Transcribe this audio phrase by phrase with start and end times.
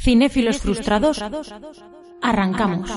[0.00, 1.18] Cinéfilos frustrados,
[2.22, 2.90] arrancamos.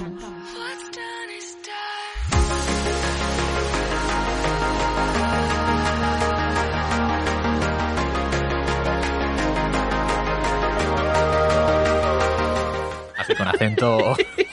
[13.18, 14.16] Así con acento.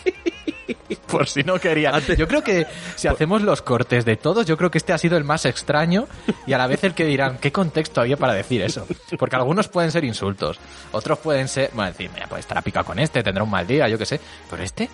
[1.11, 1.98] Por si no quería.
[2.16, 2.66] Yo creo que
[2.96, 6.07] si hacemos los cortes de todos, yo creo que este ha sido el más extraño
[6.46, 8.86] y a la vez el que dirán, ¿qué contexto había para decir eso?
[9.18, 10.58] Porque algunos pueden ser insultos,
[10.93, 13.67] otros pueden ser, bueno, decir, mira, puede estar a pica con este, tendrá un mal
[13.67, 14.89] día, yo qué sé, pero este,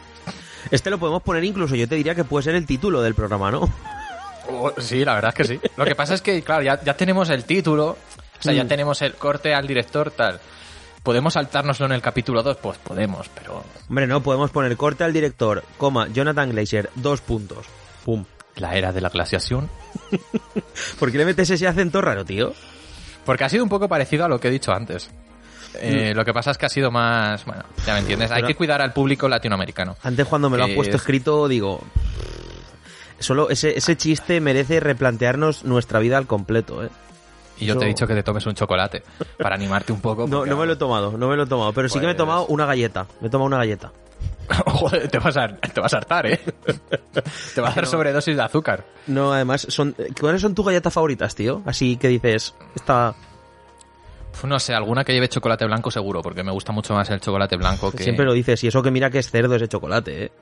[0.71, 3.51] Este lo podemos poner incluso, yo te diría que puede ser el título del programa,
[3.51, 3.69] ¿no?
[4.49, 5.61] Oh, sí, la verdad es que sí.
[5.77, 7.87] Lo que pasa es que, claro, ya, ya tenemos el título,
[8.39, 8.69] o sea, ya Mm.
[8.69, 10.39] tenemos el corte al director, tal.
[11.05, 12.57] ¿Podemos saltárnoslo en el capítulo 2?
[12.57, 17.67] Pues podemos, pero Hombre, no, podemos poner corte al director, coma, Jonathan Glazer, dos puntos.
[18.05, 18.25] Pum.
[18.57, 19.69] la era de la glaciación.
[20.99, 22.53] ¿Por qué le metes ese acento raro, tío?
[23.25, 25.11] Porque ha sido un poco parecido a lo que he dicho antes.
[25.75, 26.17] Eh, Mm.
[26.17, 27.45] Lo que pasa es que ha sido más.
[27.45, 28.31] Bueno, ya me entiendes.
[28.31, 29.97] Hay Pero- que cuidar al público latinoamericano.
[30.05, 31.81] Antes cuando me lo has puesto es- escrito, digo...
[33.19, 36.91] Solo ese, ese chiste merece replantearnos nuestra vida al completo, ¿eh?
[37.59, 39.03] Y yo te he dicho que te tomes un chocolate
[39.39, 40.27] para animarte un poco.
[40.27, 42.13] No, no me lo he tomado, no me lo he tomado, pero sí que me
[42.13, 43.07] he Pues- tomado una galleta.
[43.21, 43.93] Me he tomado una galleta.
[44.67, 46.41] Joder, te vas, a, te vas a hartar, ¿eh?
[47.55, 48.85] te va a hacer sobredosis de azúcar.
[49.07, 51.63] No, además, son ¿cuáles son tus galletas favoritas, tío?
[51.65, 53.15] Así que dices, esta...
[54.43, 57.57] No sé, alguna que lleve chocolate blanco seguro, porque me gusta mucho más el chocolate
[57.57, 58.03] blanco que...
[58.03, 60.33] Siempre lo dices, y eso que mira que es cerdo ese chocolate, ¿eh?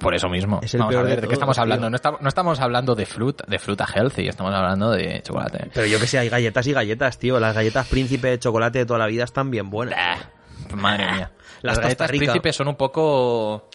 [0.00, 0.60] Por eso mismo.
[0.62, 1.90] Es Vamos a ver, de ¿de, qué estamos hablando?
[1.90, 5.70] No, estamos- no estamos hablando de fruta, de fruta healthy, estamos hablando de chocolate.
[5.74, 7.38] Pero yo que sé, hay galletas y galletas, tío.
[7.38, 9.94] Las galletas príncipe de chocolate de toda la vida están bien buenas.
[9.96, 11.30] Bah, Madre mía.
[11.62, 13.68] Las Las galletas príncipes son un poco...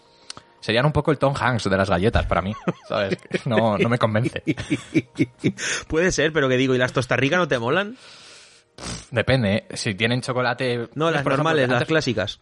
[0.61, 2.53] Serían un poco el Tom Hanks de las galletas para mí,
[2.87, 3.17] ¿sabes?
[3.45, 4.41] No, no me convence.
[5.89, 7.97] Puede ser, pero que digo, ¿y las tostarricas no te molan?
[9.11, 9.67] Depende, ¿eh?
[9.75, 10.87] si tienen chocolate...
[10.95, 12.39] No, las ejemplo, normales, las clásicas.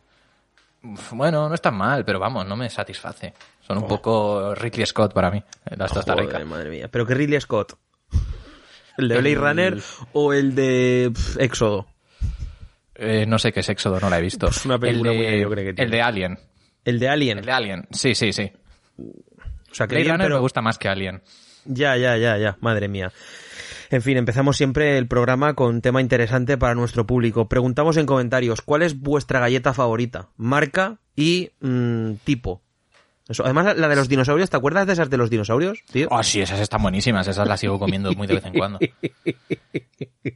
[1.11, 3.33] Bueno, no están mal, pero vamos, no me satisface.
[3.59, 6.43] Son un poco Ridley Scott para mí, eh, las Costa Rica.
[6.43, 6.87] Madre mía.
[6.91, 7.77] ¿Pero qué Ridley Scott?
[8.97, 9.77] ¿El de Blade Runner
[10.13, 11.87] o el de Éxodo?
[12.95, 14.47] Eh, no sé qué es Éxodo, no la he visto.
[14.49, 15.85] Es una película el de, muy mediocre que tiene.
[15.85, 16.39] El de Alien.
[16.83, 17.37] ¿El de Alien?
[17.39, 18.51] El de Alien, sí, sí, sí.
[18.97, 20.35] O sea, que Blade Runner pero...
[20.35, 21.21] me gusta más que Alien.
[21.65, 22.57] Ya, ya, ya, ya.
[22.59, 23.11] Madre mía.
[23.91, 27.49] En fin, empezamos siempre el programa con tema interesante para nuestro público.
[27.49, 30.29] Preguntamos en comentarios, ¿cuál es vuestra galleta favorita?
[30.37, 32.61] Marca y mm, tipo.
[33.31, 33.43] Eso.
[33.43, 36.07] Además, la- de los dinosaurios, ¿te acuerdas de esas de los dinosaurios, tío?
[36.11, 38.79] Oh, sí, esas están buenísimas, esas las sigo comiendo muy de vez en cuando.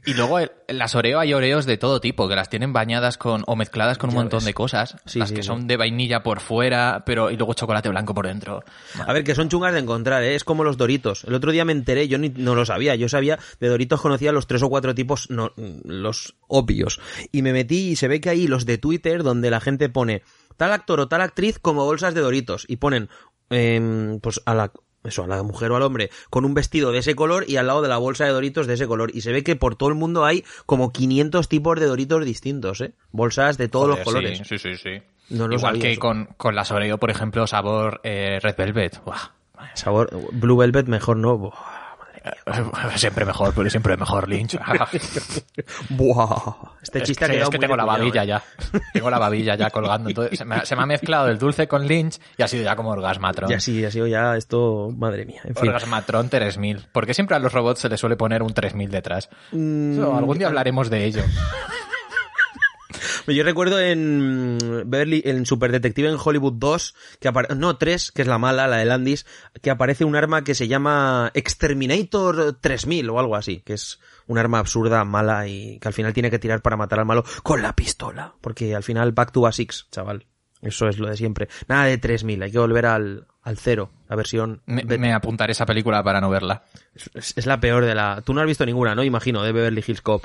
[0.04, 3.42] Y luego el- las Oreo hay Oreos de todo tipo, que las tienen bañadas con
[3.46, 4.44] o mezcladas con un Ya montón ves.
[4.46, 4.96] de cosas.
[5.06, 5.46] Sí, las sí, que sí.
[5.46, 8.62] son de vainilla por fuera, pero y luego chocolate blanco por dentro.
[9.06, 10.34] A ver, que son chungas de encontrar, ¿eh?
[10.34, 11.24] Es como los Doritos.
[11.24, 12.94] El otro día me enteré, yo ni, no lo sabía.
[12.96, 15.52] Yo sabía, de Doritos conocía los tres o cuatro tipos, no,
[15.84, 17.00] los obvios.
[17.32, 20.22] Y me metí y se ve que hay los de Twitter donde la gente pone
[20.56, 22.64] tal actor o tal actriz como bolsas de Doritos.
[22.68, 23.08] Y ponen,
[23.50, 24.72] em, pues a la,
[25.04, 27.66] eso, a la mujer o al hombre con un vestido de ese color y al
[27.66, 29.10] lado de la bolsa de Doritos de ese color.
[29.14, 32.80] Y se ve que por todo el mundo hay como 500 tipos de Doritos distintos,
[32.80, 32.94] ¿eh?
[33.12, 34.42] Bolsas de todos Joder, los colores.
[34.48, 35.02] Sí, sí, sí.
[35.28, 36.00] No Igual que eso.
[36.00, 39.02] con, con las Oreo, por ejemplo, sabor eh, Red Velvet.
[39.04, 39.32] Buah,
[39.74, 41.36] Sabor, Blue Velvet mejor no.
[41.36, 41.75] Buah.
[42.96, 44.56] Siempre mejor, pero siempre mejor, Lynch.
[45.90, 48.26] Buah, este Es chiste ha que, es que tengo la babilla ¿eh?
[48.26, 48.42] ya.
[48.92, 50.08] Tengo la babilla ya colgando.
[50.08, 52.64] Entonces, se, me, ha- se me ha mezclado el dulce con Lynch y ha sido
[52.64, 53.50] ya como orgasmatron.
[53.50, 55.40] Ya sí, ha sido ya esto, madre mía.
[55.44, 55.68] En fin.
[55.68, 56.86] Orgasmatron 3000.
[56.92, 59.28] Porque siempre a los robots se les suele poner un 3000 detrás.
[59.52, 61.22] Mm, Eso, algún día hablaremos de ello.
[63.26, 68.28] Yo recuerdo en Beverly, en Super Detective en Hollywood 2, que no 3, que es
[68.28, 69.26] la mala, la de Landis,
[69.62, 74.38] que aparece un arma que se llama Exterminator 3000 o algo así, que es un
[74.38, 77.62] arma absurda, mala y que al final tiene que tirar para matar al malo con
[77.62, 80.26] la pistola, porque al final back to basics, chaval.
[80.62, 81.48] Eso es lo de siempre.
[81.68, 86.02] Nada de 3000, hay que volver al, al cero, la versión Me, apuntaré esa película
[86.02, 86.64] para no verla.
[87.14, 88.22] Es, es la peor de la...
[88.22, 89.04] Tú no has visto ninguna, ¿no?
[89.04, 90.24] Imagino, de Beverly Hills Cop.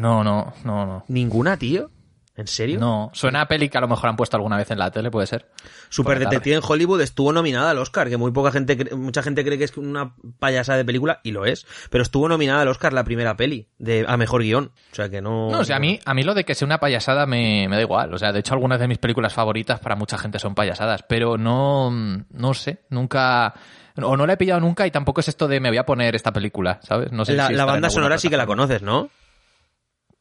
[0.00, 1.04] No, no, no, no.
[1.08, 1.90] ¿Ninguna, tío?
[2.36, 2.80] ¿En serio?
[2.80, 5.08] No, suena a peli que a lo mejor han puesto alguna vez en la tele,
[5.08, 5.48] puede ser.
[5.88, 9.56] Super Detective en Hollywood estuvo nominada al Oscar, que muy poca gente, mucha gente cree
[9.56, 13.04] que es una payasa de película, y lo es, pero estuvo nominada al Oscar la
[13.04, 14.72] primera peli, de, a mejor guion.
[14.90, 15.48] O sea que no...
[15.52, 17.76] No, o sea, a mí, a mí lo de que sea una payasada me, me
[17.76, 18.12] da igual.
[18.12, 21.38] O sea, de hecho, algunas de mis películas favoritas para mucha gente son payasadas, pero
[21.38, 23.54] no, no sé, nunca.
[24.02, 26.16] O no la he pillado nunca y tampoco es esto de me voy a poner
[26.16, 27.12] esta película, ¿sabes?
[27.12, 29.08] No sé la, si la banda sonora sí que la conoces, ¿no?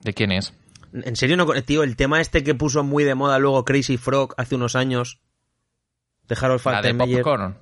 [0.03, 0.53] ¿De quién es?
[0.93, 4.33] En serio, no, tío, el tema este que puso muy de moda luego Crazy Frog
[4.37, 5.19] hace unos años,
[6.27, 7.23] de Harold La de Faltermeyer.
[7.23, 7.57] Popcorn.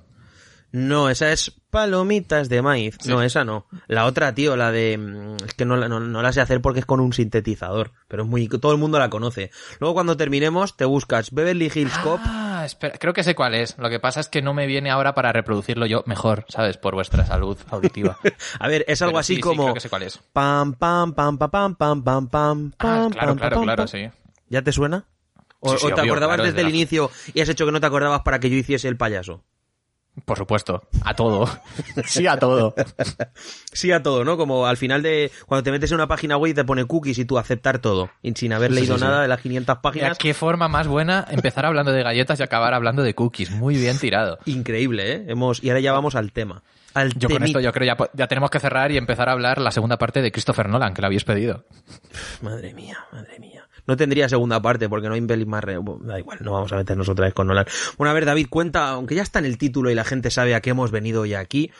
[0.74, 2.96] No, esa es palomitas de maíz.
[3.06, 3.66] No, esa no.
[3.88, 4.96] La otra, tío, la de...
[4.96, 7.92] mm, Es que no, la- no, no la sé hacer porque es con un sintetizador.
[8.08, 8.48] Pero es muy...
[8.48, 9.50] Todo el mundo la conoce.
[9.80, 12.20] Luego cuando terminemos te buscas Beverly Hills Cop.
[12.24, 13.76] Ah, espera, creo que sé cuál es.
[13.78, 16.76] Lo que pasa es que no me viene ahora para reproducirlo yo mejor, ¿sabes?
[16.76, 18.16] Por vuestra salud auditiva.
[18.58, 19.62] A ver, es algo Pero así sí, sí, como...
[19.64, 20.18] creo que sé cuál es.
[20.32, 23.76] Pam, pam, pam, pam, pam, pam, pam, pam, Ah, pam, claro, pam, claro, pam, claro,
[23.82, 23.88] pam.
[23.88, 24.08] sí.
[24.48, 25.04] ¿Ya te suena?
[25.60, 27.48] ¿O, Sí, sí, o te obvio, acordabas claro, desde el desde la- inicio y has
[27.48, 29.44] hecho que no te acordabas para que yo hiciese el payaso?
[30.26, 30.82] Por supuesto.
[31.04, 31.48] A todo.
[32.04, 32.74] sí, a todo.
[33.72, 34.36] Sí a todo, ¿no?
[34.36, 35.30] Como al final de...
[35.46, 38.10] Cuando te metes en una página web y te pone cookies y tú aceptar todo.
[38.22, 39.06] Y sin haber leído sí, sí.
[39.06, 40.18] nada de las 500 Mira, páginas.
[40.18, 43.50] qué forma más buena empezar hablando de galletas y acabar hablando de cookies.
[43.52, 44.38] Muy bien tirado.
[44.44, 45.24] Increíble, ¿eh?
[45.28, 45.62] Hemos...
[45.64, 46.62] Y ahora ya vamos al tema.
[46.94, 49.58] Al Yo con esto yo creo ya, ya tenemos que cerrar y empezar a hablar
[49.62, 51.64] la segunda parte de Christopher Nolan, que la habéis pedido.
[52.42, 53.61] Madre mía, madre mía.
[53.92, 55.62] No tendría segunda parte porque no hay más...
[55.62, 57.66] re- Da igual, no vamos a meternos otra vez con Nolan.
[57.98, 60.54] Bueno, a ver, David, cuenta, aunque ya está en el título y la gente sabe
[60.54, 61.70] a qué hemos venido hoy aquí,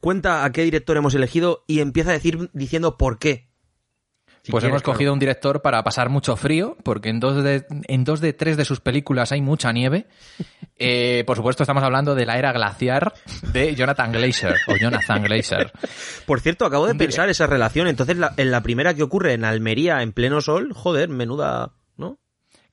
[0.00, 3.49] cuenta a qué director hemos elegido y empieza a decir diciendo por qué.
[4.50, 4.94] Si pues quieres, hemos claro.
[4.96, 8.56] cogido un director para pasar mucho frío, porque en dos de, en dos de tres
[8.56, 10.06] de sus películas hay mucha nieve.
[10.82, 13.12] Eh, por supuesto, estamos hablando de la era glaciar
[13.52, 15.70] de Jonathan Glazer, o Jonathan Glazer.
[16.24, 17.86] Por cierto, acabo de pensar esa relación.
[17.86, 22.18] Entonces, la- en la primera que ocurre en Almería, en pleno sol, joder, menuda, ¿no?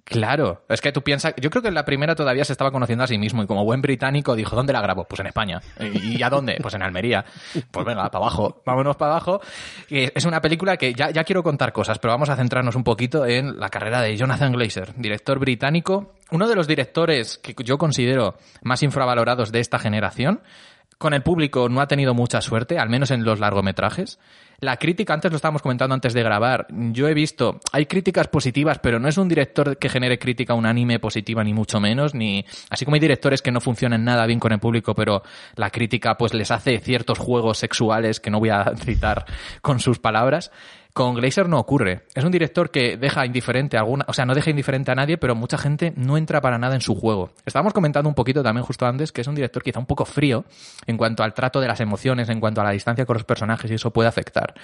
[0.10, 3.04] Claro, es que tú piensas, yo creo que en la primera todavía se estaba conociendo
[3.04, 5.04] a sí mismo y como buen británico dijo, ¿dónde la grabo?
[5.04, 5.60] Pues en España.
[5.82, 6.58] ¿Y a dónde?
[6.62, 7.26] Pues en Almería.
[7.72, 9.42] Pues venga, para abajo, vámonos para abajo.
[9.90, 13.26] Es una película que ya, ya quiero contar cosas, pero vamos a centrarnos un poquito
[13.26, 18.38] en la carrera de Jonathan Glazer, director británico, uno de los directores que yo considero
[18.62, 20.40] más infravalorados de esta generación.
[20.98, 24.20] Con el público no ha tenido mucha suerte, al menos en los largometrajes.
[24.60, 28.80] La crítica, antes lo estábamos comentando antes de grabar, yo he visto, hay críticas positivas,
[28.80, 32.84] pero no es un director que genere crítica unánime positiva, ni mucho menos, ni así
[32.84, 35.22] como hay directores que no funcionan nada bien con el público, pero
[35.56, 39.26] la crítica pues les hace ciertos juegos sexuales que no voy a citar
[39.62, 40.50] con sus palabras.
[40.98, 42.06] Con Glazer no ocurre.
[42.16, 45.20] Es un director que deja indiferente a alguna, o sea, no deja indiferente a nadie,
[45.20, 47.34] pero mucha gente no entra para nada en su juego.
[47.46, 50.46] Estábamos comentando un poquito también justo antes que es un director quizá un poco frío
[50.88, 53.70] en cuanto al trato de las emociones, en cuanto a la distancia con los personajes
[53.70, 54.56] y eso puede afectar.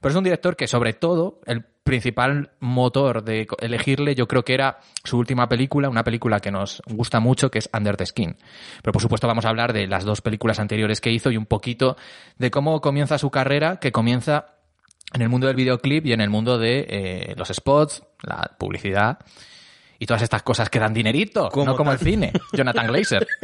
[0.00, 4.54] Pero es un director que sobre todo el principal motor de elegirle yo creo que
[4.54, 8.38] era su última película, una película que nos gusta mucho que es Under the Skin.
[8.82, 11.44] Pero por supuesto vamos a hablar de las dos películas anteriores que hizo y un
[11.44, 11.98] poquito
[12.38, 14.53] de cómo comienza su carrera, que comienza
[15.14, 19.20] en el mundo del videoclip y en el mundo de eh, los spots, la publicidad
[19.96, 22.00] y todas estas cosas que dan dinerito, Como no como tal.
[22.00, 22.32] el cine.
[22.52, 23.26] Jonathan Glazer.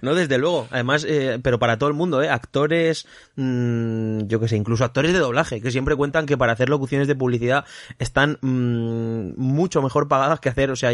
[0.00, 0.68] No, desde luego.
[0.70, 2.30] Además, eh, pero para todo el mundo, ¿eh?
[2.30, 6.70] Actores, mm, yo que sé, incluso actores de doblaje, que siempre cuentan que para hacer
[6.70, 7.66] locuciones de publicidad
[7.98, 10.92] están mm, mucho mejor pagadas que hacer, o sea,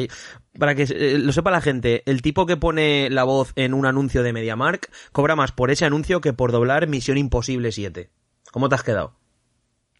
[0.58, 3.86] para que eh, lo sepa la gente, el tipo que pone la voz en un
[3.86, 8.10] anuncio de MediaMark cobra más por ese anuncio que por doblar Misión Imposible 7.
[8.52, 9.14] ¿Cómo te has quedado?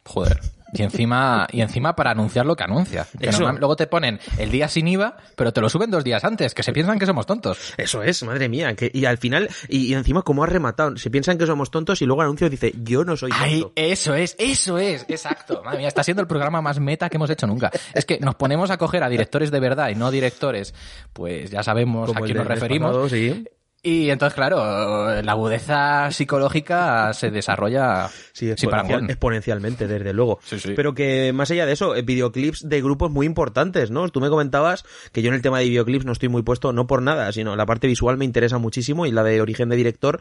[0.04, 0.38] Joder.
[0.75, 3.06] Y encima, y encima para anunciar lo que anuncia.
[3.20, 6.25] Que normal- luego te ponen el día sin IVA, pero te lo suben dos días
[6.25, 7.75] antes, que se piensan que somos tontos.
[7.76, 8.75] Eso es, madre mía.
[8.75, 10.96] Que, y al final, y, y encima, ¿cómo has rematado?
[10.96, 13.44] Se piensan que somos tontos y luego el anuncio dice, yo no soy tonto.
[13.44, 15.62] Ay, eso es, eso es, exacto.
[15.62, 17.70] Madre mía, está siendo el programa más meta que hemos hecho nunca.
[17.93, 20.72] Es que nos ponemos a coger a directores de verdad y no directores,
[21.12, 22.88] pues ya sabemos Como a quién nos referimos.
[22.93, 23.44] pasado, sí.
[23.84, 30.39] Y entonces, claro, la agudeza psicológica se desarrolla Sí, exponencial- exponencialmente, desde luego.
[30.44, 30.72] Sí, sí.
[30.77, 34.08] Pero que más allá de eso, eh, videoclips de grupos muy importantes, ¿no?
[34.10, 36.86] Tú me comentabas que yo en el tema de videoclips no estoy muy puesto, no
[36.86, 40.20] por nada, sino la parte visual me interesa muchísimo y la de origen de director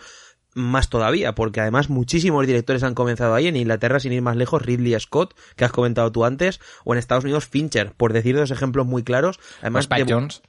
[0.55, 4.63] más todavía, porque además muchísimos directores han comenzado ahí, en Inglaterra sin ir más lejos,
[4.63, 8.49] Ridley Scott, que has comentado tú antes, o en Estados Unidos Fincher, por decir dos
[8.49, 9.39] ejemplos muy claros.
[9.61, 10.41] Además, Spike de- Jones.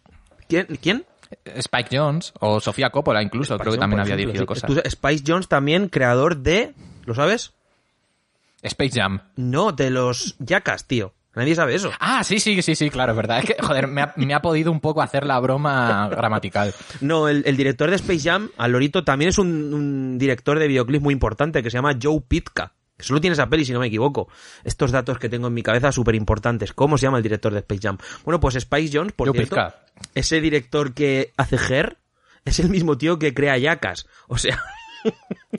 [0.48, 0.66] ¿Quién?
[0.80, 1.04] ¿Quién?
[1.44, 4.66] Spike Jones o Sofía Coppola incluso, creo que también había ejemplo, dirigido sí.
[4.66, 4.92] cosas.
[4.92, 6.74] Spice Jones también, creador de...
[7.04, 7.52] ¿Lo sabes?
[8.62, 9.20] Space Jam.
[9.36, 11.14] No, de los Jackass, tío.
[11.34, 11.90] Nadie sabe eso.
[11.98, 13.38] Ah, sí, sí, sí, sí, claro, es verdad.
[13.38, 16.74] Es que, joder, me ha, me ha podido un poco hacer la broma gramatical.
[17.00, 20.68] No, el, el director de Space Jam, al Lorito, también es un, un director de
[20.68, 22.74] videoclips muy importante que se llama Joe Pitka.
[23.02, 24.28] Que solo tiene esa peli, si no me equivoco.
[24.62, 26.72] Estos datos que tengo en mi cabeza súper importantes.
[26.72, 27.98] ¿Cómo se llama el director de Space Jam?
[28.24, 29.56] Bueno, pues Spice Jones, por cierto,
[30.14, 31.96] ese director que hace Her,
[32.44, 34.06] es el mismo tío que crea Jackass.
[34.28, 34.62] O sea,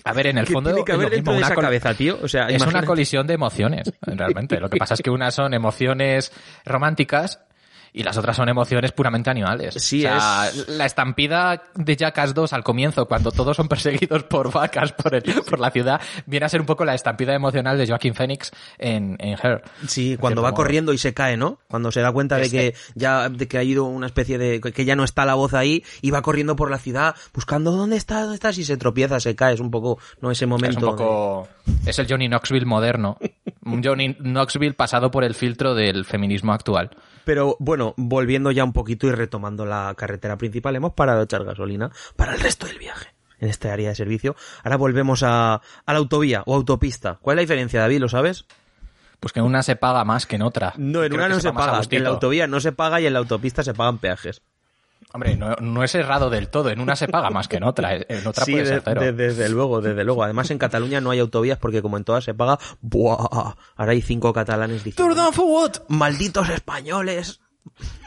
[0.06, 1.64] A ver, en el ¿qué fondo tiene que es haber lo mismo, de esa col-
[1.66, 2.18] cabeza, tío?
[2.22, 4.60] O sea, es una colisión de emociones, realmente.
[4.62, 6.32] Lo que pasa es que unas son emociones
[6.66, 7.42] románticas
[7.94, 9.76] y las otras son emociones puramente animales.
[9.76, 14.24] Sí, o sea, es- la estampida de Jackass 2 al comienzo, cuando todos son perseguidos
[14.24, 17.78] por vacas por, el- por la ciudad, viene a ser un poco la estampida emocional
[17.78, 19.62] de Joaquin Phoenix en, en Her.
[19.88, 20.58] Sí, cuando va modo.
[20.58, 21.60] corriendo y se cae, ¿no?
[21.68, 24.86] Cuando se da cuenta de que ya de que ha ido una especie de que
[24.86, 28.22] ya no está la voz ahí y va corriendo por la ciudad buscando dónde está,
[28.22, 30.90] dónde estás y se tropieza, se cae, es un poco no ese Es momento.
[30.90, 31.48] un poco.
[31.86, 33.18] Es el Johnny Knoxville moderno.
[33.66, 36.90] Un Johnny Knoxville pasado por el filtro del feminismo actual.
[37.26, 41.44] Pero bueno, volviendo ya un poquito y retomando la carretera principal, hemos parado a echar
[41.44, 44.36] gasolina para el resto del viaje en este área de servicio.
[44.64, 47.20] Ahora volvemos a, a la autovía o autopista.
[47.22, 48.00] ¿Cuál es la diferencia, David?
[48.00, 48.46] ¿Lo sabes?
[49.20, 50.74] Pues que en una se paga más que en otra.
[50.78, 51.82] No, en Creo una no se a paga.
[51.90, 54.42] En la autovía no se paga y en la autopista se pagan peajes.
[55.12, 56.70] Hombre, no, no es errado del todo.
[56.70, 57.96] En una se paga más que en otra.
[57.96, 59.02] En otra Sí, puede de- ser cero.
[59.02, 60.24] de- desde luego, desde luego.
[60.24, 63.54] Además, en Cataluña no hay autovías porque como en todas se paga, ¡buah!
[63.76, 65.72] Ahora hay cinco catalanes diciendo, for what?
[65.90, 67.42] ¡malditos españoles!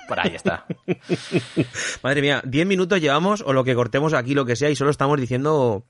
[0.08, 0.66] Por ahí está.
[2.02, 4.90] Madre mía, diez minutos llevamos o lo que cortemos aquí, lo que sea, y solo
[4.90, 5.84] estamos diciendo...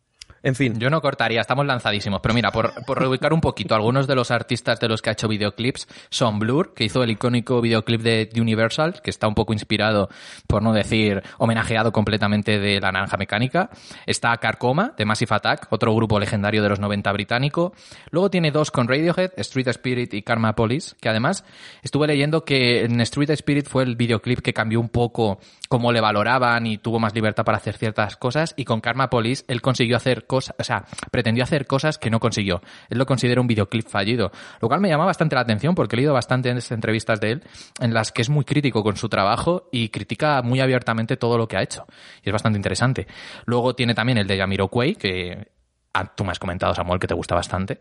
[0.47, 2.21] En fin, Yo no cortaría, estamos lanzadísimos.
[2.21, 5.15] Pero mira, por, por reubicar un poquito, algunos de los artistas de los que ha
[5.15, 9.53] hecho videoclips son Blur, que hizo el icónico videoclip de Universal, que está un poco
[9.53, 10.09] inspirado,
[10.47, 13.71] por no decir homenajeado completamente de La Naranja Mecánica.
[14.07, 17.73] Está Carcoma, de Massive Attack, otro grupo legendario de los 90 británico.
[18.13, 21.45] Luego tiene dos con Radiohead, Street Spirit y Karma Police, que además
[21.83, 26.01] estuve leyendo que en Street Spirit fue el videoclip que cambió un poco cómo le
[26.01, 28.55] valoraban y tuvo más libertad para hacer ciertas cosas.
[28.57, 32.21] Y con Karma Police él consiguió hacer cosas, o sea, pretendió hacer cosas que no
[32.21, 32.63] consiguió.
[32.89, 34.31] Él lo considera un videoclip fallido.
[34.61, 37.43] Lo cual me llama bastante la atención porque he leído bastantes entrevistas de él
[37.81, 41.49] en las que es muy crítico con su trabajo y critica muy abiertamente todo lo
[41.49, 41.87] que ha hecho.
[42.23, 43.07] Y es bastante interesante.
[43.45, 45.49] Luego tiene también el de Jamiroquai, que
[45.95, 47.81] ah, tú me has comentado, Samuel, que te gusta bastante.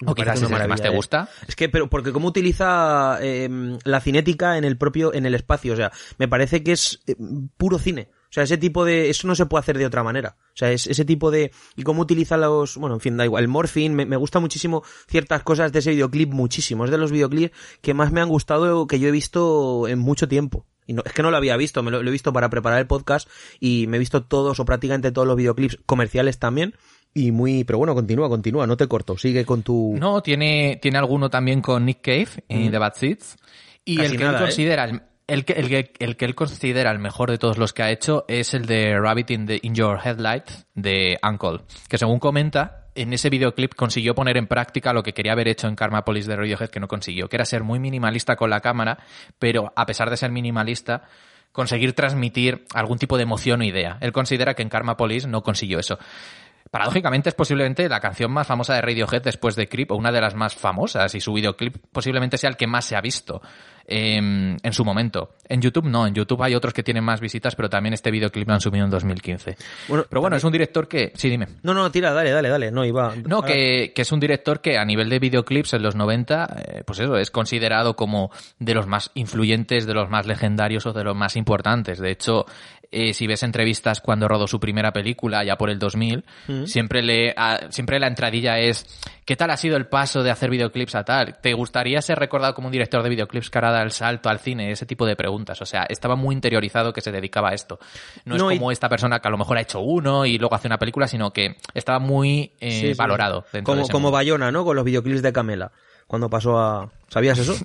[0.00, 0.90] Me O quizás es el que más te ¿eh?
[0.90, 1.28] gusta.
[1.46, 3.48] Es que, pero porque cómo utiliza eh,
[3.84, 7.14] la cinética en el propio, en el espacio, o sea, me parece que es eh,
[7.56, 8.08] puro cine.
[8.24, 10.36] O sea, ese tipo de, eso no se puede hacer de otra manera.
[10.40, 13.44] O sea, es ese tipo de, y cómo utiliza los, bueno, en fin, da igual,
[13.44, 16.84] el morphing, me, me gusta muchísimo ciertas cosas de ese videoclip, muchísimo.
[16.84, 20.26] Es de los videoclips que más me han gustado, que yo he visto en mucho
[20.26, 20.66] tiempo.
[20.86, 22.80] Y no, es que no lo había visto, me lo, lo he visto para preparar
[22.80, 23.28] el podcast
[23.60, 26.74] y me he visto todos o prácticamente todos los videoclips comerciales también.
[27.14, 29.94] Y muy, pero bueno, continúa, continúa, no te corto, sigue con tu...
[29.98, 33.36] No, tiene, tiene alguno también con Nick Cave en The Bad Seeds.
[33.84, 34.46] Y Casi el que nada, él ¿eh?
[34.46, 37.72] considera el, el que, el, que, el que él considera el mejor de todos los
[37.72, 41.98] que ha hecho es el de Rabbit in, the, in Your Headlights de Uncle, que
[41.98, 45.76] según comenta, en ese videoclip consiguió poner en práctica lo que quería haber hecho en
[45.76, 48.98] Karma Police de Radiohead que no consiguió, que era ser muy minimalista con la cámara,
[49.38, 51.02] pero a pesar de ser minimalista,
[51.52, 53.96] conseguir transmitir algún tipo de emoción o idea.
[54.00, 55.98] Él considera que en Karma Police no consiguió eso.
[56.74, 60.20] Paradójicamente es posiblemente la canción más famosa de Radiohead después de Creep, o una de
[60.20, 63.40] las más famosas, y su videoclip posiblemente sea el que más se ha visto
[63.86, 65.34] eh, en su momento.
[65.48, 68.48] En YouTube no, en YouTube hay otros que tienen más visitas, pero también este videoclip
[68.48, 69.56] lo han subido en 2015.
[69.86, 71.12] Bueno, pero bueno, es un director que...
[71.14, 71.46] Sí, dime.
[71.62, 72.72] No, no, tira, dale, dale, dale.
[72.72, 73.14] No, iba.
[73.24, 76.98] No, que es un director que a nivel de videoclips en los 90, eh, pues
[76.98, 81.14] eso, es considerado como de los más influyentes, de los más legendarios o de los
[81.14, 82.00] más importantes.
[82.00, 82.46] De hecho,
[82.90, 86.24] eh, si ves entrevistas cuando rodó su primera película, ya por el 2000,
[86.66, 88.86] siempre, le, a- siempre la entradilla es,
[89.24, 91.38] ¿qué tal ha sido el paso de hacer videoclips a tal?
[91.40, 94.70] ¿Te gustaría ser recordado como un director de videoclips que ahora el salto al cine?
[94.70, 95.60] Ese tipo de preguntas.
[95.62, 97.78] O sea, estaba muy interiorizado que se dedicaba a esto.
[98.24, 100.68] No, es como esta persona que a lo mejor ha hecho uno y luego hace
[100.68, 102.94] una película, sino que estaba muy eh, Sí, sí.
[102.94, 103.44] valorado.
[103.52, 104.10] de Como, como mundo.
[104.12, 104.64] Bayona, ¿no?
[104.64, 105.72] Con los videoclips de Camela.
[106.06, 106.90] Cuando pasó a.
[107.08, 107.54] ¿Sabías eso?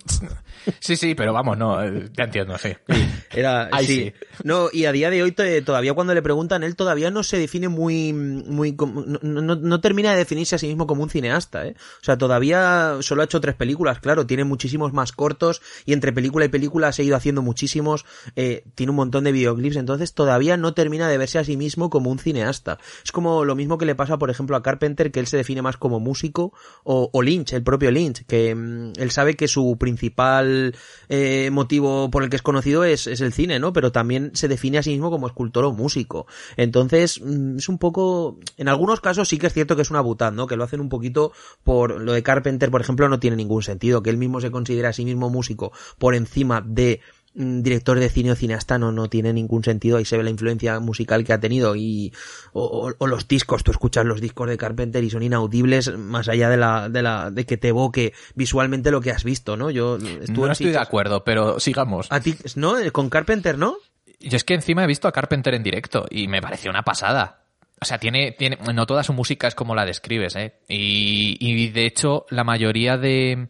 [0.82, 2.70] Sí, sí, pero vamos, no, eh, ya entiendo, sí.
[3.34, 3.70] Era.
[3.72, 3.96] Ahí sí.
[3.96, 4.14] sí.
[4.44, 7.38] No, y a día de hoy te- todavía cuando le preguntan, él todavía no se
[7.40, 8.12] define muy.
[8.14, 11.76] muy como- no, no- no termina de definirse a sí mismo como un cineasta, ¿eh?
[12.02, 16.12] O sea, todavía solo ha hecho tres películas, claro, tiene muchísimos más cortos y entre
[16.12, 18.06] película y película se ha ido haciendo muchísimos,
[18.36, 21.90] eh, tiene un montón de videoclips, entonces todavía no termina de verse a sí mismo
[21.90, 22.80] como un cineasta.
[23.04, 25.62] Es como lo mismo que le pasa, por ejemplo, a Carpenter, que él se define
[25.62, 26.54] más como músico,
[26.84, 30.76] o, o Lynch, el propio Lynch, que mm, él sabe que su principal
[31.10, 33.74] eh, motivo por el que es conocido es, es el cine, ¿no?
[33.74, 36.28] Pero también se define a sí mismo como escultor o músico.
[36.58, 40.02] Entonces, mm, es un poco, en algunos casos sí que es cierto que es una
[40.02, 40.48] butad, ¿no?
[40.48, 41.32] Que lo hacen un poquito
[41.64, 44.90] por, lo de Carpenter, por ejemplo, no tiene ningún sentido, que él mismo se considera
[44.90, 47.02] a sí mismo músico por encima de
[47.36, 50.80] director de cine o cineasta no, no tiene ningún sentido, ahí se ve la influencia
[50.80, 52.12] musical que ha tenido y
[52.54, 56.28] o, o- o los discos, tú escuchas los discos de Carpenter y son inaudibles más
[56.28, 59.70] allá de la, de la, de que te evoque visualmente lo que has visto, ¿no?
[59.70, 62.08] Yo estuve No estoy de acuerdo, pero sigamos.
[62.10, 62.76] a ti, ¿no?
[62.92, 63.78] Con Carpenter, ¿no?
[64.20, 67.44] Yo es que encima he visto a Carpenter en directo y me pareció una pasada.
[67.82, 70.56] O sea, tiene, tiene, no toda su música es como la describes, ¿eh?
[70.68, 73.48] Y, y de hecho, la mayoría de,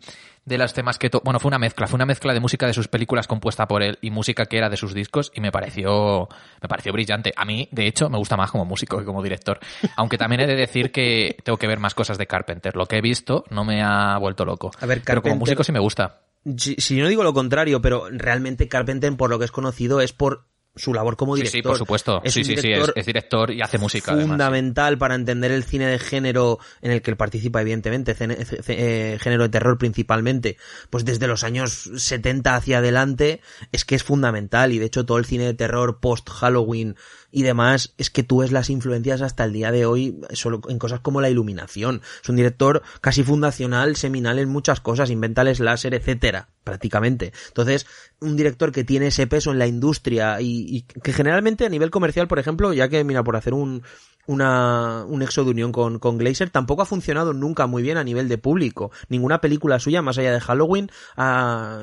[0.49, 1.09] de los temas que...
[1.23, 3.97] Bueno, fue una mezcla, fue una mezcla de música de sus películas compuesta por él
[4.01, 6.27] y música que era de sus discos y me pareció,
[6.61, 7.31] me pareció brillante.
[7.37, 9.59] A mí, de hecho, me gusta más como músico que como director.
[9.95, 12.75] Aunque también he de decir que tengo que ver más cosas de Carpenter.
[12.75, 14.71] Lo que he visto no me ha vuelto loco.
[14.81, 16.21] A ver, Pero como músico sí me gusta.
[16.57, 20.13] Si, si, no digo lo contrario, pero realmente Carpenter, por lo que es conocido, es
[20.13, 20.45] por
[20.79, 21.59] su labor como director.
[21.59, 22.21] Sí, por supuesto.
[22.23, 24.13] Es sí, sí, sí, es, director y hace música.
[24.13, 29.43] Fundamental para entender el cine de género en el que él participa, evidentemente, eh, género
[29.43, 30.57] de terror principalmente,
[30.89, 35.17] pues desde los años 70 hacia adelante, es que es fundamental y de hecho todo
[35.17, 36.95] el cine de terror post-Halloween
[37.31, 40.79] y demás, es que tú ves las influencias hasta el día de hoy solo en
[40.79, 42.01] cosas como la iluminación.
[42.23, 47.33] Es un director casi fundacional, seminal en muchas cosas, inventales láser, etcétera, prácticamente.
[47.47, 47.85] Entonces,
[48.19, 51.91] un director que tiene ese peso en la industria y, y que generalmente a nivel
[51.91, 53.83] comercial, por ejemplo, ya que, mira, por hacer un,
[54.29, 58.03] una, un exo de unión con, con Glazer, tampoco ha funcionado nunca muy bien a
[58.03, 58.91] nivel de público.
[59.07, 60.91] Ninguna película suya, más allá de Halloween,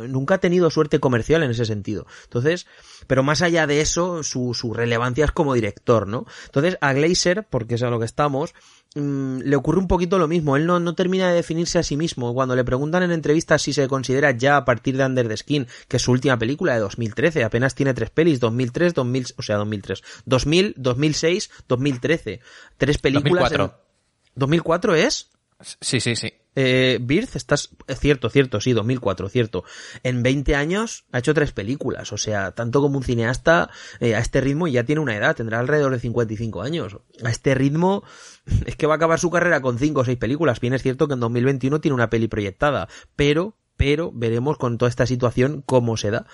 [0.09, 2.07] nunca ha tenido suerte comercial en ese sentido.
[2.23, 2.69] Entonces,
[3.09, 6.25] pero más allá de eso, su, su relevancia es como director, ¿no?
[6.45, 8.55] Entonces, a Glazer, porque es a lo que estamos,
[8.97, 10.57] Mm, le ocurre un poquito lo mismo.
[10.57, 12.33] Él no, no, termina de definirse a sí mismo.
[12.33, 15.67] Cuando le preguntan en entrevistas si se considera ya a partir de Under the Skin,
[15.87, 19.57] que es su última película de 2013, apenas tiene tres pelis, 2003, 2000, o sea,
[19.57, 22.41] 2003, 2000, 2006, 2013.
[22.79, 23.51] Tres películas.
[23.51, 24.95] 2004.
[24.95, 25.31] ¿2004 es?
[25.61, 26.33] Sí, sí, sí.
[26.59, 27.69] Eh, Birth, estás,
[28.01, 29.65] cierto, cierto, sí, 2004, cierto.
[30.03, 33.69] En 20 años ha hecho tres películas, o sea, tanto como un cineasta
[34.01, 36.97] eh, a este ritmo ya tiene una edad, tendrá alrededor de 55 años.
[37.23, 38.05] A este ritmo
[38.67, 40.61] es que va a acabar su carrera con cinco o seis películas.
[40.61, 44.89] Bien es cierto que en 2021 tiene una peli proyectada, pero pero veremos con toda
[44.89, 46.27] esta situación cómo se da.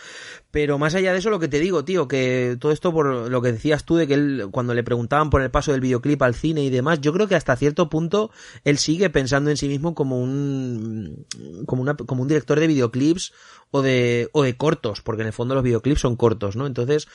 [0.50, 3.42] Pero más allá de eso, lo que te digo, tío, que todo esto por lo
[3.42, 6.34] que decías tú de que él, cuando le preguntaban por el paso del videoclip al
[6.34, 8.30] cine y demás, yo creo que hasta cierto punto
[8.64, 11.26] él sigue pensando en sí mismo como un,
[11.66, 13.32] como una, como un director de videoclips
[13.70, 16.66] o de, o de cortos, porque en el fondo los videoclips son cortos, ¿no?
[16.66, 17.08] Entonces,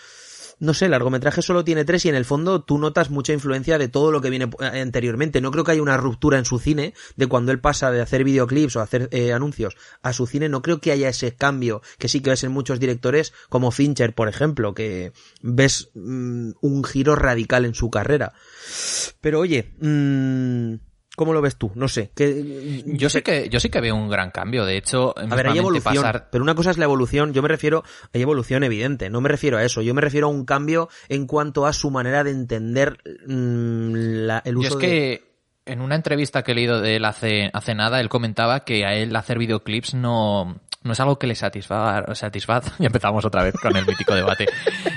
[0.59, 3.77] no sé, el largometraje solo tiene tres y en el fondo tú notas mucha influencia
[3.77, 5.39] de todo lo que viene eh, anteriormente.
[5.41, 8.23] No creo que haya una ruptura en su cine de cuando él pasa de hacer
[8.23, 10.49] videoclips o hacer eh, anuncios a su cine.
[10.49, 14.15] No creo que haya ese cambio que sí que ves en muchos directores como Fincher,
[14.15, 15.11] por ejemplo, que
[15.41, 18.33] ves mm, un giro radical en su carrera.
[19.21, 20.75] Pero oye, mmm,
[21.17, 21.71] ¿Cómo lo ves tú?
[21.73, 22.11] No sé.
[22.13, 22.83] Que...
[22.85, 24.65] Yo sé que yo sí que veo un gran cambio.
[24.65, 27.33] De hecho, a ver, hay evolución, pero una cosa es la evolución.
[27.33, 29.09] Yo me refiero, hay evolución evidente.
[29.09, 29.81] No me refiero a eso.
[29.81, 33.93] Yo me refiero a un cambio en cuanto a su manera de entender mm,
[34.27, 34.69] la, el uso.
[34.69, 35.27] Yo es que
[35.65, 38.93] en una entrevista que he leído de él hace hace nada, él comentaba que a
[38.93, 43.53] él hacer videoclips no no es algo que le satisfaga, satisfaz, y empezamos otra vez
[43.61, 44.45] con el mítico debate,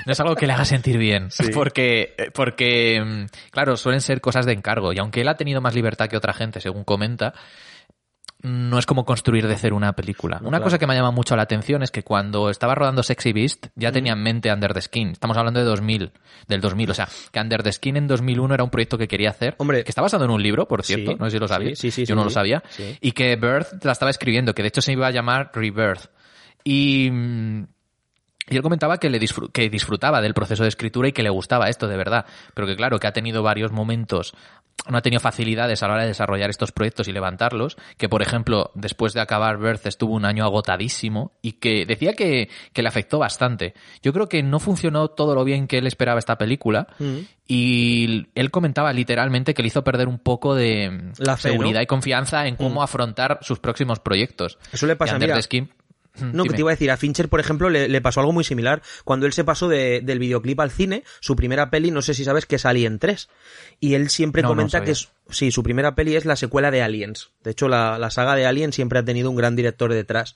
[0.05, 4.45] no es algo que le haga sentir bien, porque, porque, mm, claro, suelen ser cosas
[4.45, 7.33] de encargo, y aunque él ha tenido más libertad que otra gente, según comenta,
[8.43, 10.39] no es como construir de cero una película.
[10.43, 13.67] una cosa que me llama mucho la atención es que cuando estaba rodando Sexy Beast
[13.75, 15.09] ya tenía en mente Under the Skin.
[15.09, 16.11] Estamos hablando de 2000,
[16.47, 16.91] del 2000.
[16.91, 19.55] O sea, que Under the Skin en 2001 era un proyecto que quería hacer.
[19.57, 21.15] Hombre, que está basado en un libro, por cierto.
[21.17, 21.75] no sé si lo sabía.
[21.75, 22.63] Sí, Yo no lo sabía.
[22.99, 26.09] Y que Birth la estaba escribiendo, que de hecho se iba a llamar Rebirth.
[26.63, 27.09] Y...
[28.49, 29.19] Y él comentaba que, le
[29.53, 32.75] que disfrutaba del proceso de escritura y que le gustaba esto de verdad, pero que
[32.75, 34.33] claro, que ha tenido varios momentos
[34.89, 38.21] no ha tenido facilidades a la hora de desarrollar estos proyectos y levantarlos, que por
[38.21, 43.19] ejemplo, después de acabar Birth estuvo un año agotadísimo y que decía que, le afectó
[43.19, 43.75] bastante.
[44.01, 47.17] Yo creo que no funcionó todo lo bien que él esperaba esta película mm.
[47.47, 52.47] y él comentaba literalmente que le hizo perder un poco de la seguridad y confianza
[52.47, 52.83] en cómo mm.
[52.83, 54.57] afrontar sus próximos proyectos.
[54.71, 55.19] Eso le pasa a
[56.19, 58.81] no, que te iba a decir, a Fincher, por ejemplo, le, pasó algo muy similar.
[59.05, 62.45] Cuando él se pasó del videoclip al cine, su primera peli, no sé si sabes
[62.45, 63.29] que es Alien 3.
[63.79, 67.31] Y él siempre comenta que es, sí, su primera peli es la secuela de Aliens.
[67.43, 70.35] De hecho, la, la saga de Alien siempre ha tenido un gran director detrás.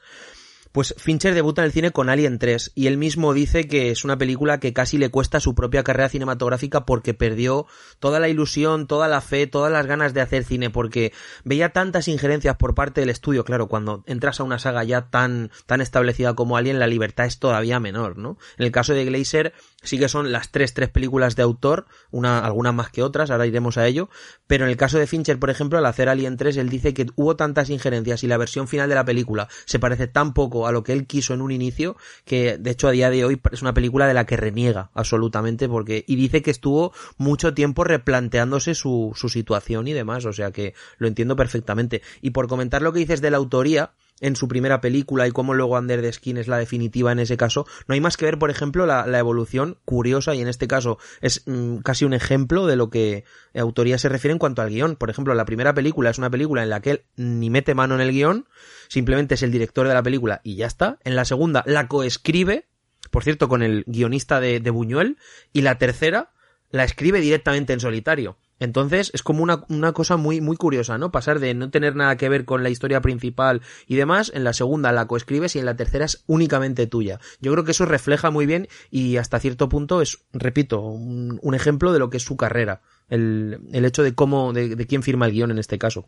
[0.75, 4.03] Pues Fincher debuta en el cine con Alien 3 y él mismo dice que es
[4.03, 7.65] una película que casi le cuesta su propia carrera cinematográfica porque perdió
[7.99, 11.13] toda la ilusión, toda la fe, todas las ganas de hacer cine porque
[11.45, 13.45] veía tantas injerencias por parte del estudio.
[13.45, 17.39] Claro, cuando entras a una saga ya tan, tan establecida como Alien, la libertad es
[17.39, 18.37] todavía menor, ¿no?
[18.57, 19.53] En el caso de Glazer,
[19.85, 23.45] sí que son las tres, tres películas de autor, una, algunas más que otras, ahora
[23.45, 24.09] iremos a ello,
[24.47, 27.07] pero en el caso de Fincher, por ejemplo, al hacer Alien 3, él dice que
[27.15, 30.71] hubo tantas injerencias y la versión final de la película se parece tan poco a
[30.71, 31.95] lo que él quiso en un inicio,
[32.25, 35.69] que de hecho a día de hoy es una película de la que reniega absolutamente,
[35.69, 40.51] porque, y dice que estuvo mucho tiempo replanteándose su, su situación y demás, o sea
[40.51, 42.01] que lo entiendo perfectamente.
[42.21, 45.53] Y por comentar lo que dices de la autoría, en su primera película y cómo
[45.53, 48.39] luego Under the Skin es la definitiva en ese caso, no hay más que ver,
[48.39, 52.75] por ejemplo, la, evolución curiosa y en este caso es mm, casi un ejemplo de
[52.75, 53.23] lo que
[53.53, 54.95] autoría se refiere en cuanto al guion.
[54.95, 57.95] Por ejemplo, la primera película es una película en la que él ni mete mano
[57.95, 58.47] en el guion,
[58.87, 60.99] simplemente es el director de la película y ya está.
[61.03, 62.67] En la segunda la coescribe,
[63.11, 65.17] por cierto, con el guionista de, de Buñuel,
[65.53, 66.31] y la tercera
[66.69, 68.37] la escribe directamente en solitario.
[68.59, 71.11] Entonces es como una, una, cosa muy, muy curiosa, ¿no?
[71.11, 74.53] Pasar de no tener nada que ver con la historia principal y demás, en la
[74.53, 77.19] segunda la coescribes y en la tercera es únicamente tuya.
[77.41, 81.55] Yo creo que eso refleja muy bien y hasta cierto punto es, repito, un, un
[81.55, 82.81] ejemplo de lo que es su carrera.
[83.09, 86.07] El, el hecho de cómo, de, de quién firma el guion en este caso.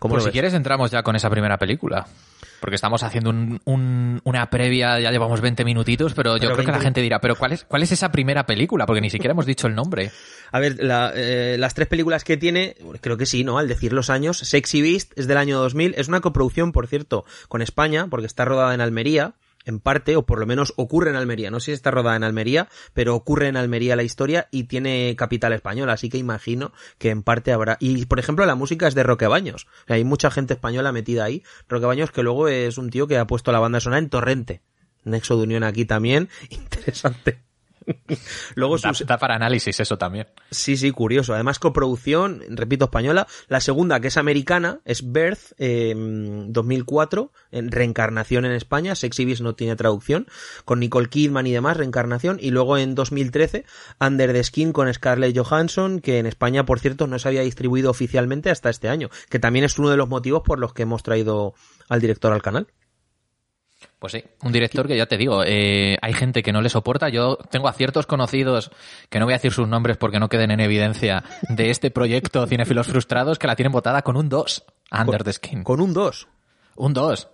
[0.00, 2.06] Pues si quieres entramos ya con esa primera película.
[2.60, 6.80] Porque estamos haciendo un, una previa, ya llevamos 20 minutitos, pero yo creo que la
[6.80, 8.86] gente dirá, pero ¿cuál es, ¿cuál es esa primera película?
[8.86, 10.10] Porque ni siquiera hemos dicho el nombre.
[10.52, 13.58] A ver, eh, las tres películas que tiene, creo que sí, ¿no?
[13.58, 17.24] Al decir los años, Sexy Beast es del año 2000, es una coproducción, por cierto,
[17.48, 21.16] con España, porque está rodada en Almería, en parte, o por lo menos ocurre en
[21.16, 21.50] Almería.
[21.50, 25.14] No sé si está rodada en Almería, pero ocurre en Almería la historia y tiene
[25.16, 27.76] capital española, así que imagino que en parte habrá.
[27.80, 29.66] Y por ejemplo, la música es de Roquebaños.
[29.86, 31.42] hay mucha gente española metida ahí.
[31.68, 34.62] Roquebaños, que luego es un tío que ha puesto la banda sonora en Torrente.
[35.04, 36.28] Nexo de Unión aquí también.
[36.50, 37.49] Interesante.
[38.54, 40.28] Luego da, para análisis eso también.
[40.50, 41.34] Sí, sí, curioso.
[41.34, 43.26] Además, coproducción, repito, española.
[43.48, 48.94] La segunda, que es americana, es Birth, 2004, en reencarnación en España.
[48.94, 50.26] Sexy Beast no tiene traducción.
[50.64, 52.38] Con Nicole Kidman y demás, reencarnación.
[52.40, 53.64] Y luego en 2013,
[54.00, 57.90] Under the Skin con Scarlett Johansson, que en España, por cierto, no se había distribuido
[57.90, 59.10] oficialmente hasta este año.
[59.28, 61.54] Que también es uno de los motivos por los que hemos traído
[61.88, 62.68] al director al canal.
[64.00, 67.10] Pues sí, un director que ya te digo, eh, hay gente que no le soporta.
[67.10, 68.70] Yo tengo a ciertos conocidos,
[69.10, 72.46] que no voy a decir sus nombres porque no queden en evidencia, de este proyecto
[72.46, 74.64] Cinefilos Frustrados, que la tienen votada con un 2,
[74.98, 75.62] Under the Skin.
[75.62, 76.28] ¿Con un 2?
[76.76, 77.28] Un 2.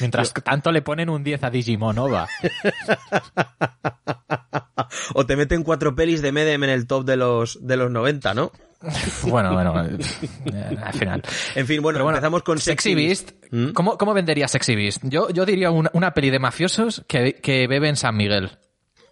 [0.00, 2.26] Mientras tanto le ponen un 10 a Digimonova.
[5.14, 8.34] o te meten cuatro pelis de Medem en el top de los, de los 90,
[8.34, 8.50] ¿no?
[9.24, 11.22] bueno, bueno, eh, al final.
[11.54, 13.32] En fin, bueno, empezamos con Sexy, Beast.
[13.50, 13.72] ¿Mm?
[13.72, 15.02] ¿Cómo, ¿Cómo, vendería Sexy Beast?
[15.02, 18.50] Yo, yo diría una, una peli de mafiosos que, que bebe en San Miguel.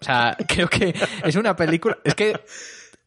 [0.01, 1.99] O sea, creo que es una película.
[2.03, 2.41] Es que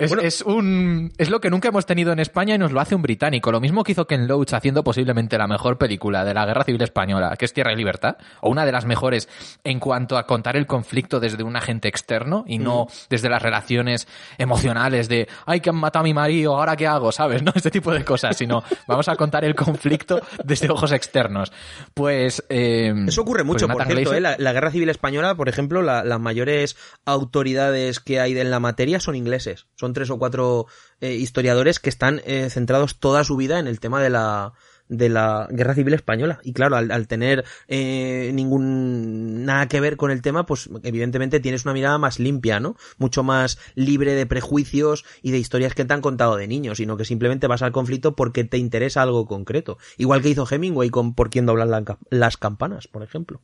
[0.01, 3.01] es, un, es lo que nunca hemos tenido en España y nos lo hace un
[3.01, 3.51] británico.
[3.51, 6.81] Lo mismo que hizo Ken Loach haciendo posiblemente la mejor película de la Guerra Civil
[6.81, 9.29] Española, que es Tierra y Libertad, o una de las mejores
[9.63, 14.07] en cuanto a contar el conflicto desde un agente externo y no desde las relaciones
[14.37, 17.41] emocionales de, ay, que han matado a mi marido, ahora qué hago, ¿sabes?
[17.51, 21.51] No, este tipo de cosas, sino vamos a contar el conflicto desde ojos externos.
[21.93, 22.43] Pues...
[22.49, 24.21] Eh, Eso ocurre mucho, pues por cierto, ¿eh?
[24.21, 29.15] la, Guerra Civil Española, por ejemplo, las mayores autoridades que hay en la materia son
[29.15, 30.67] ingleses, son tres o cuatro
[30.99, 34.53] eh, historiadores que están eh, centrados toda su vida en el tema de la
[34.91, 36.39] de la guerra civil española.
[36.43, 41.63] Y claro al, tener eh, ningún nada que ver con el tema pues evidentemente tienes
[41.63, 45.93] una mirada más limpia no mucho más libre de prejuicios y de historias que te
[45.93, 49.77] han contado de niños sino que simplemente vas al conflicto porque te interesa algo concreto.
[49.97, 53.41] Igual que hizo Hemingway con por quién doblan las campanas por ejemplo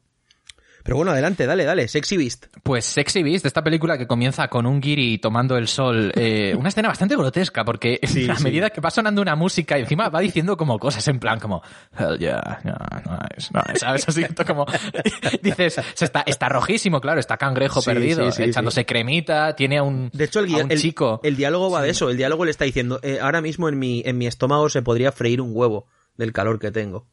[0.87, 2.45] pero bueno, adelante, dale, dale, Sexy Beast.
[2.63, 6.69] Pues Sexy Beast, esta película que comienza con un guiri tomando el sol, eh, una
[6.69, 7.99] escena bastante grotesca, porque
[8.33, 11.41] a medida que va sonando una música y encima va diciendo como cosas en plan
[11.41, 11.61] como,
[11.99, 14.07] hell yeah, no, nice, nice, ¿sabes?
[14.07, 14.65] Así como,
[15.43, 20.39] dices, está, está rojísimo, claro, está cangrejo perdido, echándose cremita, tiene a un, de hecho,
[20.39, 21.19] el, chico.
[21.21, 24.03] El, diálogo va de eso, el diálogo le está diciendo, eh, ahora mismo en mi,
[24.05, 27.05] en mi estómago se podría freír un huevo del calor que tengo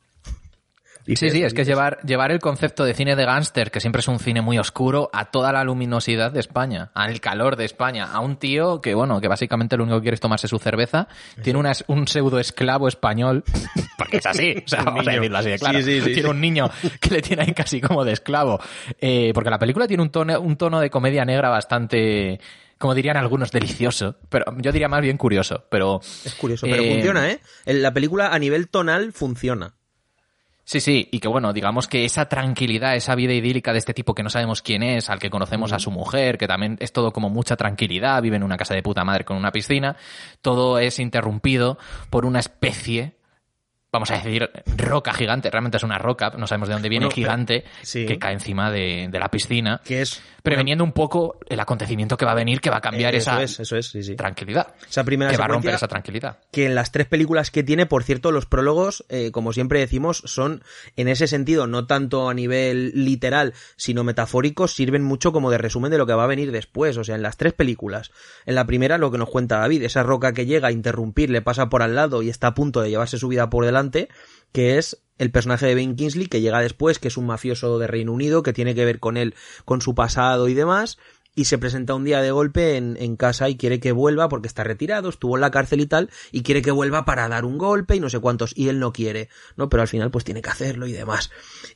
[1.06, 4.00] sí, sí, es que es llevar, llevar el concepto de cine de gángster, que siempre
[4.00, 8.04] es un cine muy oscuro, a toda la luminosidad de España, al calor de España,
[8.12, 11.08] a un tío que, bueno, que básicamente lo único que quiere es tomarse su cerveza,
[11.42, 13.44] tiene una, un pseudo esclavo español,
[13.98, 17.22] porque es así, o sea, vamos a decirlo así claro, tiene un niño que le
[17.22, 18.60] tiene ahí casi como de esclavo,
[19.00, 22.40] eh, porque la película tiene un tono, un tono de comedia negra bastante
[22.78, 26.00] como dirían algunos, delicioso, pero yo diría más bien curioso, pero...
[26.02, 27.40] Es curioso, pero eh, funciona, ¿eh?
[27.64, 29.74] La película a nivel tonal funciona.
[30.66, 34.14] Sí, sí, y que bueno, digamos que esa tranquilidad, esa vida idílica de este tipo
[34.14, 37.12] que no sabemos quién es, al que conocemos a su mujer, que también es todo
[37.12, 39.96] como mucha tranquilidad, vive en una casa de puta madre con una piscina,
[40.40, 41.76] todo es interrumpido
[42.08, 43.12] por una especie
[43.94, 47.64] vamos a decir, roca gigante, realmente es una roca, no sabemos de dónde viene, gigante,
[47.92, 52.32] que cae encima de, la piscina, que es preveniendo un poco el acontecimiento que va
[52.32, 55.48] a venir, que va a cambiar esa eso es, tranquilidad, esa primera que va a
[55.48, 56.38] romper esa tranquilidad.
[56.50, 60.22] Que en las tres películas que tiene, por cierto, los prólogos, eh, como siempre decimos,
[60.26, 60.62] son
[60.96, 65.92] en ese sentido, no tanto a nivel literal, sino metafórico, sirven mucho como de resumen
[65.92, 68.10] de lo que va a venir después, o sea, en las tres películas.
[68.44, 71.42] En la primera, lo que nos cuenta David, esa roca que llega a interrumpir, le
[71.42, 73.83] pasa por al lado y está a punto de llevarse su vida por delante,
[74.52, 77.86] que es el personaje de Ben Kingsley que llega después, que es un mafioso de
[77.86, 80.98] Reino Unido, que tiene que ver con él, con su pasado y demás,
[81.34, 84.46] y se presenta un día de golpe en, en, casa y quiere que vuelva porque
[84.46, 87.58] está retirado, estuvo en la cárcel y tal, y quiere que vuelva para dar un
[87.58, 89.68] golpe y no sé cuántos, y él no quiere, ¿no?
[89.68, 91.30] Pero al final pues tiene que hacerlo y demás.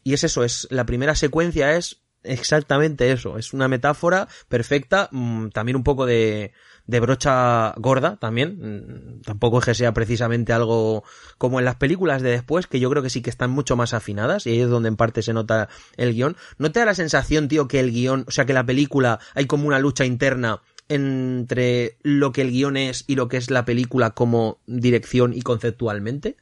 [0.04, 5.48] Y es eso, es, la primera secuencia es exactamente eso, es una metáfora perfecta, mmm,
[5.48, 6.52] también un poco de,
[6.88, 9.20] de brocha gorda también.
[9.24, 11.04] Tampoco es que sea precisamente algo
[11.36, 13.94] como en las películas de después, que yo creo que sí que están mucho más
[13.94, 16.36] afinadas y ahí es donde en parte se nota el guion.
[16.56, 19.46] ¿No te da la sensación, tío, que el guion, o sea, que la película hay
[19.46, 23.66] como una lucha interna entre lo que el guion es y lo que es la
[23.66, 26.36] película como dirección y conceptualmente?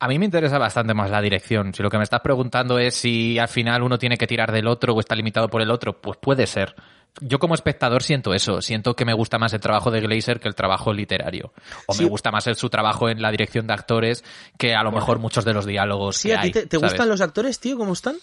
[0.00, 1.72] A mí me interesa bastante más la dirección.
[1.72, 4.66] Si lo que me estás preguntando es si al final uno tiene que tirar del
[4.66, 6.74] otro o está limitado por el otro, pues puede ser
[7.20, 10.48] yo como espectador siento eso, siento que me gusta más el trabajo de Glazer que
[10.48, 11.52] el trabajo literario.
[11.86, 12.02] O sí.
[12.02, 14.24] me gusta más el, su trabajo en la dirección de actores
[14.58, 15.00] que a lo bueno.
[15.00, 16.16] mejor muchos de los diálogos.
[16.16, 17.78] Sí, que ¿a ti hay, te, te gustan los actores, tío?
[17.78, 18.16] ¿Cómo están?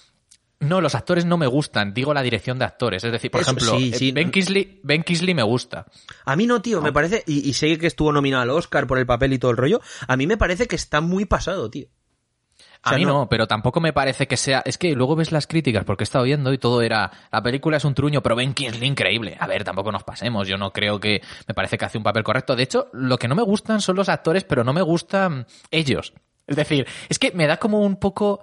[0.62, 3.04] No, los actores no me gustan, digo la dirección de actores.
[3.04, 4.12] Es decir, por Eso, ejemplo, sí, sí.
[4.12, 5.86] Ben, Kingsley, ben Kingsley me gusta.
[6.24, 6.84] A mí no, tío, no.
[6.84, 9.52] me parece, y, y sé que estuvo nominado al Oscar por el papel y todo
[9.52, 11.88] el rollo, a mí me parece que está muy pasado, tío.
[12.84, 14.63] O sea, a mí no, no, pero tampoco me parece que sea.
[14.65, 17.12] Es que luego ves las críticas, porque he estado viendo y todo era.
[17.32, 19.38] La película es un truño, pero Ben Kingsley increíble.
[19.39, 20.47] A ver, tampoco nos pasemos.
[20.47, 21.21] Yo no creo que.
[21.47, 22.56] Me parece que hace un papel correcto.
[22.56, 26.13] De hecho, lo que no me gustan son los actores, pero no me gustan ellos.
[26.47, 28.41] Es decir, es que me da como un poco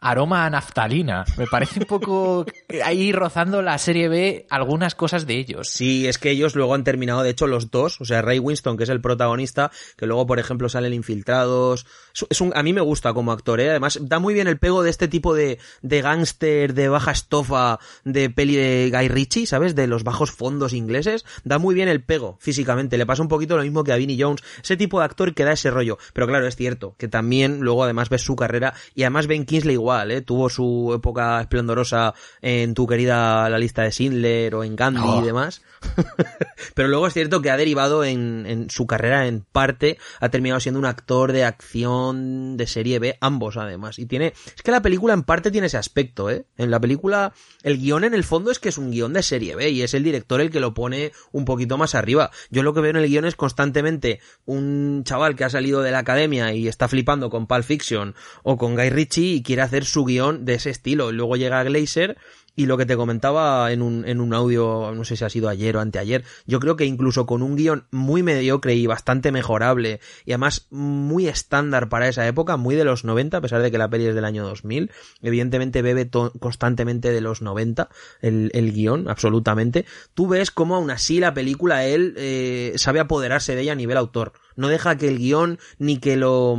[0.00, 1.24] aroma a naftalina.
[1.36, 2.46] Me parece un poco
[2.84, 5.68] ahí rozando la serie B algunas cosas de ellos.
[5.68, 8.76] Sí, es que ellos luego han terminado, de hecho, los dos, o sea, Ray Winston,
[8.76, 11.86] que es el protagonista, que luego, por ejemplo, salen infiltrados.
[12.30, 13.70] Es un, a mí me gusta como actor, ¿eh?
[13.70, 17.78] Además, da muy bien el pego de este tipo de, de gángster, de baja estofa,
[18.04, 19.74] de peli de Guy Ritchie, ¿sabes?
[19.74, 21.24] De los bajos fondos ingleses.
[21.44, 22.98] Da muy bien el pego físicamente.
[22.98, 24.42] Le pasa un poquito lo mismo que a Vinnie Jones.
[24.62, 25.98] Ese tipo de actor que da ese rollo.
[26.12, 29.74] Pero claro, es cierto, que también luego además ves su carrera y además Ben Kingsley
[29.74, 30.22] igual, ¿eh?
[30.22, 35.22] Tuvo su época esplendorosa en tu querida La lista de Schindler o en Gandhi oh.
[35.22, 35.62] y demás.
[36.74, 40.60] Pero luego es cierto que ha derivado en, en, su carrera en parte, ha terminado
[40.60, 43.98] siendo un actor de acción de serie B, ambos además.
[43.98, 46.44] Y tiene, es que la película en parte tiene ese aspecto, ¿eh?
[46.56, 49.56] En la película, el guion en el fondo es que es un guion de serie
[49.56, 52.30] B y es el director el que lo pone un poquito más arriba.
[52.50, 55.90] Yo lo que veo en el guion es constantemente un chaval que ha salido de
[55.90, 59.84] la academia y está flipando con Pulp Fiction o con Guy Ritchie y quiere hacer
[59.84, 61.12] su guion de ese estilo.
[61.12, 62.16] Luego llega Glazer
[62.58, 65.48] y lo que te comentaba en un, en un audio, no sé si ha sido
[65.48, 70.00] ayer o anteayer, yo creo que incluso con un guion muy mediocre y bastante mejorable,
[70.24, 73.78] y además muy estándar para esa época, muy de los 90, a pesar de que
[73.78, 74.90] la peli es del año 2000,
[75.22, 77.90] evidentemente bebe constantemente de los 90
[78.22, 83.54] el, el guion, absolutamente, tú ves cómo aún así la película él eh, sabe apoderarse
[83.54, 86.58] de ella a nivel autor, no deja que el guion ni que lo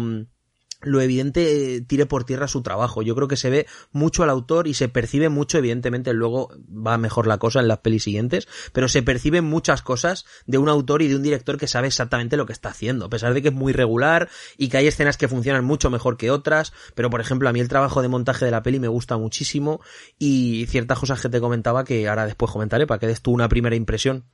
[0.81, 3.01] lo evidente eh, tire por tierra su trabajo.
[3.01, 6.97] Yo creo que se ve mucho al autor y se percibe mucho, evidentemente luego va
[6.97, 11.01] mejor la cosa en las pelis siguientes, pero se perciben muchas cosas de un autor
[11.01, 13.49] y de un director que sabe exactamente lo que está haciendo, a pesar de que
[13.49, 17.21] es muy regular y que hay escenas que funcionan mucho mejor que otras, pero por
[17.21, 19.81] ejemplo a mí el trabajo de montaje de la peli me gusta muchísimo
[20.17, 23.49] y ciertas cosas que te comentaba que ahora después comentaré para que des tú una
[23.49, 24.25] primera impresión.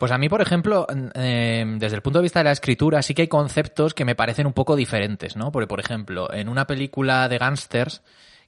[0.00, 3.12] Pues a mí, por ejemplo, eh, desde el punto de vista de la escritura, sí
[3.12, 5.52] que hay conceptos que me parecen un poco diferentes, ¿no?
[5.52, 8.00] Porque, por ejemplo, en una película de gángsters,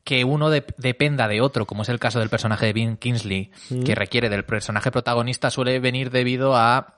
[0.02, 3.50] que uno de, dependa de otro, como es el caso del personaje de Ben Kingsley,
[3.68, 3.82] mm.
[3.82, 6.94] que requiere del personaje protagonista, suele venir debido a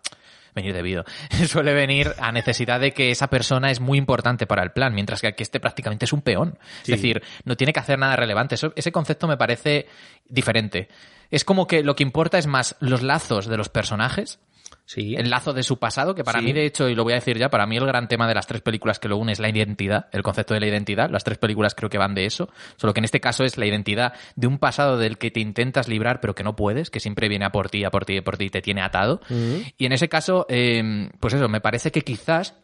[0.54, 1.04] venir debido.
[1.48, 5.20] Suele venir a necesidad de que esa persona es muy importante para el plan, mientras
[5.20, 6.60] que aquí este prácticamente es un peón.
[6.84, 6.92] Sí.
[6.92, 8.54] Es decir, no tiene que hacer nada relevante.
[8.54, 9.88] Eso, ese concepto me parece
[10.28, 10.88] diferente.
[11.30, 14.38] Es como que lo que importa es más los lazos de los personajes
[14.87, 15.14] Sí.
[15.16, 16.44] El lazo de su pasado, que para sí.
[16.44, 18.34] mí, de hecho, y lo voy a decir ya, para mí el gran tema de
[18.34, 21.08] las tres películas que lo une es la identidad, el concepto de la identidad.
[21.10, 22.50] Las tres películas creo que van de eso.
[22.76, 25.88] Solo que en este caso es la identidad de un pasado del que te intentas
[25.88, 28.22] librar, pero que no puedes, que siempre viene a por ti, a por ti, a
[28.22, 29.20] por ti y te tiene atado.
[29.30, 29.74] Uh -huh.
[29.78, 32.54] Y en ese caso, eh, pues eso, me parece que quizás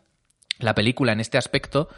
[0.59, 1.89] la película en este aspecto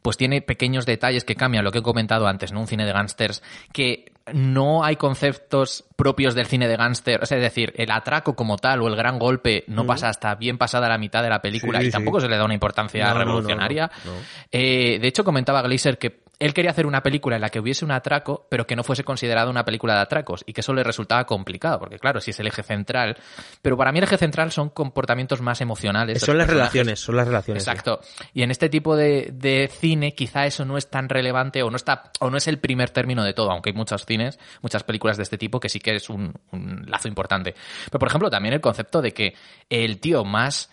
[0.00, 2.60] pues tiene pequeños detalles que cambian lo que he comentado antes, ¿no?
[2.60, 7.72] Un cine de gángsters que no hay conceptos propios del cine de gángster, es decir,
[7.76, 11.22] el atraco como tal o el gran golpe no pasa hasta bien pasada la mitad
[11.22, 12.26] de la película sí, y tampoco sí.
[12.26, 13.90] se le da una importancia no, revolucionaria.
[14.04, 14.18] No, no,
[14.50, 17.84] eh, de hecho, comentaba Glazer que él quería hacer una película en la que hubiese
[17.84, 20.82] un atraco, pero que no fuese considerada una película de atracos, y que eso le
[20.82, 23.16] resultaba complicado, porque claro, si es el eje central,
[23.62, 26.20] pero para mí el eje central son comportamientos más emocionales.
[26.20, 27.62] Son las relaciones, son las relaciones.
[27.62, 28.00] Exacto.
[28.34, 31.76] Y en este tipo de, de, cine quizá eso no es tan relevante o no
[31.76, 35.16] está, o no es el primer término de todo, aunque hay muchos cines, muchas películas
[35.16, 37.54] de este tipo que sí que es un, un lazo importante.
[37.86, 39.34] Pero por ejemplo, también el concepto de que
[39.70, 40.70] el tío más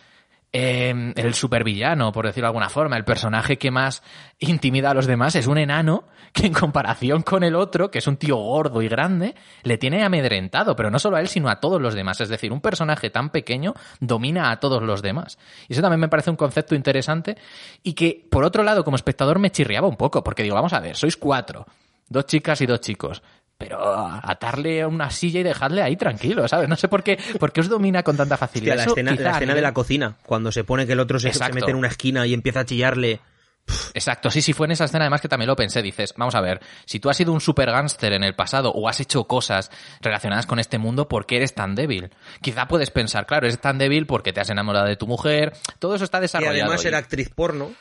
[0.55, 4.03] eh, el supervillano, por decirlo de alguna forma, el personaje que más
[4.37, 8.07] intimida a los demás es un enano que en comparación con el otro, que es
[8.07, 11.59] un tío gordo y grande, le tiene amedrentado, pero no solo a él, sino a
[11.59, 12.21] todos los demás.
[12.21, 15.39] Es decir, un personaje tan pequeño domina a todos los demás.
[15.67, 17.35] Y eso también me parece un concepto interesante
[17.81, 20.79] y que, por otro lado, como espectador me chirriaba un poco, porque digo, vamos a
[20.79, 21.65] ver, sois cuatro,
[22.09, 23.23] dos chicas y dos chicos
[23.57, 23.79] pero
[24.23, 26.67] atarle a una silla y dejarle ahí tranquilo, ¿sabes?
[26.67, 28.75] No sé por qué, por qué os domina con tanta facilidad.
[28.75, 31.71] la escena, la escena de la cocina, cuando se pone que el otro se, mete
[31.71, 33.21] en una esquina y empieza a chillarle.
[33.93, 36.41] Exacto, sí, sí, fue en esa escena además que también lo pensé, dices, vamos a
[36.41, 39.71] ver, si tú has sido un super gánster en el pasado o has hecho cosas
[40.01, 42.09] relacionadas con este mundo, ¿por qué eres tan débil?
[42.41, 45.95] Quizá puedes pensar, claro, eres tan débil porque te has enamorado de tu mujer, todo
[45.95, 46.57] eso está desarrollado.
[46.57, 47.71] Y además era actriz porno.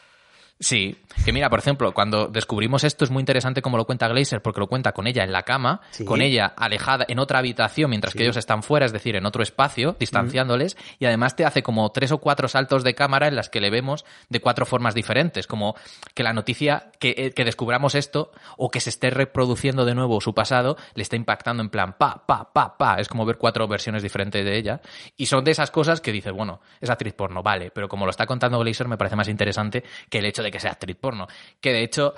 [0.62, 4.42] Sí, que mira, por ejemplo, cuando descubrimos esto es muy interesante como lo cuenta Glazer,
[4.42, 8.14] porque lo cuenta con ella en la cama, con ella alejada en otra habitación mientras
[8.14, 11.90] que ellos están fuera, es decir, en otro espacio, distanciándoles, y además te hace como
[11.90, 15.48] tres o cuatro saltos de cámara en las que le vemos de cuatro formas diferentes,
[15.48, 15.74] como
[16.14, 20.20] que la noticia, que, eh, que descubramos esto, o que se esté reproduciendo de nuevo
[20.20, 23.66] su pasado, le está impactando en plan pa, pa, pa, pa, es como ver cuatro
[23.66, 24.80] versiones diferentes de ella,
[25.16, 28.10] y son de esas cosas que dices, bueno, es actriz porno, vale, pero como lo
[28.10, 31.26] está contando Glazer me parece más interesante que el hecho de que sea actriz porno.
[31.60, 32.14] Que de hecho,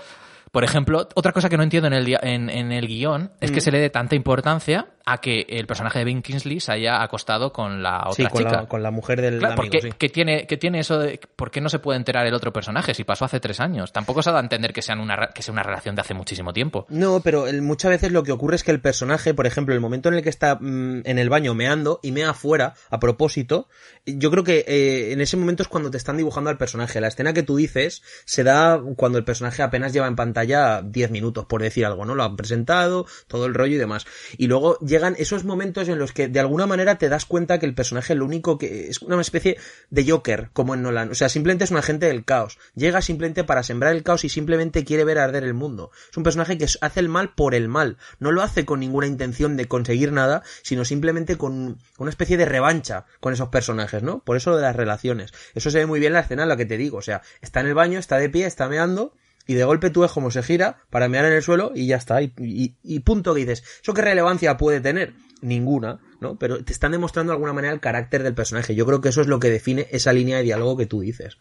[0.53, 3.59] por ejemplo, otra cosa que no entiendo en el, en, en el guion es que
[3.59, 3.63] mm.
[3.63, 7.53] se le dé tanta importancia a que el personaje de Ben Kingsley se haya acostado
[7.53, 8.53] con la otra con chica.
[8.53, 11.51] La, con la mujer del claro, amigo, porque, que tiene, que tiene eso de por
[11.51, 13.93] qué no se puede enterar el otro personaje si pasó hace tres años.
[13.93, 16.15] Tampoco se ha dado a entender que, sean una, que sea una relación de hace
[16.15, 16.87] muchísimo tiempo.
[16.89, 20.09] No, pero muchas veces lo que ocurre es que el personaje, por ejemplo, el momento
[20.09, 23.69] en el que está mm, en el baño meando y mea afuera a propósito,
[24.07, 27.01] yo creo que eh, en ese momento es cuando te están dibujando al personaje.
[27.01, 31.11] La escena que tú dices se da cuando el personaje apenas lleva en pantalla 10
[31.11, 32.15] minutos, por decir algo, ¿no?
[32.15, 34.07] Lo han presentado, todo el rollo y demás.
[34.39, 37.67] Y luego llegan esos momentos en los que de alguna manera te das cuenta que
[37.67, 39.57] el personaje lo único que es una especie
[39.91, 41.11] de Joker, como en Nolan.
[41.11, 42.59] O sea, simplemente es un agente del caos.
[42.77, 45.91] Llega simplemente para sembrar el caos y simplemente quiere ver arder el mundo.
[46.13, 47.97] Es un personaje que hace el mal por el mal.
[48.21, 52.45] No lo hace con ninguna intención de conseguir nada, sino simplemente con una especie de
[52.45, 54.21] revancha con esos personajes, ¿no?
[54.21, 55.33] Por eso lo de las relaciones.
[55.57, 56.99] Eso se ve muy bien en la escena, lo que te digo.
[56.99, 59.13] O sea, está en el baño, está de pie, está meando
[59.47, 61.97] y de golpe tú ves cómo se gira para mear en el suelo y ya
[61.97, 62.21] está.
[62.23, 65.15] Y, punto que dices, ¿eso qué relevancia puede tener?
[65.43, 66.37] Ninguna, ¿no?
[66.39, 68.75] Pero te están demostrando de alguna manera el carácter del personaje.
[68.75, 71.37] Yo creo que eso es lo que define esa línea de diálogo que tú dices.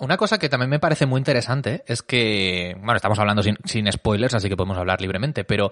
[0.00, 4.34] Una cosa que también me parece muy interesante es que, bueno, estamos hablando sin, spoilers,
[4.34, 5.70] así que podemos hablar libremente, pero...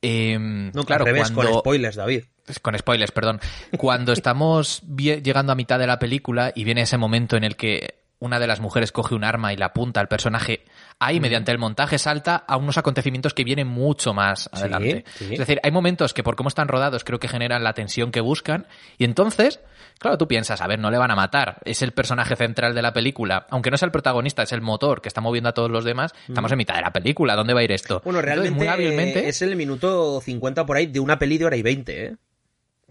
[0.00, 2.24] Em, no, claro, con spoilers, David.
[2.62, 3.40] Con spoilers, perdón.
[3.76, 7.99] Cuando estamos llegando a mitad de la película y viene ese momento en el que
[8.20, 10.64] una de las mujeres coge un arma y la apunta al personaje,
[10.98, 15.04] ahí mediante el montaje salta a unos acontecimientos que vienen mucho más adelante.
[15.18, 18.20] Es decir, hay momentos que por cómo están rodados creo que generan la tensión que
[18.20, 18.66] buscan
[18.98, 19.60] y entonces,
[19.98, 22.82] claro, tú piensas, a ver, no le van a matar, es el personaje central de
[22.82, 25.70] la película, aunque no es el protagonista, es el motor que está moviendo a todos
[25.70, 28.02] los demás, estamos en mitad de la película, ¿dónde va a ir esto?
[28.04, 32.04] Bueno, realmente es el minuto 50 por ahí de una peli de hora y 20,
[32.04, 32.16] ¿eh?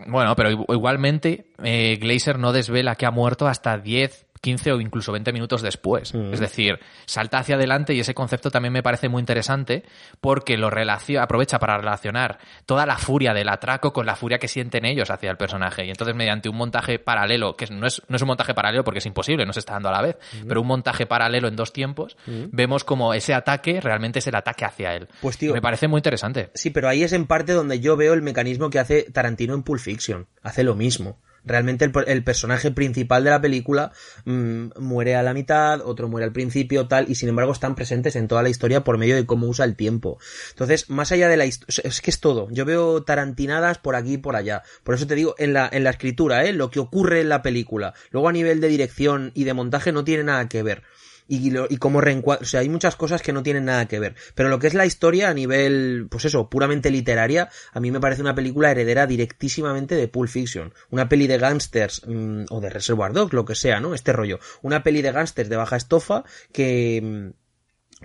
[0.07, 5.11] Bueno, pero igualmente eh, Glazer no desvela que ha muerto hasta 10, 15 o incluso
[5.11, 6.13] 20 minutos después.
[6.13, 6.33] Mm.
[6.33, 9.83] Es decir, salta hacia adelante y ese concepto también me parece muy interesante
[10.21, 14.85] porque lo aprovecha para relacionar toda la furia del atraco con la furia que sienten
[14.85, 15.85] ellos hacia el personaje.
[15.85, 18.99] Y entonces, mediante un montaje paralelo, que no es, no es un montaje paralelo porque
[18.99, 20.47] es imposible, no se está dando a la vez, mm.
[20.47, 22.45] pero un montaje paralelo en dos tiempos, mm.
[22.51, 25.07] vemos como ese ataque realmente es el ataque hacia él.
[25.21, 26.51] Pues tío, me parece muy interesante.
[26.53, 29.63] Sí, pero ahí es en parte donde yo veo el mecanismo que hace Tarantino en
[29.63, 30.27] Pulp Fiction.
[30.41, 31.19] Hace lo mismo.
[31.45, 33.91] Realmente el, personaje principal de la película
[34.25, 38.15] mm, muere a la mitad, otro muere al principio, tal, y sin embargo están presentes
[38.15, 40.19] en toda la historia por medio de cómo usa el tiempo.
[40.49, 42.47] Entonces, más allá de la historia, es que es todo.
[42.51, 44.63] Yo veo tarantinadas por aquí y por allá.
[44.83, 46.53] Por eso te digo, en la, en la escritura, ¿eh?
[46.53, 47.93] lo que ocurre en la película.
[48.11, 50.83] Luego a nivel de dirección y de montaje no tiene nada que ver
[51.29, 54.15] y, y cómo reencuadra, o sea, hay muchas cosas que no tienen nada que ver.
[54.35, 57.99] Pero lo que es la historia a nivel, pues eso, puramente literaria, a mí me
[57.99, 60.73] parece una película heredera directísimamente de Pulp Fiction.
[60.89, 63.93] Una peli de gangsters, mm, o de Reservoir Dogs, lo que sea, ¿no?
[63.93, 64.39] Este rollo.
[64.63, 67.38] Una peli de gangsters de baja estofa que, mm,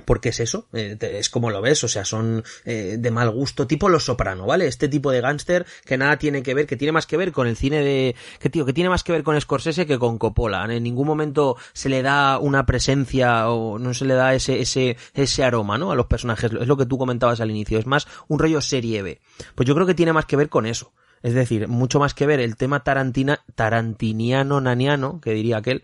[0.04, 3.66] porque es eso, eh, es como lo ves, o sea, son eh, de mal gusto,
[3.66, 4.66] tipo Los Soprano, ¿vale?
[4.66, 7.46] Este tipo de gángster que nada tiene que ver, que tiene más que ver con
[7.46, 8.16] el cine de...
[8.40, 10.64] que tío, que tiene más que ver con Scorsese que con Coppola.
[10.64, 14.96] En ningún momento se le da una presencia o no se le da ese, ese,
[15.14, 15.92] ese aroma, ¿no?
[15.92, 19.02] A los personajes, es lo que tú comentabas al inicio, es más un rollo serie
[19.02, 19.20] B.
[19.54, 22.26] Pues yo creo que tiene más que ver con eso Es decir, mucho más que
[22.26, 25.82] ver el tema tarantina, tarantiniano, naniano, que diría aquel,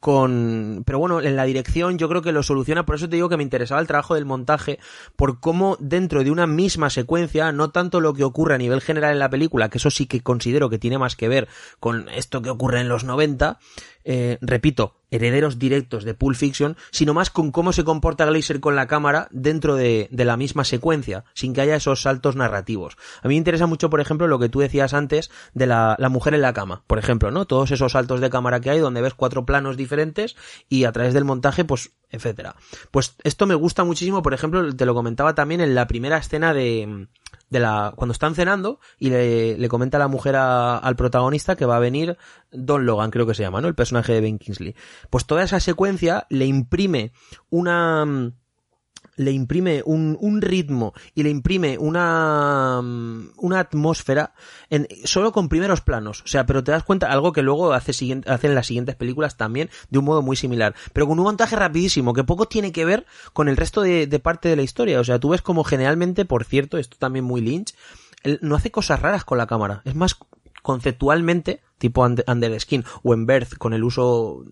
[0.00, 0.82] con...
[0.86, 3.36] Pero bueno, en la dirección yo creo que lo soluciona, por eso te digo que
[3.36, 4.78] me interesaba el trabajo del montaje,
[5.14, 9.12] por cómo dentro de una misma secuencia, no tanto lo que ocurre a nivel general
[9.12, 11.48] en la película, que eso sí que considero que tiene más que ver
[11.78, 13.58] con esto que ocurre en los 90,
[14.04, 18.76] eh, repito, herederos directos de Pulp Fiction, sino más con cómo se comporta Glazer con
[18.76, 22.96] la cámara dentro de, la misma secuencia, sin que haya esos saltos narrativos.
[23.22, 26.08] A mí me interesa mucho, por ejemplo, lo que tú decías antes de la, la
[26.08, 27.44] mujer en la cama, por ejemplo, ¿no?
[27.44, 29.89] Todos esos saltos de cámara que hay donde ves cuatro planos diferentes
[30.68, 32.56] y a través del montaje, pues, etcétera.
[32.90, 36.52] Pues esto me gusta muchísimo, por ejemplo, te lo comentaba también en la primera escena
[36.52, 37.06] de,
[37.50, 41.76] de la cuando están cenando y le, le comenta la mujer al protagonista que va
[41.76, 42.16] a venir
[42.50, 43.68] Don Logan, creo que se llama, ¿no?
[43.68, 44.74] El personaje de Ben Kingsley.
[45.08, 47.12] Pues toda esa secuencia le imprime
[47.48, 48.32] una
[49.20, 54.32] le imprime un, un, ritmo y le imprime una, una atmósfera
[54.70, 56.22] en, solo con primeros planos.
[56.22, 57.92] O sea, pero te das cuenta algo que luego hace
[58.26, 60.74] hacen las siguientes películas también de un modo muy similar.
[60.94, 63.04] Pero con un montaje rapidísimo que poco tiene que ver
[63.34, 64.98] con el resto de, de parte de la historia.
[64.98, 67.74] O sea, tú ves como generalmente, por cierto, esto también muy Lynch,
[68.22, 69.82] él no hace cosas raras con la cámara.
[69.84, 70.16] Es más
[70.62, 74.44] conceptualmente, tipo Under Skin o en Birth con el uso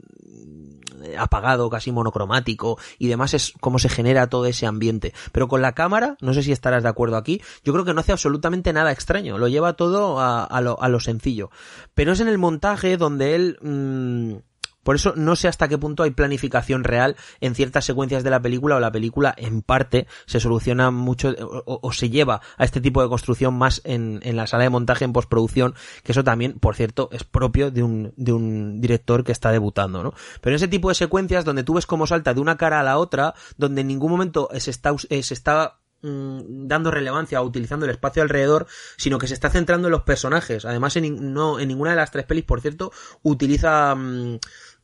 [1.19, 5.15] apagado, casi monocromático y demás es cómo se genera todo ese ambiente.
[5.33, 8.01] Pero con la cámara, no sé si estarás de acuerdo aquí, yo creo que no
[8.01, 11.51] hace absolutamente nada extraño, lo lleva todo a, a, lo, a lo, sencillo.
[11.95, 13.59] Pero es en el montaje donde él...
[13.63, 14.48] Mmm,
[14.89, 18.41] por eso no sé hasta qué punto hay planificación real en ciertas secuencias de la
[18.41, 21.35] película o la película en parte se soluciona mucho
[21.67, 25.13] o, se lleva a este tipo de construcción más en, la sala de montaje en
[25.13, 30.15] postproducción, que eso también, por cierto, es propio de un, director que está debutando, ¿no?
[30.41, 32.83] Pero en ese tipo de secuencias donde tú ves cómo salta de una cara a
[32.83, 37.91] la otra, donde en ningún momento se está, se está dando relevancia o utilizando el
[37.91, 38.67] espacio alrededor,
[38.97, 40.65] sino que se está centrando en los personajes.
[40.65, 44.39] Además, en, no, en ninguna de las tres pelis, por cierto, utiliza mmm,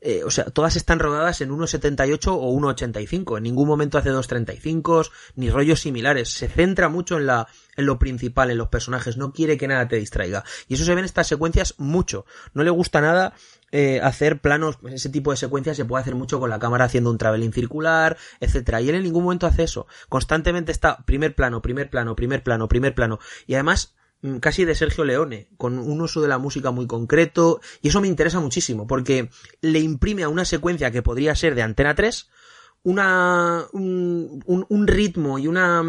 [0.07, 3.39] eh, o sea, todas están rodadas en 1.78 o 1.85.
[3.39, 6.29] En ningún momento hace 2.35 ni rollos similares.
[6.29, 9.17] Se centra mucho en la, en lo principal, en los personajes.
[9.17, 10.45] No quiere que nada te distraiga.
[10.69, 12.27] Y eso se ve en estas secuencias mucho.
[12.53, 13.33] No le gusta nada
[13.73, 17.11] eh, hacer planos, ese tipo de secuencias se puede hacer mucho con la cámara haciendo
[17.11, 18.83] un traveling circular, etcétera.
[18.83, 19.87] Y él en ningún momento hace eso.
[20.11, 23.21] Constantemente está primer plano, primer plano, primer plano, primer plano.
[23.47, 23.94] Y además
[24.41, 28.09] casi de Sergio Leone, con un uso de la música muy concreto, y eso me
[28.09, 32.29] interesa muchísimo, porque le imprime a una secuencia que podría ser de Antena 3
[32.85, 35.83] una, un, un, un ritmo y una...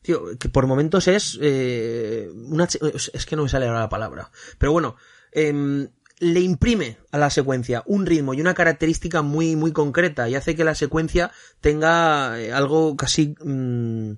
[0.00, 1.38] Tío, que por momentos es...
[1.40, 4.30] Eh, una, es que no me sale ahora la palabra.
[4.58, 4.96] Pero bueno,
[5.30, 10.34] eh, le imprime a la secuencia un ritmo y una característica muy, muy concreta y
[10.34, 13.34] hace que la secuencia tenga algo casi...
[13.42, 14.12] Mmm,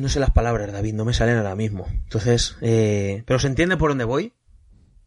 [0.00, 1.86] no sé las palabras, David, no me salen ahora mismo.
[1.90, 4.32] Entonces, eh, pero se entiende por dónde voy.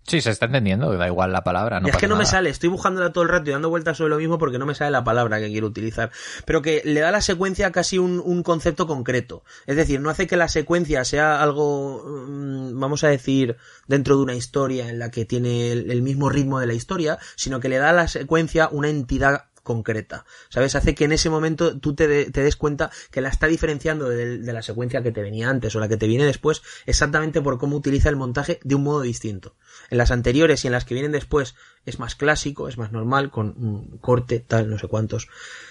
[0.06, 1.80] Sí, se está entendiendo, da igual la palabra.
[1.80, 2.24] No es que no nada.
[2.24, 4.66] me sale, estoy buscándola todo el rato y dando vueltas sobre lo mismo porque no
[4.66, 6.12] me sale la palabra que quiero utilizar.
[6.46, 9.46] Pero que le da a la secuencia casi un, un concepto concreto.
[9.66, 13.56] Es decir, no hace que la secuencia sea algo, mmm, vamos a decir,
[13.88, 17.18] dentro de una historia en la que tiene el, el mismo ritmo de la historia,
[17.38, 20.76] sino que le da a la secuencia una entidad concreta, ¿sabes?
[20.76, 24.10] Hace que en ese momento tú te, de, te des cuenta que la está diferenciando
[24.10, 27.58] de, la secuencia que te venía antes o la que te viene después exactamente por
[27.58, 29.56] cómo utiliza el montaje de un modo distinto.
[29.90, 31.56] En las anteriores y en las que vienen después
[31.86, 35.28] es más clásico, es más normal, con un corte, tal, no sé cuántos.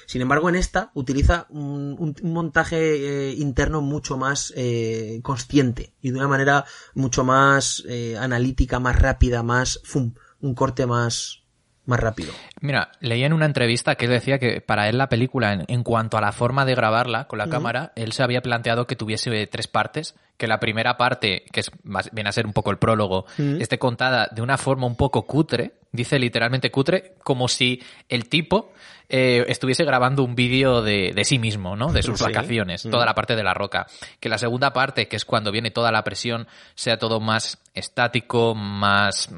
[0.06, 6.18] Sin embargo, en esta utiliza un montaje eh, interno mucho más eh, consciente y de
[6.18, 6.64] una manera
[6.94, 11.41] mucho más eh, analítica, más rápida, más, fum, un corte más,
[11.84, 12.32] más rápido.
[12.60, 15.82] Mira, leí en una entrevista que él decía que para él la película, en, en
[15.82, 17.50] cuanto a la forma de grabarla con la uh -huh.
[17.50, 21.70] cámara, él se había planteado que tuviese tres partes, que la primera parte, que es
[21.82, 23.60] más, viene a ser un poco el prólogo, uh -huh.
[23.60, 28.72] esté contada de una forma un poco cutre, dice literalmente cutre, como si el tipo
[29.08, 31.92] eh, estuviese grabando un vídeo de, de, sí mismo, ¿no?
[31.92, 32.24] De sus sí.
[32.24, 33.86] vacaciones, toda la parte de la roca.
[34.20, 38.54] Que la segunda parte, que es cuando viene toda la presión, sea todo más estático,
[38.54, 39.28] más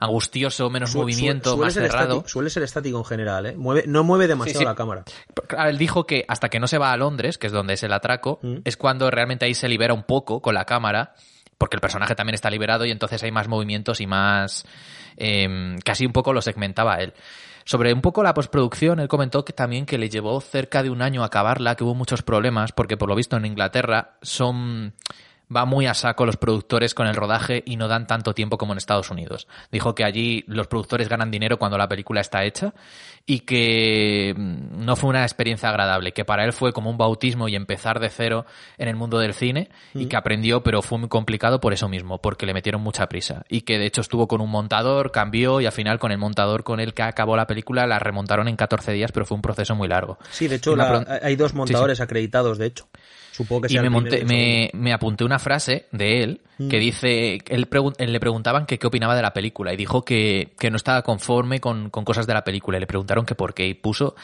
[0.00, 2.02] angustioso, menos Su, movimiento, suele más cerrado.
[2.02, 3.54] Estático, suele ser estático en general, ¿eh?
[3.56, 4.64] Mueve, no mueve demasiado sí, sí.
[4.64, 5.04] la cámara.
[5.66, 7.92] Él dijo que hasta que no se va a Londres, que es donde es el
[7.92, 8.56] atraco, mm.
[8.64, 11.14] es cuando realmente ahí se libera un poco con la cámara,
[11.58, 14.64] porque el personaje también está liberado y entonces hay más movimientos y más...
[15.16, 17.12] Eh, casi un poco lo segmentaba él.
[17.64, 21.02] Sobre un poco la postproducción, él comentó que también que le llevó cerca de un
[21.02, 24.94] año acabarla, que hubo muchos problemas, porque por lo visto en Inglaterra son
[25.54, 28.72] va muy a saco los productores con el rodaje y no dan tanto tiempo como
[28.72, 29.48] en Estados Unidos.
[29.72, 32.72] Dijo que allí los productores ganan dinero cuando la película está hecha
[33.26, 37.48] y que mm, no fue una experiencia agradable, que para él fue como un bautismo
[37.48, 38.46] y empezar de cero
[38.78, 42.18] en el mundo del cine y que aprendió, pero fue muy complicado por eso mismo,
[42.18, 45.66] porque le metieron mucha prisa y que de hecho estuvo con un montador, cambió y
[45.66, 48.92] al final con el montador con el que acabó la película la remontaron en 14
[48.92, 50.18] días, pero fue un proceso muy largo.
[50.30, 50.74] Sí, de hecho
[51.22, 52.88] hay dos montadores acreditados, de hecho.
[53.32, 56.80] Supongo que y me, me, apunté una frase de él que mm.
[56.80, 57.68] dice, él,
[57.98, 61.90] le preguntaban que qué opinaba de la película y dijo que, no estaba conforme con,
[61.90, 64.14] cosas de la película y le preguntaron que por qué y puso,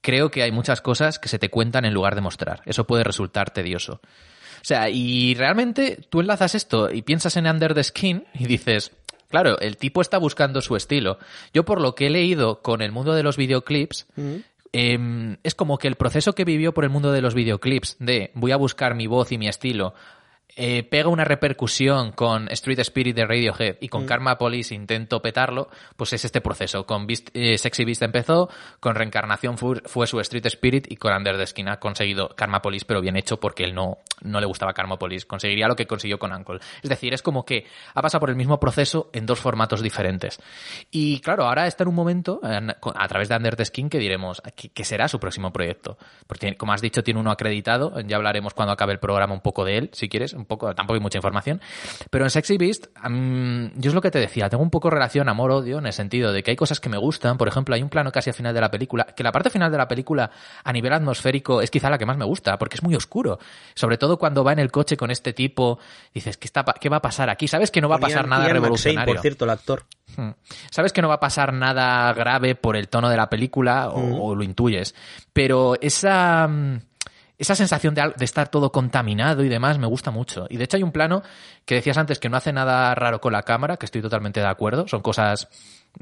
[0.00, 3.04] creo que hay muchas cosas que se te cuentan en lugar de mostrar, eso puede
[3.04, 4.00] resultar tedioso.
[4.56, 8.90] O sea, y realmente tú enlazas esto y piensas en Under the Skin y dices,
[9.28, 11.18] claro, el tipo está buscando su estilo.
[11.54, 14.36] Yo por lo que he leído con el mundo de los videoclips, mm.
[14.78, 18.30] Em, es como que el proceso que vivió por el mundo de los videoclips, de
[18.34, 19.94] voy a buscar mi voz y mi estilo,
[20.58, 24.06] eh, pega una repercusión con Street Spirit de Radiohead y con mm.
[24.06, 26.86] Karma Police intento petarlo, pues es este proceso.
[26.86, 28.48] Con eh, Sexy Beast empezó,
[28.80, 32.86] con Reencarnación fue, su Street Spirit y con Under the Skin ha conseguido Karma Police,
[32.86, 35.26] pero bien hecho porque él no, no le gustaba Karma Police.
[35.26, 36.60] Conseguiría lo que consiguió con Uncle.
[36.82, 40.40] Es decir, es como que ha pasado por el mismo proceso en dos formatos diferentes.
[40.90, 44.40] Y claro, ahora está en un momento, a través de Under the Skin, que diremos,
[44.54, 45.98] ¿qué, será su próximo proyecto?
[46.26, 48.00] Porque, como has dicho, tiene uno acreditado.
[48.00, 51.00] Ya hablaremos cuando acabe el programa un poco de él, si quieres poco, tampoco hay
[51.00, 51.60] mucha información.
[52.10, 55.78] Pero en Sexy Beast, yo es lo que te decía, tengo un poco relación amor-odio
[55.78, 57.38] en el sentido de que hay cosas que me gustan.
[57.38, 59.70] Por ejemplo, hay un plano casi al final de la película, que la parte final
[59.70, 60.30] de la película
[60.62, 63.38] a nivel atmosférico es quizá la que más me gusta, porque es muy oscuro.
[63.74, 65.78] Sobre todo cuando va en el coche con este tipo,
[66.12, 67.48] dices, ¿qué, está, qué va a pasar aquí?
[67.48, 69.14] Sabes que no va a pasar nada revolucionario.
[69.14, 69.84] por cierto, el actor.
[70.16, 70.30] Hmm.
[70.70, 74.28] Sabes que no va a pasar nada grave por el tono de la película o,
[74.28, 74.94] o lo intuyes.
[75.32, 76.78] Pero esa mm,
[77.38, 80.46] esa sensación de, estar todo contaminado y demás me gusta mucho.
[80.48, 81.22] Y de hecho hay un plano
[81.64, 84.46] que decías antes que no hace nada raro con la cámara, que estoy totalmente de
[84.46, 85.48] acuerdo, son cosas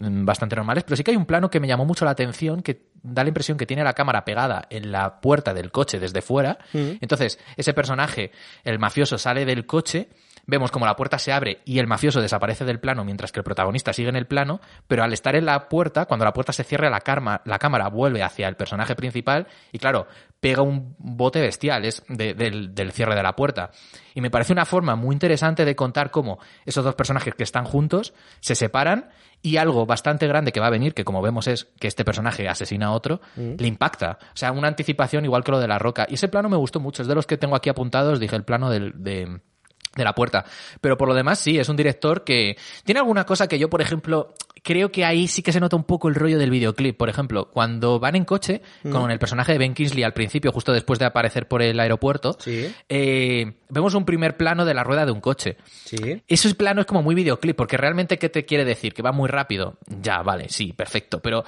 [0.01, 2.63] mm, bastante normales, pero sí que hay un plano que me llamó mucho la atención,
[2.63, 6.23] que da la impresión que tiene la cámara pegada en la puerta del coche desde
[6.23, 6.59] fuera.
[6.73, 6.99] Mm.
[7.01, 8.31] Entonces, ese personaje,
[8.63, 10.09] el mafioso, sale del coche
[10.47, 13.45] vemos como la puerta se abre y el mafioso desaparece del plano mientras que el
[13.45, 16.65] protagonista sigue en el plano, pero al estar en la puerta, cuando la puerta se
[16.65, 20.07] cierra, la, la cámara vuelve hacia el personaje principal y claro,
[20.41, 23.71] pega un bote bestial es del, del cierre de la puerta.
[24.15, 27.65] Y me parece una forma muy interesante de contar cómo esos dos personajes que están
[27.65, 29.09] juntos se separan
[29.41, 32.49] y algo bastante grande que va a venir, que como vemos es que este personaje
[32.49, 33.55] asesina a otro, mm.
[33.59, 34.19] le impacta.
[34.21, 36.07] O sea, una anticipación igual que lo de la roca.
[36.09, 38.45] Y ese plano me gustó mucho, es de los que tengo aquí apuntados, dije el
[38.45, 39.41] plano del, de,
[39.97, 40.45] de la puerta.
[40.81, 43.81] Pero por lo demás, sí, es un director que tiene alguna cosa que yo, por
[43.81, 46.97] ejemplo, creo que ahí sí que se nota un poco el rollo del videoclip.
[46.97, 48.91] Por ejemplo, cuando van en coche mm.
[48.91, 52.37] con el personaje de Ben Kingsley al principio, justo después de aparecer por el aeropuerto,
[52.89, 55.57] eh, vemos un primer plano de la rueda de un coche.
[55.85, 56.23] Sí.
[56.27, 58.95] Ese plano es como muy videoclip, porque realmente, ¿qué te quiere decir?
[58.95, 59.79] Que va muy rápido.
[59.87, 61.21] Ya, vale, sí, perfecto.
[61.21, 61.45] Pero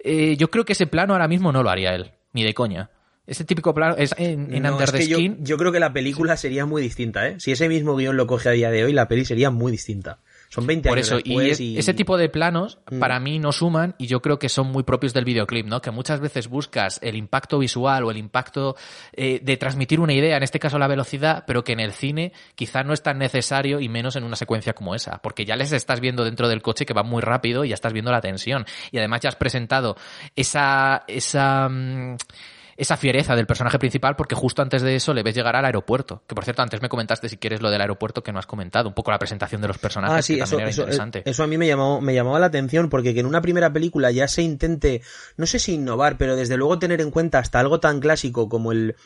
[0.00, 2.90] eh, yo creo que ese plano ahora mismo no lo haría él, ni de coña.
[3.26, 5.44] Ese típico plano es en, Under the Skin.
[5.44, 7.36] Yo, creo que la película sería muy distinta, ¿eh?
[7.38, 10.20] Si ese mismo guion lo coge a día de hoy, la peli sería muy distinta.
[10.48, 13.00] Son 20 Por años eso, y, ese tipo de planos mm.
[13.00, 15.80] para mí no suman y yo creo que son muy propios del videoclip, ¿no?
[15.80, 18.76] Que muchas veces buscas el impacto visual o el impacto
[19.12, 22.32] eh, de transmitir una idea, en este caso la velocidad, pero que en el cine
[22.54, 25.72] quizá no es tan necesario y menos en una secuencia como esa, porque ya les
[25.72, 28.66] estás viendo dentro del coche que va muy rápido y ya estás viendo la tensión
[28.92, 29.96] y además ya has presentado
[30.36, 32.16] esa esa mm,
[32.76, 36.22] esa fiereza del personaje principal porque justo antes de eso le ves llegar al aeropuerto.
[36.26, 38.88] Que por cierto, antes me comentaste si quieres lo del aeropuerto que no has comentado,
[38.88, 41.22] un poco la presentación de los personajes, ah, sí, que eso, también era interesante.
[41.24, 44.10] Eso a mí me llamó, me llamaba la atención porque que en una primera película
[44.10, 45.02] ya se intente,
[45.36, 48.72] no sé si innovar, pero desde luego tener en cuenta hasta algo tan clásico como
[48.72, 48.96] el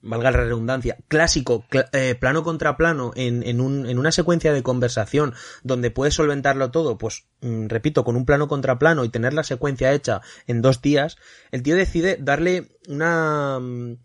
[0.00, 4.62] valga la redundancia, clásico, eh, plano contra plano, en, en, un, en, una secuencia de
[4.62, 9.34] conversación donde puedes solventarlo todo, pues, mm, repito, con un plano contra plano y tener
[9.34, 11.16] la secuencia hecha en dos días,
[11.50, 13.58] el tío decide darle una...
[13.60, 13.96] Mm,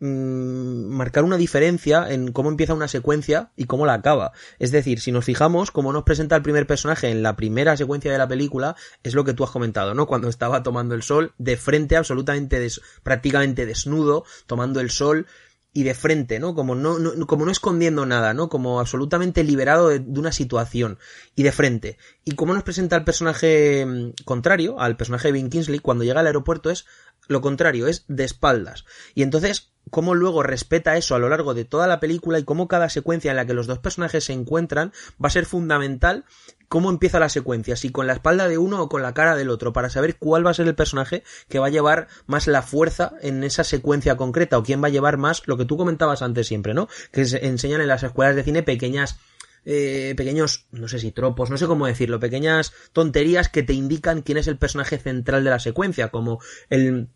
[0.00, 4.32] marcar una diferencia en cómo empieza una secuencia y cómo la acaba.
[4.58, 8.12] Es decir, si nos fijamos, cómo nos presenta el primer personaje en la primera secuencia
[8.12, 10.06] de la película, es lo que tú has comentado, ¿no?
[10.06, 12.68] Cuando estaba tomando el sol, de frente, absolutamente,
[13.02, 15.26] prácticamente desnudo, tomando el sol,
[15.72, 16.54] y de frente, ¿no?
[16.54, 16.96] Como no,
[17.26, 18.48] como no escondiendo nada, ¿no?
[18.48, 20.98] Como absolutamente liberado de, una situación
[21.36, 21.98] y de frente.
[22.24, 26.20] Y cómo nos presenta el personaje mm, contrario, al personaje de Vin Kingsley, cuando llega
[26.20, 26.86] al aeropuerto es
[27.28, 28.86] lo contrario, es de espaldas.
[29.14, 32.68] Y entonces cómo luego respeta eso a lo largo de toda la película y cómo
[32.68, 34.92] cada secuencia en la que los dos personajes se encuentran
[35.22, 36.24] va a ser fundamental
[36.68, 39.50] cómo empieza la secuencia, si con la espalda de uno o con la cara del
[39.50, 42.62] otro, para saber cuál va a ser el personaje que va a llevar más la
[42.62, 46.22] fuerza en esa secuencia concreta o quién va a llevar más lo que tú comentabas
[46.22, 46.88] antes siempre, ¿no?
[47.10, 49.18] Que se enseñan en las escuelas de cine pequeñas
[49.64, 54.22] eh, pequeños, no sé si tropos, no sé cómo decirlo, pequeñas tonterías que te indican
[54.22, 56.40] quién es el personaje central de la secuencia, como
[56.70, 57.08] el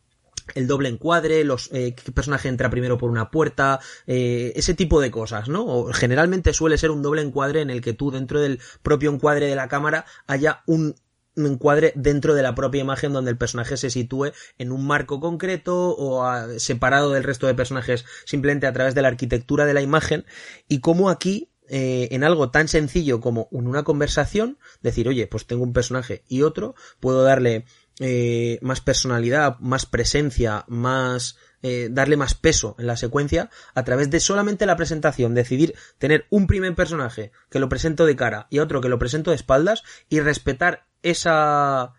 [0.55, 5.01] el doble encuadre, los eh, qué personaje entra primero por una puerta, eh, ese tipo
[5.01, 5.65] de cosas, ¿no?
[5.65, 9.47] O generalmente suele ser un doble encuadre en el que tú dentro del propio encuadre
[9.47, 10.95] de la cámara haya un
[11.37, 15.97] encuadre dentro de la propia imagen donde el personaje se sitúe en un marco concreto
[15.97, 20.27] o separado del resto de personajes simplemente a través de la arquitectura de la imagen
[20.69, 25.47] y como aquí eh, en algo tan sencillo como en una conversación decir oye pues
[25.47, 27.65] tengo un personaje y otro puedo darle
[28.03, 34.11] eh, más personalidad, más presencia, más eh, darle más peso en la secuencia a través
[34.11, 38.59] de solamente la presentación, decidir tener un primer personaje que lo presento de cara y
[38.59, 41.93] otro que lo presento de espaldas y respetar esa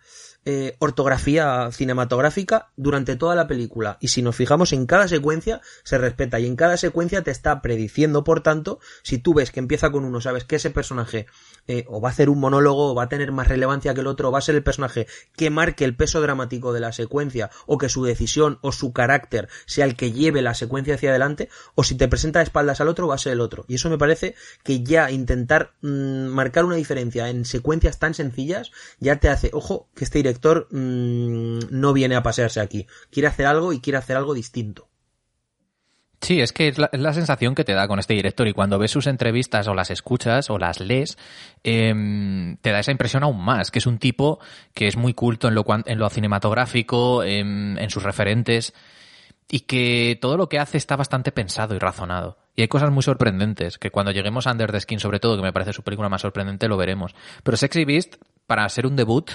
[0.46, 3.96] eh, ortografía cinematográfica durante toda la película.
[4.00, 6.38] Y si nos fijamos en cada secuencia, se respeta.
[6.38, 10.04] Y en cada secuencia te está prediciendo, por tanto, si tú ves que empieza con
[10.04, 11.26] uno, sabes que ese personaje
[11.66, 14.06] eh, o va a hacer un monólogo, o va a tener más relevancia que el
[14.06, 17.50] otro, o va a ser el personaje que marque el peso dramático de la secuencia,
[17.66, 21.48] o que su decisión o su carácter sea el que lleve la secuencia hacia adelante,
[21.74, 23.64] o si te presenta de espaldas al otro, va a ser el otro.
[23.66, 28.72] Y eso me parece que ya intentar mm, marcar una diferencia en secuencias tan sencillas
[29.00, 30.33] ya te hace, ojo, que este director
[30.70, 32.86] mmm, no viene a pasearse aquí.
[33.10, 34.88] Quiere hacer algo y quiere hacer algo distinto.
[36.20, 38.90] Sí, es que es la, sensación que te da con este director y cuando ves
[38.90, 41.18] sus entrevistas o las escuchas o las lees,
[41.64, 44.38] eh, te da esa impresión aún más, que es un tipo
[44.72, 48.72] que es muy culto en lo, en lo cinematográfico, en, en sus referentes
[49.50, 52.38] y que todo lo que hace está bastante pensado y razonado.
[52.56, 55.42] Y hay cosas muy sorprendentes, que cuando lleguemos a Under the Skin, sobre todo, que
[55.42, 57.14] me parece su película más sorprendente, lo veremos.
[57.42, 58.16] Pero Sexy Beast,
[58.46, 59.32] para ser un debut,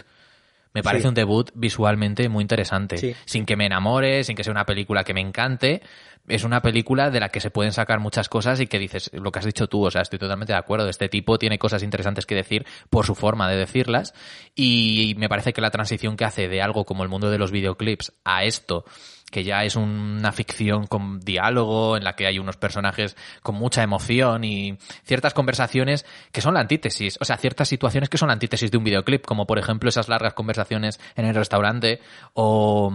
[0.73, 1.07] me parece sí.
[1.07, 2.97] un debut visualmente muy interesante.
[2.97, 3.15] Sí.
[3.25, 5.81] Sin que me enamore, sin que sea una película que me encante.
[6.29, 9.31] Es una película de la que se pueden sacar muchas cosas y que dices lo
[9.31, 9.85] que has dicho tú.
[9.85, 10.87] O sea, estoy totalmente de acuerdo.
[10.87, 14.13] Este tipo tiene cosas interesantes que decir por su forma de decirlas.
[14.55, 17.51] Y me parece que la transición que hace de algo como el mundo de los
[17.51, 18.85] videoclips a esto
[19.29, 23.83] que ya es una ficción con diálogo, en la que hay unos personajes con mucha
[23.83, 28.33] emoción y ciertas conversaciones que son la antítesis, o sea, ciertas situaciones que son la
[28.33, 31.99] antítesis de un videoclip, como por ejemplo esas largas conversaciones en el restaurante
[32.33, 32.91] o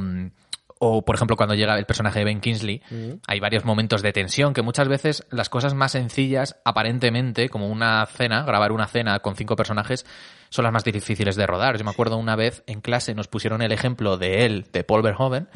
[0.87, 2.82] o por ejemplo cuando llega el personaje de Ben Kingsley,
[3.26, 8.05] hay varios momentos de tensión que muchas veces las cosas más sencillas, aparentemente, como una
[8.05, 10.05] cena, grabar una cena con cinco personajes,
[10.51, 11.78] son las más difíciles de rodar.
[11.78, 15.03] Yo me acuerdo una vez en clase nos pusieron el ejemplo de él, de Paul
[15.03, 15.49] Verhoeven,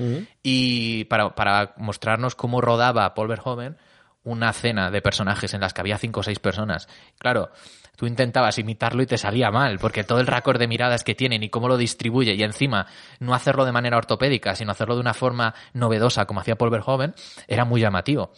[0.42, 3.76] y para, para mostrarnos cómo rodaba Paul Verhoeven
[4.24, 6.88] una cena de personajes en las que había cinco o seis personas.
[7.18, 7.50] Claro,
[7.98, 11.42] tú intentabas imitarlo y te salía mal, porque todo el récord de miradas que tienen
[11.42, 12.86] y cómo lo distribuye, y encima
[13.18, 17.14] no hacerlo de manera ortopédica, sino hacerlo de una forma novedosa, como hacía Paul Verhoeven,
[17.48, 18.30] era muy llamativo.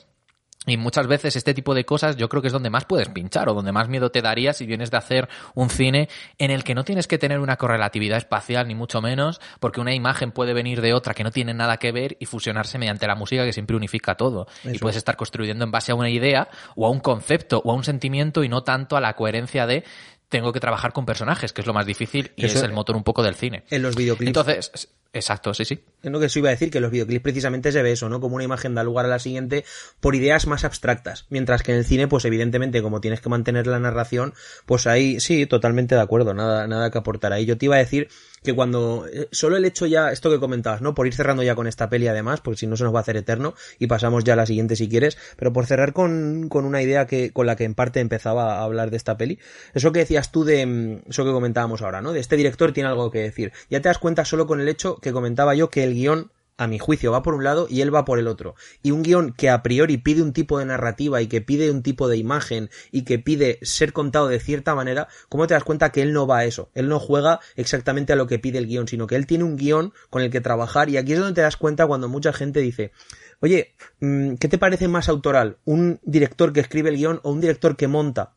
[0.67, 3.49] Y muchas veces este tipo de cosas yo creo que es donde más puedes pinchar
[3.49, 6.75] o donde más miedo te daría si vienes de hacer un cine en el que
[6.75, 10.83] no tienes que tener una correlatividad espacial ni mucho menos, porque una imagen puede venir
[10.83, 13.75] de otra que no tiene nada que ver y fusionarse mediante la música que siempre
[13.75, 14.49] unifica todo.
[14.63, 14.75] Eso.
[14.75, 17.75] Y puedes estar construyendo en base a una idea o a un concepto o a
[17.75, 19.85] un sentimiento y no tanto a la coherencia de
[20.31, 22.97] tengo que trabajar con personajes, que es lo más difícil y Eso, es el motor
[22.97, 23.65] un poco del cine.
[23.69, 24.29] En los videoclips.
[24.29, 25.81] Entonces, exacto, sí, sí.
[26.03, 28.21] Es lo que se iba a decir, que los videoclips precisamente se ve eso, ¿no?
[28.21, 29.65] Como una imagen da lugar a la siguiente
[29.99, 31.27] por ideas más abstractas.
[31.31, 34.33] Mientras que en el cine, pues evidentemente, como tienes que mantener la narración,
[34.67, 37.45] pues ahí sí, totalmente de acuerdo, nada, nada que aportar ahí.
[37.45, 38.09] Yo te iba a decir
[38.43, 40.95] que cuando solo el hecho ya, esto que comentabas, ¿no?
[40.95, 43.03] Por ir cerrando ya con esta peli además, porque si no se nos va a
[43.03, 46.65] hacer eterno y pasamos ya a la siguiente si quieres, pero por cerrar con, con
[46.65, 49.39] una idea que, con la que en parte empezaba a hablar de esta peli,
[49.75, 52.13] eso que decías tú de, eso que comentábamos ahora, ¿no?
[52.13, 53.53] De este director tiene algo que decir.
[53.69, 56.31] Ya te das cuenta solo con el hecho que comentaba yo que el guion
[56.61, 58.55] a mi juicio, va por un lado y él va por el otro.
[58.83, 61.83] Y un guion que a priori pide un tipo de narrativa y que pide un
[61.83, 65.91] tipo de imagen y que pide ser contado de cierta manera, ¿cómo te das cuenta
[65.91, 66.71] que él no va a eso?
[66.75, 69.57] Él no juega exactamente a lo que pide el guion, sino que él tiene un
[69.57, 72.61] guion con el que trabajar y aquí es donde te das cuenta cuando mucha gente
[72.61, 72.93] dice,
[73.41, 75.57] oye, mm, ¿qué te parece más autoral?
[75.65, 78.35] ¿Un director que escribe el guion o un director que monta?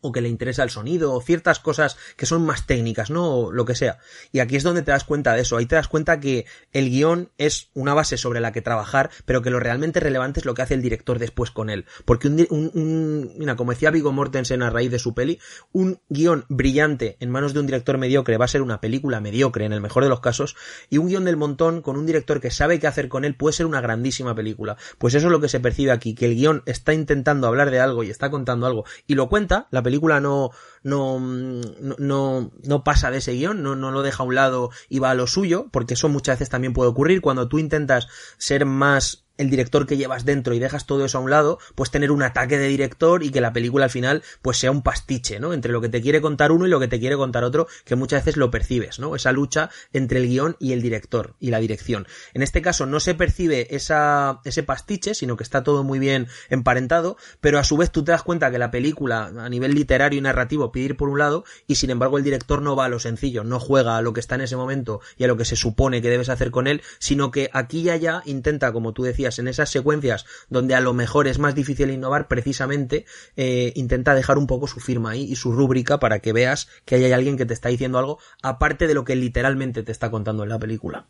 [0.00, 3.36] O que le interesa el sonido, o ciertas cosas que son más técnicas, ¿no?
[3.36, 3.98] O lo que sea.
[4.32, 5.56] Y aquí es donde te das cuenta de eso.
[5.56, 9.42] Ahí te das cuenta que el guion es una base sobre la que trabajar, pero
[9.42, 11.86] que lo realmente relevante es lo que hace el director después con él.
[12.04, 15.38] Porque un, un, como decía Vigo Mortensen a raíz de su peli,
[15.72, 19.64] un guion brillante en manos de un director mediocre va a ser una película mediocre
[19.64, 20.56] en el mejor de los casos,
[20.90, 23.54] y un guion del montón con un director que sabe qué hacer con él puede
[23.54, 24.76] ser una grandísima película.
[24.98, 27.80] Pues eso es lo que se percibe aquí, que el guion está intentando hablar de
[27.80, 30.50] algo y está contando algo, y lo cuenta, la película no,
[30.82, 34.98] no, no, no pasa de ese guion, no, no lo deja a un lado y
[34.98, 37.20] va a lo suyo, porque eso muchas veces también puede ocurrir.
[37.20, 41.20] Cuando tú intentas ser más el director que llevas dentro y dejas todo eso a
[41.20, 44.58] un lado, pues tener un ataque de director y que la película al final pues
[44.58, 45.52] sea un pastiche, ¿no?
[45.52, 47.96] Entre lo que te quiere contar uno y lo que te quiere contar otro, que
[47.96, 49.14] muchas veces lo percibes, ¿no?
[49.16, 52.06] Esa lucha entre el guion y el director y la dirección.
[52.34, 56.28] En este caso no se percibe esa, ese pastiche, sino que está todo muy bien
[56.48, 60.18] emparentado, pero a su vez tú te das cuenta que la película a nivel literario
[60.18, 62.88] y narrativo pide ir por un lado y sin embargo el director no va a
[62.88, 65.44] lo sencillo, no juega a lo que está en ese momento y a lo que
[65.44, 69.02] se supone que debes hacer con él, sino que aquí y allá intenta, como tú
[69.02, 73.04] decías, en esas secuencias donde a lo mejor es más difícil innovar, precisamente
[73.36, 76.96] eh, intenta dejar un poco su firma ahí y su rúbrica para que veas que
[76.96, 80.44] hay alguien que te está diciendo algo aparte de lo que literalmente te está contando
[80.44, 81.06] en la película.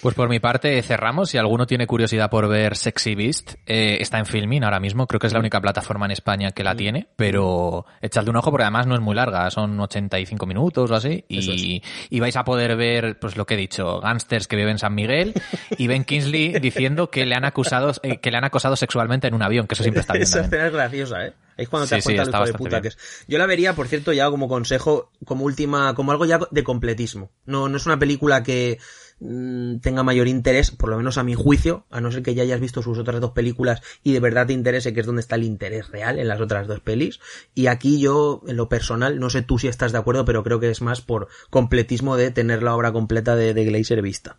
[0.00, 1.28] Pues por mi parte cerramos.
[1.28, 5.06] Si alguno tiene curiosidad por ver Sexy Beast, eh, está en Filmin ahora mismo.
[5.06, 8.50] Creo que es la única plataforma en España que la tiene, pero echadle un ojo
[8.50, 11.26] porque además no es muy larga, son 85 minutos o así.
[11.28, 14.78] Y, y, vais a poder ver, pues lo que he dicho, gángsters que viven en
[14.78, 15.34] San Miguel
[15.76, 19.34] y Ben Kingsley diciendo que le han acusado, eh, que le han acosado sexualmente en
[19.34, 20.22] un avión, que eso siempre está bien.
[20.22, 21.34] Esa escena es graciosa, ¿eh?
[21.58, 22.96] Es cuando te das cuenta sí, de puta que es.
[23.28, 27.32] Yo la vería, por cierto, ya como consejo, como última, como algo ya de completismo.
[27.44, 31.34] No, no es una película que Mm, tenga mayor interés, por lo menos a mi
[31.34, 34.46] juicio, a no ser que ya hayas visto sus otras dos películas y de verdad
[34.46, 37.20] te interese, que es donde está el interés real en las otras dos pelis.
[37.54, 40.60] Y aquí yo, en lo personal, no sé tú si estás de acuerdo, pero creo
[40.60, 44.38] que es más por completismo de tener la obra completa de, de Glazer vista.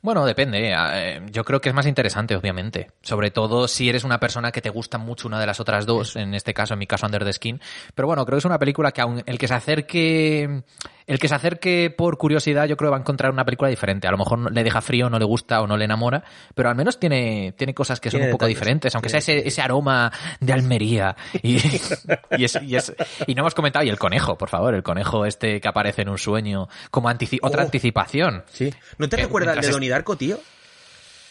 [0.00, 0.72] Bueno, depende.
[0.72, 2.92] Eh, yo creo que es más interesante, obviamente.
[3.02, 6.14] Sobre todo si eres una persona que te gusta mucho una de las otras dos,
[6.14, 7.60] en este caso, en mi caso, Under the Skin.
[7.94, 10.62] Pero bueno, creo que es una película que aun el que se acerque
[11.08, 14.06] el que se acerque por curiosidad, yo creo que va a encontrar una película diferente.
[14.06, 16.22] A lo mejor le deja frío, no le gusta o no le enamora,
[16.54, 19.62] pero al menos tiene, tiene cosas que son un poco diferentes, aunque sea ese, ese,
[19.62, 21.16] aroma de Almería.
[21.42, 21.56] Y,
[22.36, 22.92] y, es, y, es,
[23.26, 26.10] y, no hemos comentado, y el conejo, por favor, el conejo este que aparece en
[26.10, 27.64] un sueño, como otra oh.
[27.64, 28.44] anticipación.
[28.52, 28.72] Sí.
[28.98, 30.38] ¿No te recuerdas el de Donnie Darko, tío?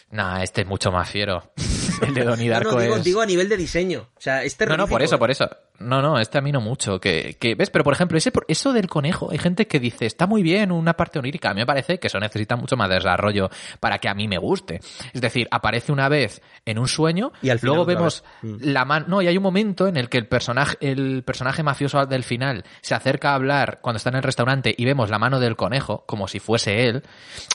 [0.10, 1.52] Nah, este es mucho más fiero.
[2.02, 3.04] El de Donnie Darko no, digo, es...
[3.04, 4.10] digo a nivel de diseño.
[4.16, 5.50] O sea, este No, no, por eso, por eso.
[5.80, 7.00] No, no, este a mí no mucho.
[7.00, 7.70] Que, que, ¿Ves?
[7.70, 10.94] Pero por ejemplo, ese, eso del conejo, hay gente que dice, está muy bien una
[10.94, 11.52] parte onírica.
[11.52, 13.50] A mí me parece que eso necesita mucho más desarrollo
[13.80, 14.80] para que a mí me guste.
[15.14, 18.56] Es decir, aparece una vez en un sueño, y al luego vemos mm.
[18.62, 19.06] la mano.
[19.08, 22.64] No, y hay un momento en el que el personaje, el personaje mafioso del final
[22.82, 26.04] se acerca a hablar cuando está en el restaurante y vemos la mano del conejo,
[26.08, 27.04] como si fuese él.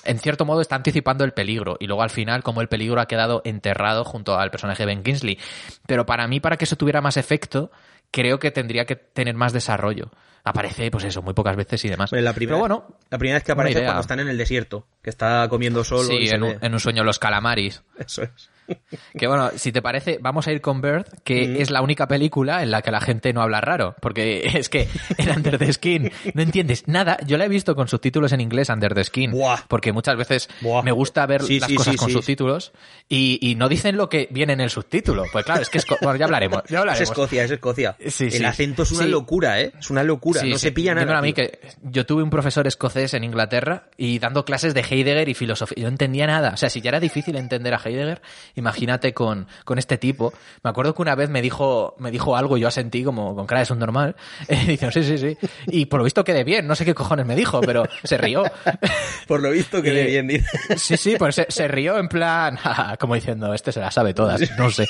[0.05, 1.77] En cierto modo está anticipando el peligro.
[1.81, 5.39] Y luego al final, como el peligro ha quedado enterrado junto al personaje Ben Kingsley.
[5.87, 7.71] Pero para mí, para que eso tuviera más efecto,
[8.13, 10.13] creo que tendría que tener más desarrollo.
[10.45, 12.11] Aparece, pues eso, muy pocas veces y demás.
[12.13, 15.11] la primera, Pero bueno, la primera vez que aparece cuando están en el desierto, que
[15.11, 16.03] está comiendo solo.
[16.03, 17.83] Sí, en, un, en un sueño los calamaris.
[17.99, 18.51] Eso es.
[19.19, 22.63] Que bueno, si te parece, vamos a ir con Bird, que es la única película
[22.63, 23.95] en la que la gente no habla raro.
[24.01, 24.89] Porque es que
[25.19, 27.19] en Under the Skin no entiendes nada.
[27.27, 29.33] Yo la he visto con subtítulos en inglés, Under the Skin.
[29.69, 30.49] Porque muchas veces
[30.83, 32.73] me gusta ver las cosas con subtítulos
[33.09, 35.25] y, y, no dicen lo que viene en el subtítulo.
[35.33, 37.03] Pues claro, es que es, bueno, ya hablaremos, ya hablaremos.
[37.03, 37.97] Es Escocia, es Escocia.
[37.99, 39.73] el acento es una locura, ¿eh?
[39.79, 40.43] Es una locura.
[40.43, 41.19] no se pilla nada.
[41.19, 45.29] A mí que yo tuve un profesor escocés en Inglaterra y dando clases de Heidegger
[45.29, 45.77] y filosofía.
[45.77, 46.53] Yo no entendía nada.
[46.55, 48.23] O sea, si ya era difícil entender a Heidegger,
[48.55, 50.33] imagínate con, con este tipo.
[50.63, 53.47] Me acuerdo que una vez me dijo, me dijo algo y yo asentí como con
[53.47, 54.17] cara de un normal.
[54.49, 55.39] Eh, dice, sí, sí, sí.
[55.69, 56.67] Y por lo visto quedé bien.
[56.67, 58.43] No sé qué cojones me dijo, pero se rió.
[59.27, 60.47] por lo visto quedé bien, dice.
[60.77, 62.59] Sí, sí, pues se, se rió en plan,
[62.99, 64.41] como diciendo, este se la sabe todas.
[64.59, 64.87] No sé.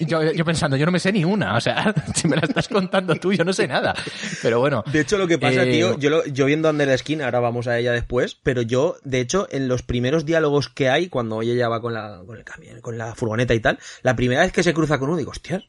[0.00, 1.56] Yo, yo pensando, yo no me sé ni una.
[1.56, 3.94] O sea, si me la estás contando tú, yo no sé nada.
[4.42, 4.84] Pero bueno.
[4.92, 7.40] De hecho, lo que pasa, eh, tío, yo, lo, yo viendo Under the Skin, ahora
[7.40, 11.42] vamos a ella después, pero yo, de hecho, en los primeros diálogos que hay, cuando
[11.42, 14.52] ella va con la, con el camión, con la furgoneta y tal, la primera vez
[14.52, 15.64] que se cruza con uno, digo, hostia,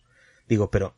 [0.48, 0.96] digo, pero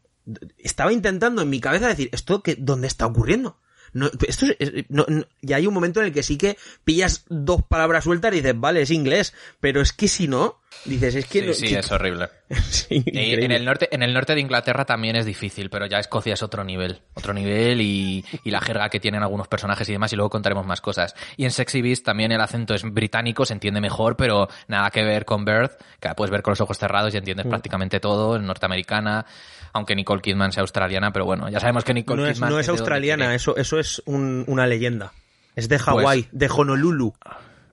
[0.58, 3.60] estaba intentando en mi cabeza decir, ¿esto qué, dónde está ocurriendo?
[3.94, 5.06] No, esto es, no,
[5.42, 8.54] y hay un momento en el que sí que pillas dos palabras sueltas y dices,
[8.60, 11.42] vale, es inglés, pero es que si no, Dices, es que...
[11.42, 12.30] Sí, no- sí, que- es horrible.
[12.72, 13.46] Sí, Y increíble.
[13.46, 16.42] en el norte, en el norte de Inglaterra también es difícil, pero ya Escocia es
[16.42, 20.16] otro nivel, otro nivel y, y la jerga que tienen algunos personajes y demás, y
[20.16, 21.14] luego contaremos más cosas.
[21.38, 25.04] Y en Sexy Beast también el acento es británico, se entiende mejor, pero nada que
[25.04, 27.20] ver con Birth, que la puedes ver con los ojos cerrados y Mm.
[27.20, 29.26] entiendes prácticamente todo, norteamericana,
[29.74, 32.60] aunque Nicole Kidman sea australiana, pero bueno, ya sabemos que Nicole No es, Kidman no
[32.60, 35.12] es australiana, eso, eso es un- una leyenda.
[35.56, 37.14] Es de Hawái, de Honolulu.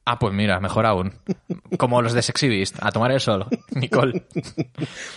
[0.05, 1.13] Ah, pues mira, mejor aún.
[1.79, 3.47] Como los de Sexy Beast, a tomar el sol.
[3.71, 4.25] Nicole.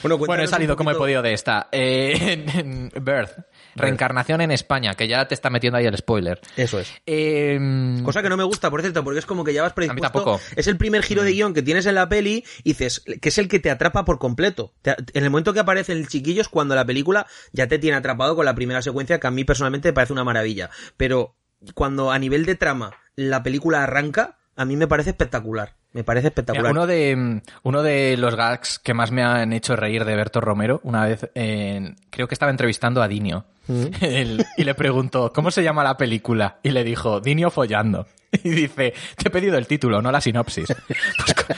[0.01, 1.67] Bueno, Bueno, he salido como he podido de esta.
[1.71, 3.31] Eh, Birth.
[3.75, 6.39] Reencarnación en España, que ya te está metiendo ahí el spoiler.
[6.57, 6.91] Eso es.
[7.05, 7.59] Eh,
[8.03, 10.11] Cosa que no me gusta, por cierto, porque es como que ya vas predispuesto.
[10.19, 10.41] tampoco.
[10.55, 13.37] Es el primer giro de guion que tienes en la peli y dices que es
[13.37, 14.73] el que te atrapa por completo.
[14.81, 17.97] Te- en el momento que aparece el chiquillo es cuando la película ya te tiene
[17.97, 20.69] atrapado con la primera secuencia, que a mí personalmente me parece una maravilla.
[20.97, 21.35] Pero
[21.73, 25.75] cuando a nivel de trama la película arranca, a mí me parece espectacular.
[25.93, 26.71] Me parece Mira, espectacular.
[26.71, 30.81] uno, de, uno de los gags que más me han hecho reír de Berto Romero,
[30.83, 33.85] una vez, en- creo que estaba entrevistando a Dinio, Mm.
[34.57, 36.57] Y le preguntó, ¿cómo se llama la película?
[36.63, 38.07] Y le dijo, Dinio follando.
[38.43, 40.67] Y dice, te he pedido el título, no la sinopsis.
[41.25, 41.55] Pues con,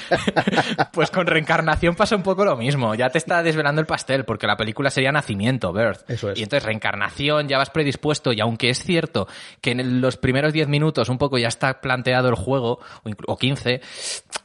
[0.93, 4.47] pues con Reencarnación pasa un poco lo mismo, ya te está desvelando el pastel, porque
[4.47, 6.09] la película sería Nacimiento, Birth.
[6.09, 6.39] Eso es.
[6.39, 9.27] Y entonces Reencarnación ya vas predispuesto, y aunque es cierto
[9.61, 13.25] que en los primeros 10 minutos un poco ya está planteado el juego, o, inclu-
[13.27, 13.81] o 15,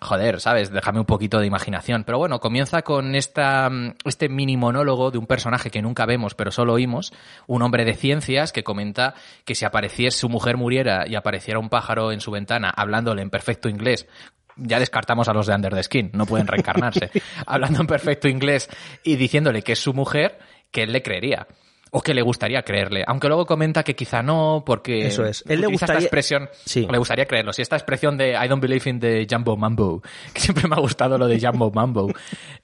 [0.00, 0.70] joder, ¿sabes?
[0.70, 2.04] Déjame un poquito de imaginación.
[2.04, 3.70] Pero bueno, comienza con esta,
[4.04, 7.12] este mini monólogo de un personaje que nunca vemos, pero solo oímos,
[7.46, 9.14] un hombre de ciencias que comenta
[9.44, 13.30] que si apareciese su mujer muriera y apareciera un pájaro en su ventana hablándole en
[13.30, 14.06] perfecto inglés,
[14.56, 17.10] ya descartamos a los de Under the Skin, no pueden reencarnarse.
[17.46, 18.68] Hablando en perfecto inglés
[19.02, 20.38] y diciéndole que es su mujer,
[20.70, 21.46] que él le creería.
[21.92, 23.02] O que le gustaría creerle.
[23.06, 25.06] Aunque luego comenta que quizá no, porque.
[25.06, 25.42] Eso es.
[25.48, 26.48] Él le gustaría- esta expresión.
[26.64, 26.86] Sí.
[26.90, 27.52] Le gustaría creerlo.
[27.52, 30.02] Si esta expresión de I don't believe in the Jumbo Mambo.
[30.32, 32.08] Que siempre me ha gustado lo de Jumbo Mambo.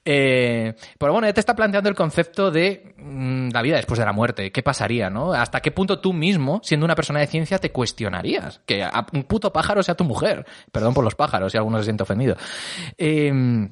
[0.09, 4.05] Eh, pero bueno, ya te está planteando el concepto de mm, la vida después de
[4.05, 4.53] la muerte.
[4.53, 5.33] ¿Qué pasaría, no?
[5.33, 8.61] ¿Hasta qué punto tú mismo, siendo una persona de ciencia, te cuestionarías?
[8.65, 10.45] Que a- un puto pájaro sea tu mujer.
[10.71, 12.37] Perdón por los pájaros, si alguno se siente ofendido.
[12.97, 13.69] Eh,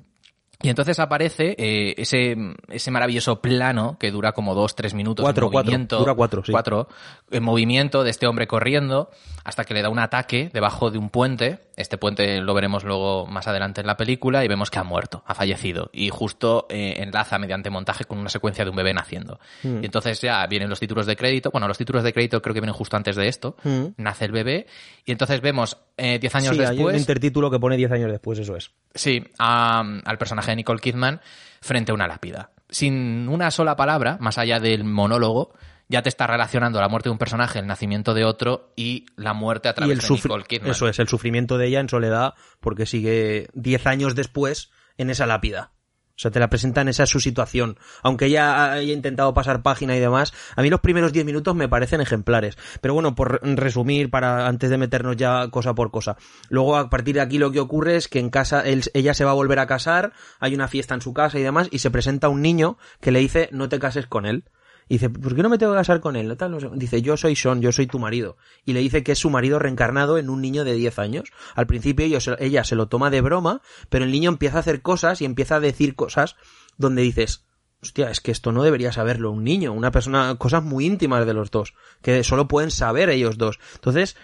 [0.61, 2.35] y entonces aparece eh, ese,
[2.69, 5.71] ese maravilloso plano que dura como dos, tres minutos Cuatro, en cuatro.
[5.71, 5.97] movimiento.
[5.99, 6.51] Dura cuatro, sí.
[6.51, 6.87] Cuatro,
[7.31, 9.09] en movimiento de este hombre corriendo
[9.43, 11.59] hasta que le da un ataque debajo de un puente.
[11.77, 15.23] Este puente lo veremos luego más adelante en la película y vemos que ha muerto,
[15.27, 15.89] ha fallecido.
[15.93, 19.39] Y justo eh, enlaza mediante montaje con una secuencia de un bebé naciendo.
[19.63, 19.83] Mm.
[19.83, 21.51] Y entonces ya vienen los títulos de crédito.
[21.51, 23.57] Bueno, los títulos de crédito creo que vienen justo antes de esto.
[23.63, 23.87] Mm.
[23.97, 24.67] Nace el bebé.
[25.05, 26.97] Y entonces vemos eh, diez años sí, hay un después.
[26.97, 28.71] intertítulo que pone 10 años después, eso es.
[28.95, 31.21] Sí, a- al personaje de Nicole Kidman
[31.61, 32.51] frente a una lápida.
[32.69, 35.53] Sin una sola palabra, más allá del monólogo,
[35.87, 39.33] ya te está relacionando la muerte de un personaje, el nacimiento de otro y la
[39.33, 40.71] muerte a través de Nicole Kidman.
[40.71, 45.25] Eso es, el sufrimiento de ella en soledad, porque sigue 10 años después en esa
[45.25, 45.71] lápida.
[46.15, 47.77] O sea, te la presentan, esa es su situación.
[48.01, 51.67] Aunque ella haya intentado pasar página y demás, a mí los primeros 10 minutos me
[51.67, 52.57] parecen ejemplares.
[52.79, 56.15] Pero bueno, por re- resumir, para antes de meternos ya cosa por cosa.
[56.49, 59.25] Luego, a partir de aquí, lo que ocurre es que en casa, él- ella se
[59.25, 61.91] va a volver a casar, hay una fiesta en su casa y demás, y se
[61.91, 64.45] presenta un niño que le dice, no te cases con él.
[64.87, 66.35] Y dice, ¿por qué no me tengo que casar con él?
[66.37, 66.59] Tal, no.
[66.75, 68.37] Dice, yo soy Sean, yo soy tu marido.
[68.65, 71.31] Y le dice que es su marido reencarnado en un niño de 10 años.
[71.55, 75.21] Al principio ella se lo toma de broma, pero el niño empieza a hacer cosas
[75.21, 76.35] y empieza a decir cosas
[76.77, 77.45] donde dices,
[77.81, 81.33] hostia, es que esto no debería saberlo un niño, una persona, cosas muy íntimas de
[81.33, 83.59] los dos, que solo pueden saber ellos dos.
[83.75, 84.15] Entonces,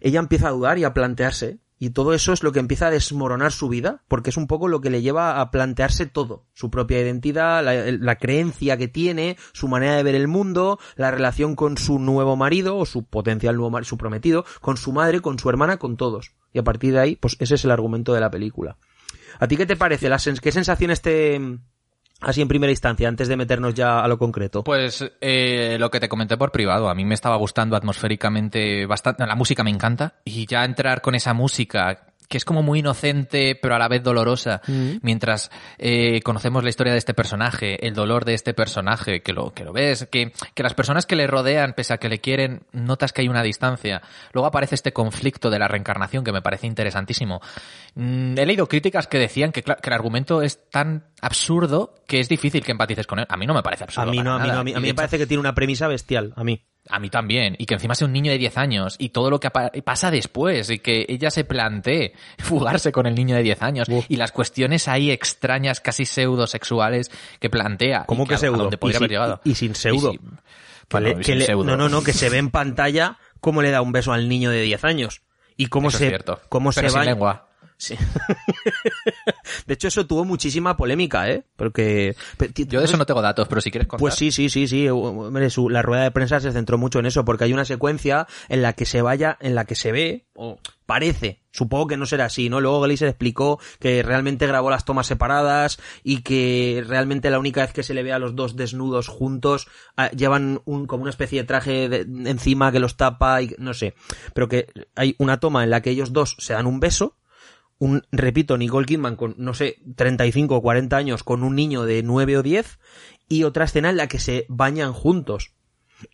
[0.00, 1.58] ella empieza a dudar y a plantearse.
[1.82, 4.68] Y todo eso es lo que empieza a desmoronar su vida, porque es un poco
[4.68, 6.46] lo que le lleva a plantearse todo.
[6.54, 11.56] Su propia identidad, la, creencia que tiene, su manera de ver el mundo, la relación
[11.56, 15.40] con su nuevo marido, o su potencial nuevo marido, su prometido, con su madre, con
[15.40, 16.36] su hermana, con todos.
[16.52, 18.76] Y a partir de ahí, pues ese es el argumento de la película.
[19.40, 20.08] ¿A ti qué te parece?
[20.40, 21.58] ¿Qué sensaciones te...
[22.22, 24.62] Así en primera instancia, antes de meternos ya a lo concreto.
[24.62, 29.26] Pues eh, lo que te comenté por privado, a mí me estaba gustando atmosféricamente bastante,
[29.26, 33.58] la música me encanta y ya entrar con esa música que es como muy inocente
[33.60, 34.62] pero a la vez dolorosa,
[35.02, 39.52] mientras eh, conocemos la historia de este personaje, el dolor de este personaje, que lo,
[39.52, 42.62] que lo ves, que, que las personas que le rodean, pese a que le quieren,
[42.72, 44.00] notas que hay una distancia.
[44.32, 47.42] Luego aparece este conflicto de la reencarnación que me parece interesantísimo.
[47.96, 52.64] Mm, he leído críticas que decían que, el argumento es tan absurdo que es difícil
[52.64, 53.26] que empatices con él.
[53.28, 54.10] A mí no me parece A absurdo.
[54.10, 55.54] mí no, a mí no, a mí, a mí me hecho, parece que tiene una
[55.54, 56.64] premisa bestial, a mí.
[56.88, 57.54] A mí también.
[57.58, 60.68] Y que encima sea un niño de 10 años y todo lo que pasa después
[60.70, 64.04] y que ella se plantee fugarse con el niño de 10 años Uf.
[64.08, 67.10] y las cuestiones ahí extrañas, casi pseudosexuales
[67.40, 68.04] que plantea.
[68.06, 68.58] ¿Cómo y que pseudo?
[68.64, 69.40] donde podría Y haber sin- llegado.
[69.44, 70.12] y- sin pseudo.
[70.12, 70.38] Y sin- Que
[70.90, 71.64] bueno, le- y que sin le- pseudo.
[71.64, 74.50] no, no, no, que se ve en pantalla cómo le da un beso al niño
[74.50, 75.22] de 10 años.
[75.56, 76.40] Y cómo Eso se, es cierto.
[76.48, 77.04] cómo Pero se sin va.
[77.04, 77.48] lengua.
[77.76, 77.94] Sí.
[79.66, 81.44] De hecho, eso tuvo muchísima polémica, ¿eh?
[81.56, 82.14] Porque...
[82.68, 84.00] Yo de eso no tengo datos, pero si quieres contar.
[84.00, 84.86] Pues sí, sí, sí, sí.
[85.68, 88.72] la rueda de prensa se centró mucho en eso, porque hay una secuencia en la
[88.72, 92.48] que se vaya, en la que se ve, o parece, supongo que no será así,
[92.48, 92.60] ¿no?
[92.60, 97.72] Luego Gleiser explicó que realmente grabó las tomas separadas y que realmente la única vez
[97.72, 101.40] que se le ve a los dos desnudos juntos ah, llevan un, como una especie
[101.40, 101.84] de traje
[102.26, 103.94] encima que los tapa y no sé,
[104.34, 107.16] pero que hay una toma en la que ellos dos se dan un beso
[107.82, 112.04] un, repito, Nicole Kidman con, no sé, 35 o 40 años con un niño de
[112.04, 112.78] 9 o 10
[113.28, 115.52] y otra escena en la que se bañan juntos.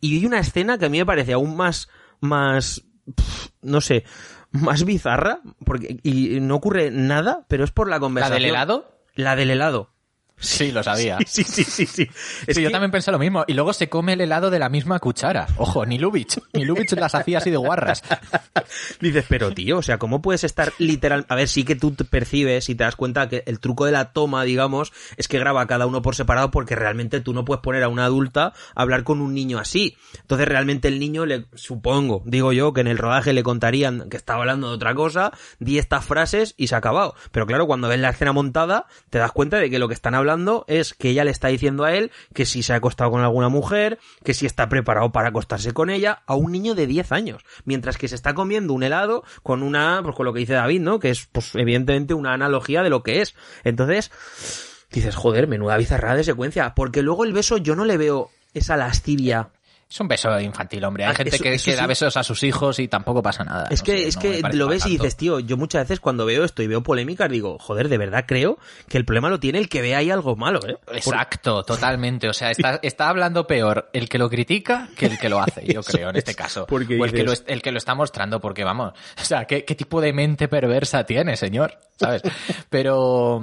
[0.00, 1.90] Y hay una escena que a mí me parece aún más,
[2.20, 2.84] más,
[3.60, 4.04] no sé,
[4.50, 8.40] más bizarra, porque, y no ocurre nada, pero es por la conversación.
[8.40, 9.02] ¿La del helado?
[9.14, 9.90] La del helado.
[10.40, 11.18] Sí, lo sabía.
[11.28, 12.08] Sí, sí, sí, sí.
[12.48, 12.62] sí.
[12.62, 13.44] yo también pensé lo mismo.
[13.46, 15.46] Y luego se come el helado de la misma cuchara.
[15.56, 16.38] Ojo, ni Lubitsch.
[16.54, 18.02] Ni Lubitsch las hacía así de guarras.
[19.00, 21.26] Dices, pero tío, o sea, ¿cómo puedes estar literal...
[21.28, 23.92] A ver, sí que tú te percibes y te das cuenta que el truco de
[23.92, 27.62] la toma, digamos, es que graba cada uno por separado porque realmente tú no puedes
[27.62, 29.96] poner a una adulta a hablar con un niño así.
[30.20, 34.16] Entonces realmente el niño, le supongo, digo yo, que en el rodaje le contarían que
[34.16, 37.14] estaba hablando de otra cosa, di estas frases y se ha acabado.
[37.32, 40.14] Pero claro, cuando ves la escena montada, te das cuenta de que lo que están
[40.14, 40.27] hablando
[40.66, 43.48] es que ella le está diciendo a él que si se ha acostado con alguna
[43.48, 47.44] mujer, que si está preparado para acostarse con ella, a un niño de 10 años,
[47.64, 50.80] mientras que se está comiendo un helado con una, pues con lo que dice David,
[50.80, 50.98] ¿no?
[50.98, 53.34] Que es, pues evidentemente una analogía de lo que es.
[53.64, 54.10] Entonces,
[54.90, 58.76] dices, joder, menuda bizarrada de secuencia, porque luego el beso yo no le veo esa
[58.76, 59.50] lascivia
[59.90, 61.04] es un beso infantil, hombre.
[61.04, 63.68] Hay ah, gente que, da besos a sus hijos y tampoco pasa nada.
[63.70, 66.62] Es que, es que lo ves y dices, tío, yo muchas veces cuando veo esto
[66.62, 69.80] y veo polémicas digo, joder, de verdad creo que el problema lo tiene el que
[69.80, 70.76] ve ahí algo malo, ¿eh?
[70.92, 72.28] Exacto, totalmente.
[72.28, 75.64] O sea, está, está hablando peor el que lo critica que el que lo hace,
[75.64, 76.66] yo creo, en este caso.
[76.66, 79.64] Porque o el, que lo, el que lo está mostrando, porque vamos, o sea, ¿qué,
[79.64, 81.78] qué tipo de mente perversa tiene, señor?
[81.98, 82.22] ¿Sabes?
[82.68, 83.42] Pero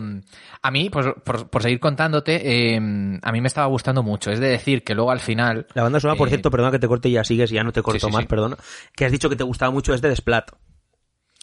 [0.62, 4.32] a mí, por, por, seguir contándote, eh, a mí me estaba gustando mucho.
[4.32, 5.68] Es de decir que luego al final...
[5.74, 7.82] La banda por eh, cierto, perdona que te corte y ya sigues, ya no te
[7.82, 8.58] corto más, perdona.
[8.96, 10.52] Que has dicho que te gustaba mucho es de Desplat.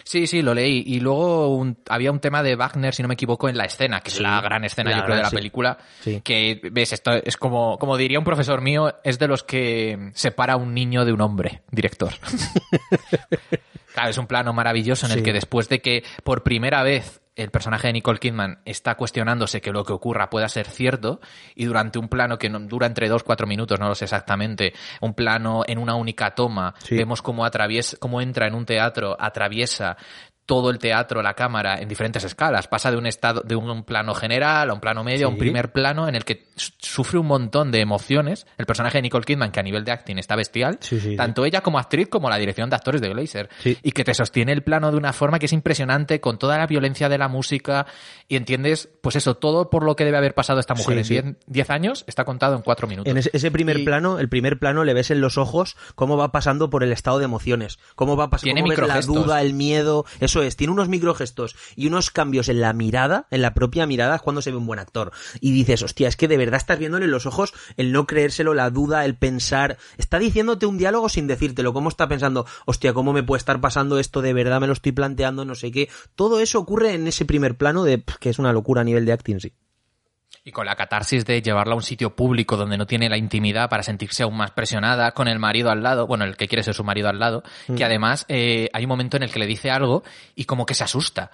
[0.05, 0.83] Sí, sí, lo leí.
[0.87, 4.11] Y luego había un tema de Wagner, si no me equivoco, en la escena, que
[4.11, 5.79] es la gran escena, yo creo, de la película.
[6.25, 10.55] Que, ves, esto es como, como diría un profesor mío, es de los que separa
[10.55, 12.13] a un niño de un hombre, director.
[14.03, 17.51] claro, es un plano maravilloso en el que después de que por primera vez el
[17.51, 21.21] personaje de Nicole Kidman está cuestionándose que lo que ocurra pueda ser cierto
[21.55, 25.15] y durante un plano que dura entre dos cuatro minutos, no lo sé exactamente, un
[25.15, 29.97] plano en una única toma, vemos cómo atraviesa, cómo entra en un teatro, atraviesa
[30.47, 32.67] todo el teatro, la cámara, en diferentes escalas.
[32.67, 35.73] Pasa de un estado, de un plano general a un plano medio, a un primer
[35.73, 38.47] plano en el que sufre un montón de emociones.
[38.59, 40.79] El personaje de Nicole Kidman, que a nivel de acting está bestial,
[41.17, 43.49] tanto ella como actriz como la dirección de actores de Glazer.
[43.65, 46.67] Y que te sostiene el plano de una forma que es impresionante, con toda la
[46.67, 47.87] violencia de la música,
[48.29, 51.71] y entiendes, pues eso, todo por lo que debe haber pasado esta mujer en 10
[51.71, 53.11] años, está contado en 4 minutos.
[53.11, 56.71] En ese, primer plano, el primer plano le ves en los ojos cómo va pasando
[56.71, 60.73] por el estado de emociones, cómo va pasando, la duda, el miedo, eso es, tiene
[60.73, 64.51] unos microgestos y unos cambios en la mirada, en la propia mirada, es cuando se
[64.51, 65.13] ve un buen actor.
[65.41, 68.55] Y dices, hostia, es que de verdad estás viéndole en los ojos el no creérselo,
[68.55, 69.77] la duda, el pensar.
[69.99, 71.75] Está diciéndote un diálogo sin decírtelo.
[71.75, 74.59] ¿Cómo está pensando, hostia, cómo me puede estar pasando esto de verdad?
[74.59, 75.91] Me lo estoy planteando, no sé qué.
[76.15, 79.13] Todo eso ocurre en ese primer plano de que es una locura a nivel de
[79.13, 79.53] acting, sí.
[80.45, 83.71] Y con la catarsis de llevarla a un sitio público donde no tiene la intimidad
[83.71, 86.75] para sentirse aún más presionada, con el marido al lado, bueno, el que quiere ser
[86.75, 87.87] su marido al lado, que mm.
[87.87, 90.03] además eh, hay un momento en el que le dice algo
[90.35, 91.31] y como que se asusta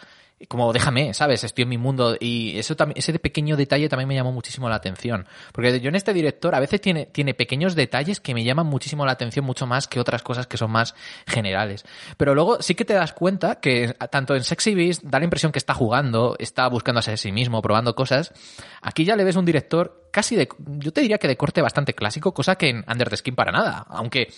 [0.46, 1.42] como déjame, ¿sabes?
[1.42, 4.76] Estoy en mi mundo y eso también, ese pequeño detalle también me llamó muchísimo la
[4.76, 5.26] atención.
[5.52, 9.04] Porque yo en este director a veces tiene, tiene pequeños detalles que me llaman muchísimo
[9.04, 10.94] la atención, mucho más que otras cosas que son más
[11.26, 11.84] generales.
[12.16, 15.50] Pero luego sí que te das cuenta que tanto en Sexy Beast da la impresión
[15.50, 18.32] que está jugando, está buscándose a sí mismo, probando cosas.
[18.80, 21.94] Aquí ya le ves un director casi de, yo te diría que de corte bastante
[21.94, 23.86] clásico, cosa que en Under the Skin para nada.
[23.88, 24.28] Aunque,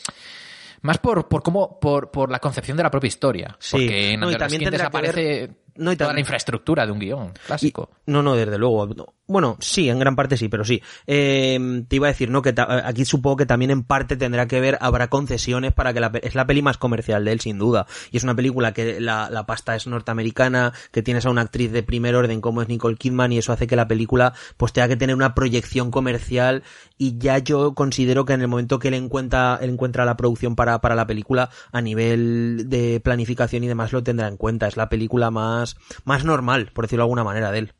[0.80, 3.56] más por, por cómo, por, por la concepción de la propia historia.
[3.58, 3.76] Sí.
[3.76, 7.90] Porque en no, the Skin desaparece no, toda la infraestructura de un guion clásico.
[8.06, 8.88] no, no, desde luego.
[9.26, 10.82] Bueno, sí, en gran parte sí, pero sí.
[11.06, 12.42] Eh, te iba a decir, ¿no?
[12.42, 12.54] Que
[12.84, 16.34] aquí supongo que también en parte tendrá que ver, habrá concesiones para que la, es
[16.34, 17.86] la peli más comercial de él, sin duda.
[18.10, 21.70] Y es una película que la, la pasta es norteamericana, que tienes a una actriz
[21.70, 24.88] de primer orden como es Nicole Kidman y eso hace que la película pues tenga
[24.88, 26.62] que tener una proyección comercial
[26.98, 30.56] y ya yo considero que en el momento que él encuentra, él encuentra la producción
[30.56, 34.66] para, para la película a nivel de planificación y demás lo tendrá en cuenta.
[34.66, 35.59] Es la película más,
[36.04, 37.72] más normal, por decirlo de alguna manera, de él.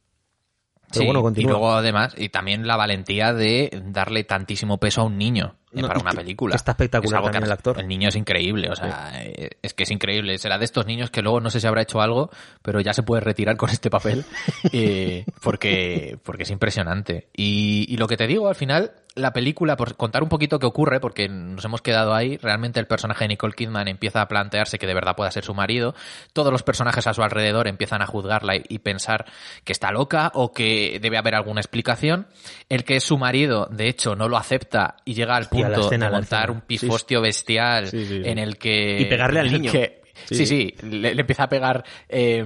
[0.93, 1.51] Pero Sí, bueno, y continúa.
[1.53, 5.87] luego además, y también la valentía de darle tantísimo peso a un niño eh, No,
[5.87, 6.57] para y una película.
[6.57, 7.79] está espectacular Es también el actor.
[7.79, 10.37] El niño es increíble, o sea, eh, es que es increíble.
[10.39, 12.31] Será de estos niños que luego no sé si habrá hecho algo,
[12.63, 14.25] pero ya se puede retirar con este papel
[14.73, 17.29] eh, porque, porque es impresionante.
[17.37, 20.67] Y, y lo que te digo, al final, la película, por contar un poquito qué
[20.67, 24.79] ocurre, porque nos hemos quedado ahí, realmente el personaje de Nicole Kidman empieza a plantearse
[24.79, 25.95] que de verdad pueda ser su marido,
[26.33, 29.27] todos los personajes a su alrededor empiezan a juzgarla y, y pensar
[29.65, 32.29] que está loca o que debe haber alguna explicación.
[32.69, 35.81] El que es su marido, de hecho, no lo acepta y llega al Hostia, punto
[35.87, 38.29] escena, de montar un pifostio bestial Sí, sí, sí.
[38.29, 39.01] en el que...
[39.01, 39.73] Y pegarle al niño.
[39.73, 41.83] que- Sí, sí, sí, le, le empieza a pegar...
[42.09, 42.45] eh,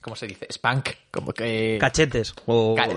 [0.00, 0.46] ¿Cómo se dice?
[0.50, 0.88] Spank.
[1.10, 1.76] Como que...
[1.80, 2.34] Cachetes.
[2.46, 2.74] O...
[2.74, 2.88] Ca-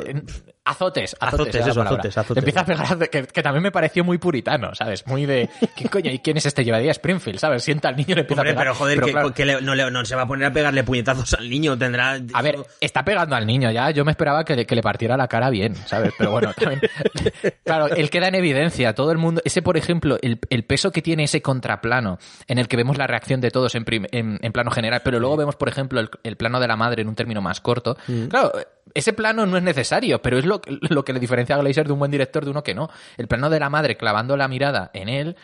[0.67, 2.41] Azotes, azotes, Azotes, eso, azotes, azotes.
[2.43, 5.05] Empieza a pegar, que, que también me pareció muy puritano, ¿sabes?
[5.07, 6.11] Muy de, ¿qué coño?
[6.11, 6.63] ¿Y quién es este?
[6.65, 7.63] Llevaría Springfield, ¿sabes?
[7.63, 8.65] Sienta al niño y le empieza Hombre, a pegar.
[8.65, 10.83] pero joder, que, claro, que le- no, le- no se va a poner a pegarle
[10.83, 12.17] puñetazos al niño, tendrá...
[12.33, 13.89] a ver, está pegando al niño ya.
[13.91, 16.13] Yo me esperaba que le, que le partiera la cara bien, ¿sabes?
[16.17, 16.81] Pero bueno, también.
[17.63, 18.93] Claro, él queda en evidencia.
[18.95, 19.41] Todo el mundo.
[19.45, 23.07] Ese, por ejemplo, el, el peso que tiene ese contraplano en el que vemos la
[23.07, 26.09] reacción de todos en, prim- en, en plano general, pero luego vemos, por ejemplo, el,
[26.23, 27.97] el plano de la madre en un término más corto.
[28.29, 28.51] Claro,
[28.93, 31.93] ese plano no es necesario, pero es lo, lo que le diferencia a Glazer de
[31.93, 32.89] un buen director de uno que no.
[33.17, 35.35] El plano de la madre clavando la mirada en él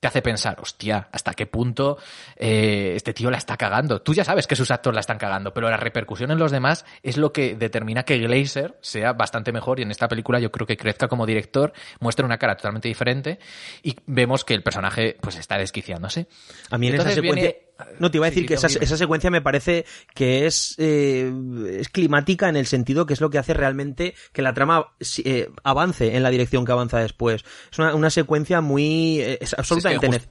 [0.00, 1.98] te hace pensar, hostia, hasta qué punto
[2.36, 4.00] eh, este tío la está cagando.
[4.00, 6.84] Tú ya sabes que sus actos la están cagando, pero la repercusión en los demás
[7.02, 10.68] es lo que determina que Glazer sea bastante mejor y en esta película yo creo
[10.68, 13.40] que crezca como director, muestra una cara totalmente diferente
[13.82, 16.28] y vemos que el personaje pues está desquiciándose.
[16.70, 17.50] A mí en esa Entonces secuencia...
[17.50, 17.67] viene-
[17.98, 21.32] No, te iba a Sí, decir que esa, esa secuencia me parece que es, eh,
[21.78, 24.88] es climática en el sentido que es lo que hace realmente que la trama
[25.24, 27.44] eh, avance en la dirección que avanza después.
[27.70, 29.20] Es una, una secuencia muy...
[29.20, 30.06] eh, es absolutamente...
[30.08, 30.30] just-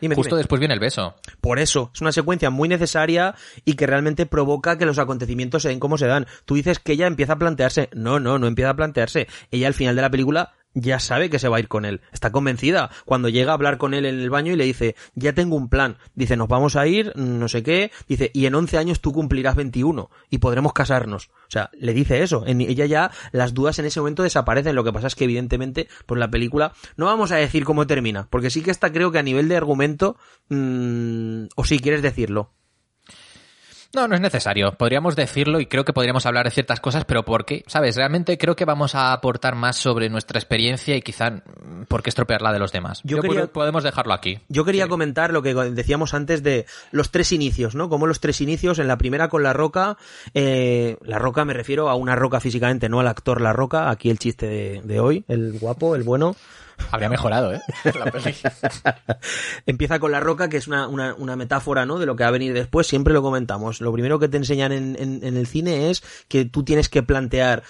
[0.00, 0.38] Dime, Justo dime.
[0.40, 1.14] después viene el beso.
[1.42, 3.34] Por eso, es una secuencia muy necesaria
[3.64, 6.26] y que realmente provoca que los acontecimientos se den como se dan.
[6.46, 7.88] Tú dices que ella empieza a plantearse.
[7.94, 9.28] No, no, no empieza a plantearse.
[9.50, 12.00] Ella al final de la película ya sabe que se va a ir con él.
[12.12, 12.90] Está convencida.
[13.04, 15.68] Cuando llega a hablar con él en el baño y le dice, ya tengo un
[15.68, 15.98] plan.
[16.14, 17.90] Dice, nos vamos a ir, no sé qué.
[18.08, 21.28] Dice, y en 11 años tú cumplirás 21 y podremos casarnos.
[21.28, 22.44] O sea, le dice eso.
[22.46, 24.74] En ella ya las dudas en ese momento desaparecen.
[24.74, 28.28] Lo que pasa es que evidentemente, por la película, no vamos a decir cómo termina.
[28.30, 30.16] Porque sí que está creo que a nivel de argumento,
[30.48, 32.50] mm, o si quieres decirlo.
[33.94, 34.72] No, no es necesario.
[34.72, 37.62] Podríamos decirlo y creo que podríamos hablar de ciertas cosas, pero ¿por qué?
[37.66, 37.94] ¿Sabes?
[37.96, 42.08] Realmente creo que vamos a aportar más sobre nuestra experiencia y quizá mm, por qué
[42.08, 43.02] estropearla de los demás.
[43.04, 44.38] Yo Yo quería- podemos dejarlo aquí.
[44.48, 47.90] Yo quería comentar lo que decíamos antes de los tres inicios, ¿no?
[47.90, 49.98] Como los tres inicios, en la primera con La Roca,
[50.32, 54.08] eh, La Roca me refiero a una Roca físicamente, no al actor La Roca, aquí
[54.08, 56.34] el chiste de, de hoy, el guapo, el bueno.
[56.90, 57.60] Habría mejorado, ¿eh?
[57.98, 58.34] La peli.
[59.66, 61.98] Empieza con La Roca, que es una, una, una metáfora, ¿no?
[61.98, 63.80] De lo que va a venir después, siempre lo comentamos.
[63.80, 67.02] Lo primero que te enseñan en, en, en el cine es que tú tienes que
[67.02, 67.62] plantear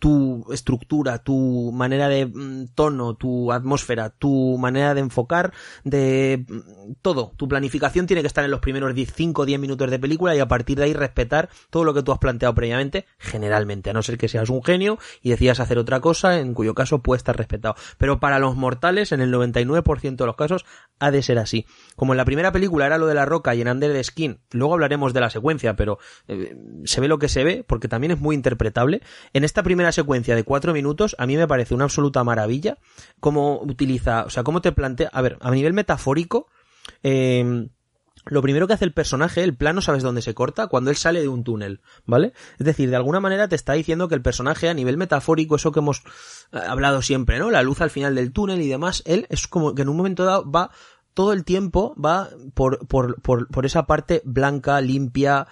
[0.00, 5.52] tu estructura, tu manera de mm, tono, tu atmósfera, tu manera de enfocar,
[5.84, 7.32] de mm, todo.
[7.36, 10.40] Tu planificación tiene que estar en los primeros 5 o 10 minutos de película y
[10.40, 14.02] a partir de ahí respetar todo lo que tú has planteado previamente, generalmente, a no
[14.02, 17.36] ser que seas un genio y decidas hacer otra cosa, en cuyo caso puede estar
[17.36, 17.74] respetado.
[17.98, 20.64] Pero para los mortales, en el 99% de los casos,
[20.98, 21.66] ha de ser así.
[21.94, 24.40] Como en la primera película era lo de la roca y en Under the Skin,
[24.50, 28.12] luego hablaremos de la secuencia, pero eh, se ve lo que se ve, porque también
[28.12, 29.02] es muy interpretable.
[29.34, 32.78] En esta primera secuencia de cuatro minutos, a mí me parece una absoluta maravilla
[33.20, 36.48] cómo utiliza, o sea, cómo te plantea, a ver, a nivel metafórico,
[37.02, 37.68] eh,
[38.26, 40.66] lo primero que hace el personaje, el plano, ¿sabes dónde se corta?
[40.66, 42.32] Cuando él sale de un túnel, ¿vale?
[42.58, 45.72] Es decir, de alguna manera te está diciendo que el personaje a nivel metafórico, eso
[45.72, 46.02] que hemos
[46.52, 47.50] eh, hablado siempre, ¿no?
[47.50, 50.24] La luz al final del túnel y demás, él es como que en un momento
[50.24, 50.70] dado va
[51.14, 55.48] todo el tiempo va por, por, por, por esa parte blanca, limpia,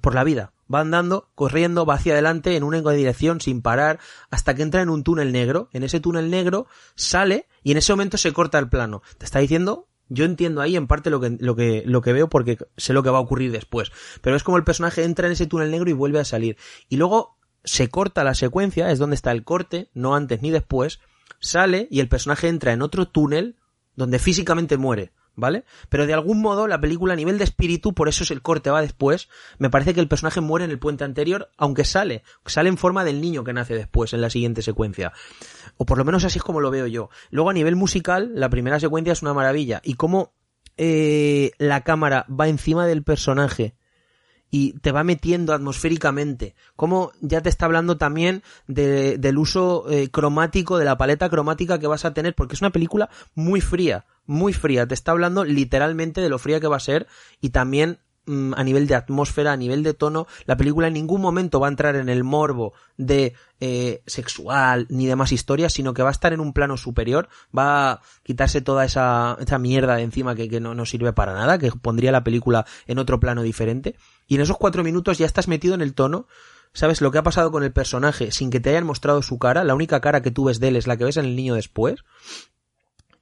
[0.00, 0.53] por la vida.
[0.72, 3.98] Va andando, corriendo, va hacia adelante en una dirección sin parar,
[4.30, 5.68] hasta que entra en un túnel negro.
[5.72, 9.02] En ese túnel negro sale y en ese momento se corta el plano.
[9.18, 12.28] Te está diciendo, yo entiendo ahí en parte lo que, lo que, lo que veo
[12.28, 13.92] porque sé lo que va a ocurrir después.
[14.20, 16.56] Pero es como el personaje entra en ese túnel negro y vuelve a salir.
[16.88, 21.00] Y luego se corta la secuencia, es donde está el corte, no antes ni después,
[21.40, 23.56] sale y el personaje entra en otro túnel
[23.96, 25.64] donde físicamente muere, ¿vale?
[25.88, 28.70] Pero de algún modo la película a nivel de espíritu, por eso es el corte
[28.70, 29.28] va después,
[29.58, 33.04] me parece que el personaje muere en el puente anterior, aunque sale, sale en forma
[33.04, 35.12] del niño que nace después en la siguiente secuencia.
[35.76, 37.10] O por lo menos así es como lo veo yo.
[37.30, 39.80] Luego a nivel musical, la primera secuencia es una maravilla.
[39.84, 40.32] Y cómo
[40.76, 43.76] eh, la cámara va encima del personaje
[44.56, 46.54] y te va metiendo atmosféricamente.
[46.76, 51.80] Como ya te está hablando también de- del uso eh, cromático, de la paleta cromática
[51.80, 54.86] que vas a tener, porque es una película muy fría, muy fría.
[54.86, 57.08] Te está hablando literalmente de lo fría que va a ser
[57.40, 60.26] y también a nivel de atmósfera, a nivel de tono.
[60.46, 65.06] La película en ningún momento va a entrar en el morbo de eh, sexual ni
[65.06, 68.84] demás historias, sino que va a estar en un plano superior, va a quitarse toda
[68.84, 72.24] esa, esa mierda de encima que, que no, no sirve para nada, que pondría la
[72.24, 73.96] película en otro plano diferente.
[74.26, 76.26] Y en esos cuatro minutos ya estás metido en el tono
[76.72, 79.62] sabes lo que ha pasado con el personaje sin que te hayan mostrado su cara,
[79.62, 81.54] la única cara que tú ves de él es la que ves en el niño
[81.54, 82.04] después,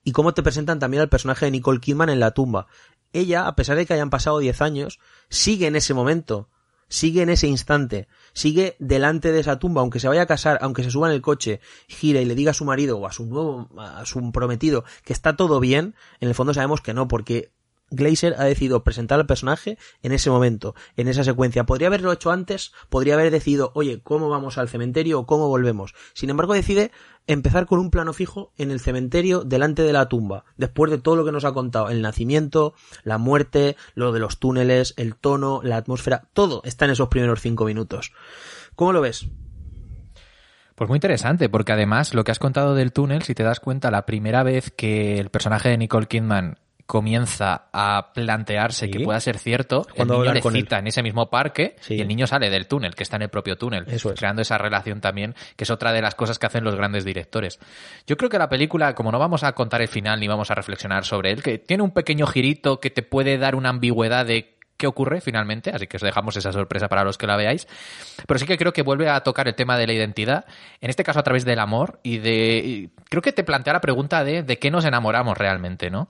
[0.04, 2.66] y cómo te presentan también al personaje de Nicole Kidman en la tumba.
[3.12, 4.98] Ella, a pesar de que hayan pasado 10 años,
[5.28, 6.48] sigue en ese momento,
[6.88, 10.84] sigue en ese instante, sigue delante de esa tumba, aunque se vaya a casar, aunque
[10.84, 13.26] se suba en el coche, gira y le diga a su marido o a su
[13.26, 17.50] nuevo, a su prometido que está todo bien, en el fondo sabemos que no, porque
[17.92, 21.64] Glazer ha decidido presentar al personaje en ese momento, en esa secuencia.
[21.64, 25.94] Podría haberlo hecho antes, podría haber decidido, oye, ¿cómo vamos al cementerio o cómo volvemos?
[26.14, 26.90] Sin embargo, decide
[27.26, 31.16] empezar con un plano fijo en el cementerio delante de la tumba, después de todo
[31.16, 32.74] lo que nos ha contado, el nacimiento,
[33.04, 37.40] la muerte, lo de los túneles, el tono, la atmósfera, todo está en esos primeros
[37.40, 38.12] cinco minutos.
[38.74, 39.28] ¿Cómo lo ves?
[40.74, 43.90] Pues muy interesante, porque además lo que has contado del túnel, si te das cuenta,
[43.90, 49.38] la primera vez que el personaje de Nicole Kidman comienza a plantearse que pueda ser
[49.38, 52.66] cierto, Cuando el niño le cita en ese mismo parque y el niño sale del
[52.66, 53.86] túnel, que está en el propio túnel,
[54.16, 57.58] creando esa relación también, que es otra de las cosas que hacen los grandes directores.
[58.06, 60.54] Yo creo que la película, como no vamos a contar el final ni vamos a
[60.54, 64.56] reflexionar sobre él, que tiene un pequeño girito que te puede dar una ambigüedad de
[64.76, 67.68] qué ocurre finalmente, así que os dejamos esa sorpresa para los que la veáis.
[68.26, 70.44] Pero sí que creo que vuelve a tocar el tema de la identidad,
[70.80, 72.90] en este caso a través del amor y de...
[73.08, 76.08] creo que te plantea la pregunta de de qué nos enamoramos realmente, ¿no?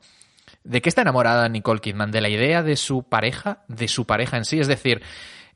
[0.64, 2.10] ¿De qué está enamorada Nicole Kidman?
[2.10, 3.64] ¿De la idea de su pareja?
[3.68, 4.60] ¿De su pareja en sí?
[4.60, 5.02] Es decir,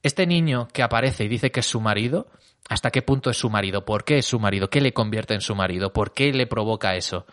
[0.03, 2.29] este niño que aparece y dice que es su marido,
[2.69, 3.85] ¿hasta qué punto es su marido?
[3.85, 4.69] ¿Por qué es su marido?
[4.69, 5.93] ¿Qué le convierte en su marido?
[5.93, 7.27] ¿Por qué le provoca eso?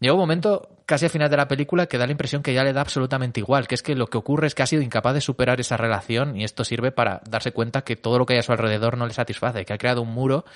[0.00, 2.64] Llega un momento, casi al final de la película, que da la impresión que ya
[2.64, 5.12] le da absolutamente igual, que es que lo que ocurre es que ha sido incapaz
[5.12, 8.38] de superar esa relación y esto sirve para darse cuenta que todo lo que hay
[8.38, 10.46] a su alrededor no le satisface, que ha creado un muro,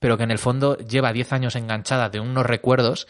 [0.00, 3.06] pero que en el fondo lleva 10 años enganchada de unos recuerdos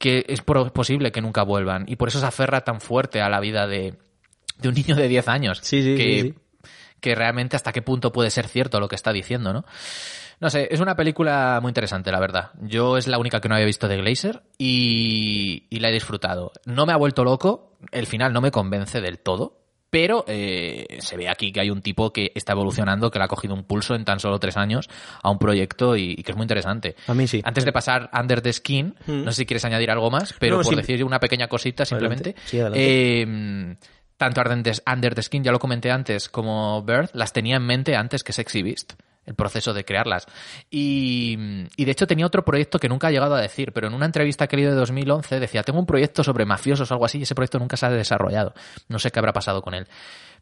[0.00, 1.84] que es posible que nunca vuelvan.
[1.86, 3.98] Y por eso se aferra tan fuerte a la vida de,
[4.58, 5.58] de un niño de 10 años.
[5.62, 6.34] Sí, sí, que, sí,
[7.00, 9.66] que realmente hasta qué punto puede ser cierto lo que está diciendo, ¿no?
[10.40, 12.52] No sé, es una película muy interesante, la verdad.
[12.62, 16.52] Yo es la única que no había visto de Glazer y, y la he disfrutado.
[16.64, 19.59] No me ha vuelto loco, el final no me convence del todo,
[19.90, 23.28] pero eh, se ve aquí que hay un tipo que está evolucionando, que le ha
[23.28, 24.88] cogido un pulso en tan solo tres años
[25.22, 26.96] a un proyecto y, que es muy interesante.
[27.06, 27.42] A mí sí.
[27.44, 29.24] Antes de pasar Under the Skin, mm.
[29.24, 32.34] no sé si quieres añadir algo más, pero por decir una pequeña cosita simplemente.
[32.52, 33.76] Eh,
[34.16, 38.22] tanto Under the Skin, ya lo comenté antes, como Birth, las tenía en mente antes
[38.22, 38.92] que Sexy Beast
[39.30, 40.26] el proceso de crearlas.
[40.70, 41.38] Y,
[41.76, 44.06] y, de hecho tenía otro proyecto que nunca ha llegado a decir, pero en una
[44.06, 47.22] entrevista que leído de 2011 decía, tengo un proyecto sobre mafiosos o algo así y
[47.22, 48.52] ese proyecto nunca se ha desarrollado.
[48.88, 49.86] No sé qué habrá pasado con él.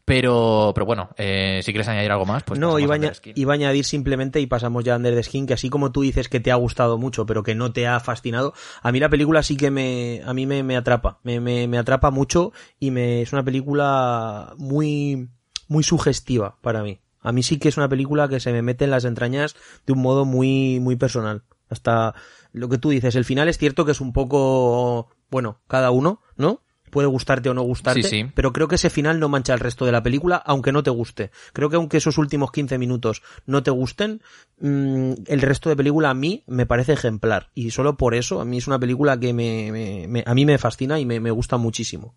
[0.05, 2.59] Pero, pero bueno, eh, si quieres añadir algo más, pues...
[2.59, 5.53] No, iba a, iba a, añadir simplemente y pasamos ya a Under the Skin, que
[5.53, 8.53] así como tú dices que te ha gustado mucho, pero que no te ha fascinado,
[8.81, 11.77] a mí la película sí que me, a mí me, me atrapa, me, me, me
[11.77, 15.29] atrapa mucho y me, es una película muy,
[15.67, 17.01] muy sugestiva para mí.
[17.21, 19.55] A mí sí que es una película que se me mete en las entrañas
[19.85, 21.43] de un modo muy, muy personal.
[21.69, 22.15] Hasta
[22.51, 26.21] lo que tú dices, el final es cierto que es un poco, bueno, cada uno,
[26.35, 26.61] ¿no?
[26.89, 28.31] Puede gustarte o no gustarte, sí, sí.
[28.33, 30.89] pero creo que ese final no mancha el resto de la película, aunque no te
[30.89, 31.29] guste.
[31.53, 34.23] Creo que aunque esos últimos 15 minutos no te gusten,
[34.59, 37.51] mmm, el resto de película a mí me parece ejemplar.
[37.53, 40.47] Y solo por eso, a mí es una película que me, me, me a mí
[40.47, 42.15] me fascina y me, me gusta muchísimo.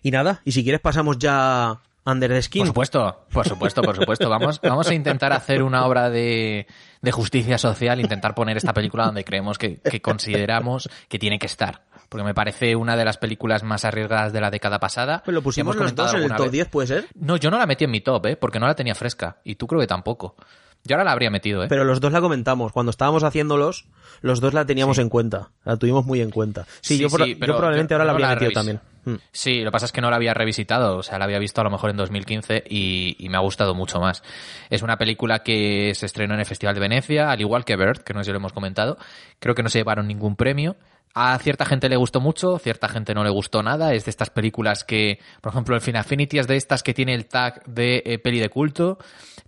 [0.00, 2.62] Y nada, y si quieres pasamos ya Under the Skin.
[2.62, 4.28] Por supuesto, por supuesto, por supuesto.
[4.28, 6.66] Vamos, vamos a intentar hacer una obra de,
[7.02, 11.46] de justicia social, intentar poner esta película donde creemos que, que, consideramos que tiene que
[11.46, 11.82] estar.
[12.08, 15.22] Porque me parece una de las películas más arriesgadas de la década pasada.
[15.24, 16.52] Pero lo pusimos los dos en el top vez.
[16.52, 17.06] 10, ¿puede ser?
[17.14, 18.36] No, yo no la metí en mi top, ¿eh?
[18.36, 19.36] Porque no la tenía fresca.
[19.44, 20.34] Y tú creo que tampoco.
[20.82, 21.66] Yo ahora la habría metido, ¿eh?
[21.68, 22.72] Pero los dos la comentamos.
[22.72, 23.86] Cuando estábamos haciéndolos,
[24.22, 25.02] los dos la teníamos sí.
[25.02, 25.50] en cuenta.
[25.64, 26.64] La tuvimos muy en cuenta.
[26.80, 28.80] Sí, sí yo, sí, yo, probablemente ahora la habría metido también.
[29.04, 29.14] Mm.
[29.32, 31.60] Sí, lo que pasa es que no la había revisitado, o sea, la había visto
[31.60, 34.22] a lo mejor en 2015 y, y, me ha gustado mucho más.
[34.68, 38.02] Es una película que se estrenó en el Festival de Venecia, al igual que Bird,
[38.02, 38.98] que no sé si lo hemos comentado.
[39.38, 40.76] Creo que no se llevaron ningún premio.
[41.12, 43.94] A cierta gente le gustó mucho, cierta gente no le gustó nada.
[43.94, 47.14] Es de estas películas que, por ejemplo, el Final Affinity es de estas que tiene
[47.14, 48.96] el tag de eh, peli de culto.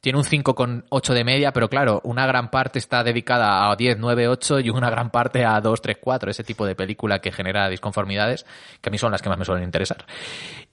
[0.01, 4.26] Tiene un 5,8 de media, pero claro, una gran parte está dedicada a 10, 9,
[4.26, 6.30] 8 y una gran parte a 2, 3, 4.
[6.32, 8.44] Ese tipo de película que genera disconformidades,
[8.80, 10.05] que a mí son las que más me suelen interesar.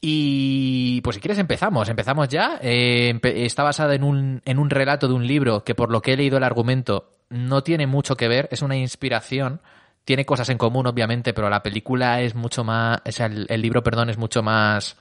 [0.01, 1.87] Y pues si quieres empezamos.
[1.89, 2.59] Empezamos ya.
[2.63, 6.13] Eh, está basada en un, en un relato de un libro que por lo que
[6.13, 8.49] he leído el argumento no tiene mucho que ver.
[8.51, 9.61] Es una inspiración
[10.09, 13.61] tiene cosas en común, obviamente, pero la película es mucho más, o sea, el, el
[13.61, 14.97] libro, perdón, es mucho más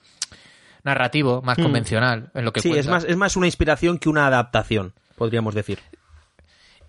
[0.85, 2.80] narrativo, más convencional en lo que Sí, cuenta.
[2.82, 5.78] es más, es más una inspiración que una adaptación, podríamos decir.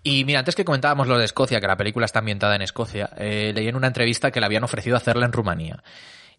[0.02, 3.08] Y mira, antes que comentábamos lo de Escocia, que la película está ambientada en Escocia,
[3.16, 5.82] eh, leí en una entrevista que le habían ofrecido hacerla en Rumanía.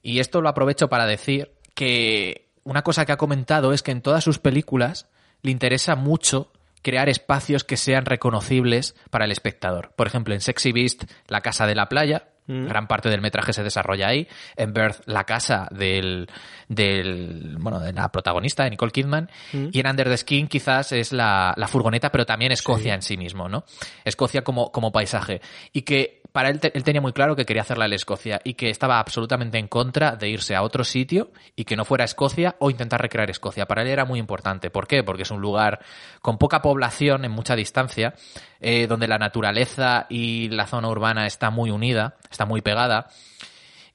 [0.03, 4.03] Y esto lo aprovecho para decir que una cosa que ha comentado es que en
[4.03, 5.07] todas sus películas
[5.41, 6.51] le interesa mucho
[6.81, 9.93] crear espacios que sean reconocibles para el espectador.
[9.95, 13.63] Por ejemplo, en Sexy Beast, la casa de la playa, gran parte del metraje se
[13.63, 14.27] desarrolla ahí.
[14.57, 16.27] En Birth, la casa del,
[16.67, 19.29] del bueno, de la protagonista, de Nicole Kidman.
[19.53, 23.15] Y en Under the Skin quizás es la, la furgoneta, pero también Escocia en sí
[23.15, 23.63] mismo, ¿no?
[24.03, 25.41] Escocia como, como paisaje.
[25.71, 28.69] Y que para él, él tenía muy claro que quería hacerla en Escocia y que
[28.69, 32.69] estaba absolutamente en contra de irse a otro sitio y que no fuera Escocia o
[32.69, 33.65] intentar recrear Escocia.
[33.65, 34.69] Para él era muy importante.
[34.69, 35.03] ¿Por qué?
[35.03, 35.79] Porque es un lugar
[36.21, 38.13] con poca población en mucha distancia,
[38.59, 43.07] eh, donde la naturaleza y la zona urbana está muy unida, está muy pegada.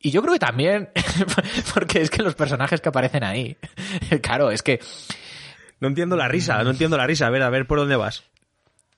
[0.00, 0.90] Y yo creo que también,
[1.74, 3.56] porque es que los personajes que aparecen ahí,
[4.22, 4.80] claro, es que
[5.80, 7.26] No entiendo la risa, no entiendo la risa.
[7.26, 8.24] A ver, a ver por dónde vas.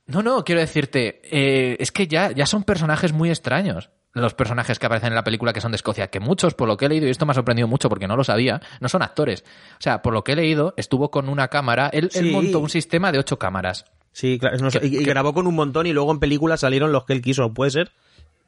[0.09, 3.91] No, no, quiero decirte, eh, es que ya, ya son personajes muy extraños.
[4.15, 6.77] Los personajes que aparecen en la película que son de Escocia, que muchos, por lo
[6.77, 9.03] que he leído, y esto me ha sorprendido mucho porque no lo sabía, no son
[9.03, 9.45] actores.
[9.75, 12.71] O sea, por lo que he leído, estuvo con una cámara, él, él montó un
[12.71, 13.85] sistema de ocho cámaras.
[14.13, 14.57] Sí, claro.
[14.59, 17.05] no sé, Que- y, y grabó con un montón y luego en película salieron los
[17.05, 17.93] que él quiso, ¿puede ser?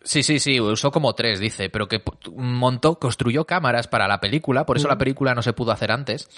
[0.03, 2.03] Sí, sí, sí, usó como tres, dice, pero que
[2.35, 6.29] montó, construyó cámaras para la película, por eso la película no se pudo hacer antes,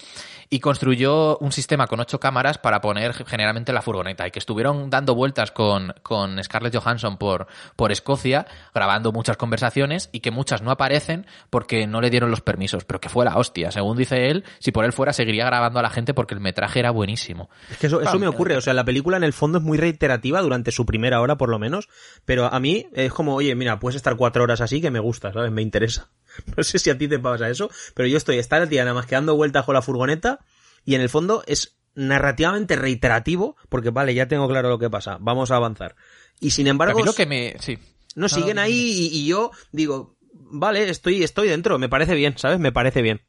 [0.49, 4.89] y construyó un sistema con ocho cámaras para poner generalmente la furgoneta, y que estuvieron
[4.89, 8.45] dando vueltas con, con Scarlett Johansson por, por Escocia,
[8.75, 12.99] grabando muchas conversaciones, y que muchas no aparecen porque no le dieron los permisos, pero
[12.99, 15.89] que fue la hostia, según dice él, si por él fuera seguiría grabando a la
[15.89, 17.49] gente porque el metraje era buenísimo.
[17.71, 18.57] Es que eso, eso me ocurre.
[18.57, 21.49] O sea, la película en el fondo es muy reiterativa durante su primera hora, por
[21.49, 21.87] lo menos.
[22.25, 25.33] Pero a mí es como, oye, mira, puedes estar cuatro horas así que me gusta,
[25.33, 25.51] ¿sabes?
[25.51, 26.09] Me interesa.
[26.57, 28.95] No sé si a ti te pasa eso, pero yo estoy, está el tía nada
[28.95, 30.39] más que dando vueltas con la furgoneta
[30.83, 35.17] y en el fondo es narrativamente reiterativo porque, vale, ya tengo claro lo que pasa,
[35.19, 35.95] vamos a avanzar.
[36.39, 37.55] Y sin embargo, lo que me...
[37.59, 37.77] Sí.
[38.15, 42.59] no siguen ahí y, y yo digo, vale, estoy, estoy dentro, me parece bien, ¿sabes?
[42.59, 43.21] Me parece bien.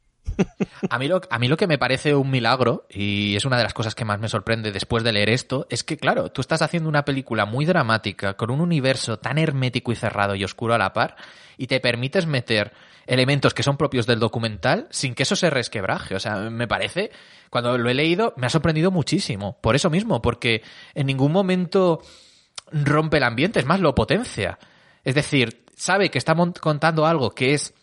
[0.90, 1.20] A mí, lo,
[1.56, 4.72] que me parece un milagro, y es una de las cosas que más me sorprende
[4.72, 8.50] después de leer esto, es que, claro, tú estás haciendo una película muy dramática, con
[8.50, 11.16] un universo tan hermético y cerrado y oscuro a la par,
[11.56, 12.72] y te permites meter
[13.06, 16.14] elementos que son propios del documental sin que eso se resquebraje.
[16.14, 17.10] O sea, me parece,
[17.50, 19.58] cuando lo he leído, me ha sorprendido muchísimo.
[19.60, 20.62] Por eso mismo, porque
[20.94, 22.00] en ningún momento
[22.72, 24.58] rompe el ambiente, es más, lo potencia.
[25.04, 27.74] Es decir, sabe que está contando algo que es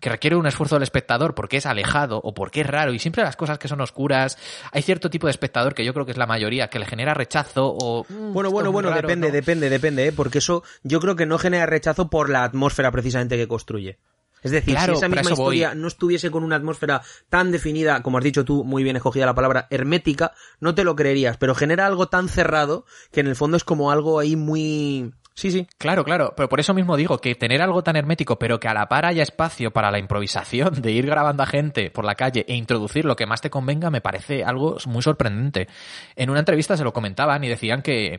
[0.00, 3.22] que requiere un esfuerzo del espectador porque es alejado o porque es raro y siempre
[3.24, 4.38] las cosas que son oscuras
[4.72, 7.14] hay cierto tipo de espectador que yo creo que es la mayoría que le genera
[7.14, 9.32] rechazo o "Mm, Bueno, bueno, bueno, raro", depende, ¿no?
[9.32, 10.12] depende, depende, ¿eh?
[10.12, 13.98] porque eso yo creo que no genera rechazo por la atmósfera precisamente que construye.
[14.40, 15.56] Es decir, Claro, si esa misma voy.
[15.56, 19.26] historia no estuviese con una atmósfera tan definida, como has dicho tú, muy bien escogida
[19.26, 20.30] la palabra, hermética,
[20.60, 23.90] no te lo creerías, pero genera algo tan cerrado que en el fondo es como
[23.90, 25.12] algo ahí muy...
[25.38, 25.68] Sí, sí.
[25.78, 28.74] Claro, claro, pero por eso mismo digo que tener algo tan hermético, pero que a
[28.74, 32.44] la par haya espacio para la improvisación de ir grabando a gente por la calle
[32.48, 35.68] e introducir lo que más te convenga, me parece algo muy sorprendente.
[36.16, 38.18] En una entrevista se lo comentaban y decían que,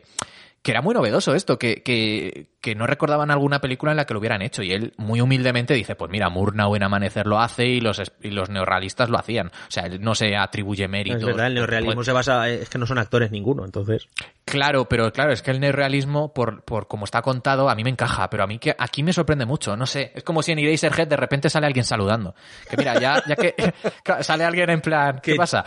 [0.62, 4.12] que era muy novedoso esto, que, que, que no recordaban alguna película en la que
[4.12, 4.62] lo hubieran hecho.
[4.62, 8.28] Y él muy humildemente dice, pues mira, Murnau en Amanecer lo hace y los, y
[8.30, 9.46] los neorrealistas lo hacían.
[9.48, 11.20] O sea, él no se atribuye méritos.
[11.20, 12.48] Es verdad, el neorrealismo Pues- se basa...
[12.50, 14.08] Es que no son actores ninguno, entonces...
[14.44, 17.90] Claro, pero claro, es que el neorrealismo, por, por como está contado, a mí me
[17.90, 20.58] encaja, pero a mí que aquí me sorprende mucho, no sé, es como si en
[20.58, 22.34] Eraserhead de repente sale alguien saludando.
[22.68, 23.54] Que mira, ya, ya que
[24.22, 25.64] sale alguien en plan, ¿qué Que- pasa?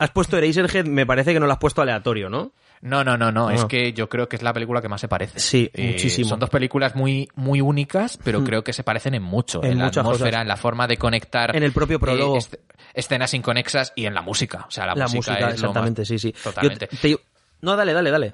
[0.00, 2.52] Has puesto Eraserhead, me parece que no lo has puesto aleatorio, ¿no?
[2.80, 3.54] No, no, no, no, Ah.
[3.54, 5.40] es que yo creo que es la película que más se parece.
[5.40, 6.28] Sí, Eh, muchísimo.
[6.28, 9.62] Son dos películas muy, muy únicas, pero creo que se parecen en mucho.
[9.64, 10.42] En En, la atmósfera, cosas.
[10.42, 11.56] en la forma de conectar.
[11.56, 12.38] En el propio prólogo.
[12.38, 12.58] eh,
[12.94, 14.64] escenas inconexas y en la música.
[14.68, 16.32] O sea, la, La música, música, es lo más- exactamente, sí, sí.
[16.32, 16.86] Yo Totalmente.
[16.86, 17.18] te-
[17.62, 18.32] No, dale, dale, dale.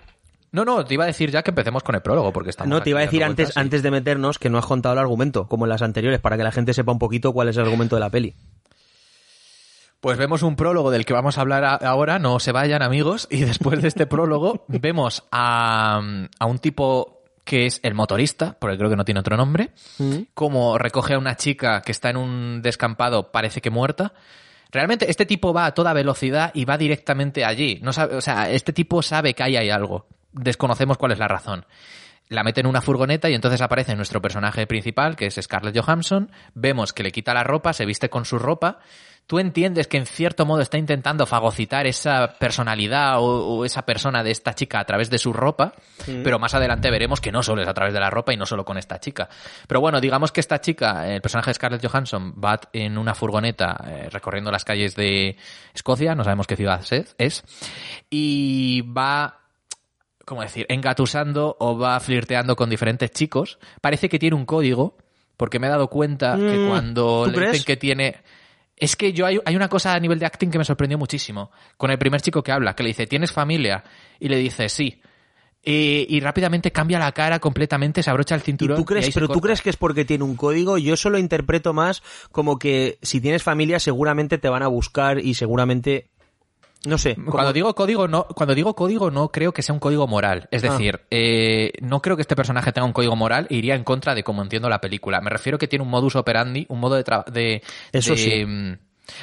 [0.52, 2.68] No, no, te iba a decir ya que empecemos con el prólogo, porque estamos.
[2.70, 5.00] No, te iba a decir antes, vueltas antes de meternos que no has contado el
[5.00, 7.64] argumento, como en las anteriores, para que la gente sepa un poquito cuál es el
[7.64, 8.34] argumento de la peli.
[10.04, 13.26] Pues vemos un prólogo del que vamos a hablar a- ahora, no se vayan amigos,
[13.30, 15.98] y después de este prólogo vemos a,
[16.38, 19.70] a un tipo que es el motorista, porque creo que no tiene otro nombre,
[20.34, 24.12] como recoge a una chica que está en un descampado, parece que muerta.
[24.70, 27.78] Realmente este tipo va a toda velocidad y va directamente allí.
[27.82, 30.06] No sabe, o sea, este tipo sabe que ahí hay algo.
[30.32, 31.64] Desconocemos cuál es la razón.
[32.34, 36.30] La mete en una furgoneta y entonces aparece nuestro personaje principal, que es Scarlett Johansson.
[36.54, 38.78] Vemos que le quita la ropa, se viste con su ropa.
[39.26, 44.30] Tú entiendes que en cierto modo está intentando fagocitar esa personalidad o, esa persona de
[44.30, 45.72] esta chica a través de su ropa,
[46.22, 48.44] pero más adelante veremos que no solo es a través de la ropa y no
[48.44, 49.30] solo con esta chica.
[49.66, 53.82] Pero bueno, digamos que esta chica, el personaje de Scarlett Johansson, va en una furgoneta
[53.86, 55.38] eh, recorriendo las calles de
[55.72, 56.82] Escocia, no sabemos qué ciudad
[57.16, 57.44] es,
[58.10, 59.43] y va
[60.24, 63.58] ¿cómo decir?, engatusando o va flirteando con diferentes chicos.
[63.80, 64.96] Parece que tiene un código,
[65.36, 68.16] porque me he dado cuenta que mm, cuando le dicen que tiene...
[68.76, 71.52] Es que yo hay, hay, una cosa a nivel de acting que me sorprendió muchísimo.
[71.76, 73.84] Con el primer chico que habla, que le dice, ¿tienes familia?
[74.18, 75.00] Y le dice, sí.
[75.66, 78.76] Y, rápidamente cambia la cara completamente, se abrocha el cinturón.
[78.76, 80.76] tú crees, pero tú crees que es porque tiene un código.
[80.76, 82.02] Yo solo interpreto más
[82.32, 86.10] como que si tienes familia seguramente te van a buscar y seguramente
[86.86, 87.16] no sé.
[87.16, 90.48] Cuando digo código, no, cuando digo código, no creo que sea un código moral.
[90.50, 90.72] Es ah.
[90.72, 94.14] decir, eh, no creo que este personaje tenga un código moral e iría en contra
[94.14, 95.20] de cómo entiendo la película.
[95.20, 97.62] Me refiero que tiene un modus operandi, un modo de, de
[97.92, 98.44] Eso sí.
[98.44, 98.74] Mm,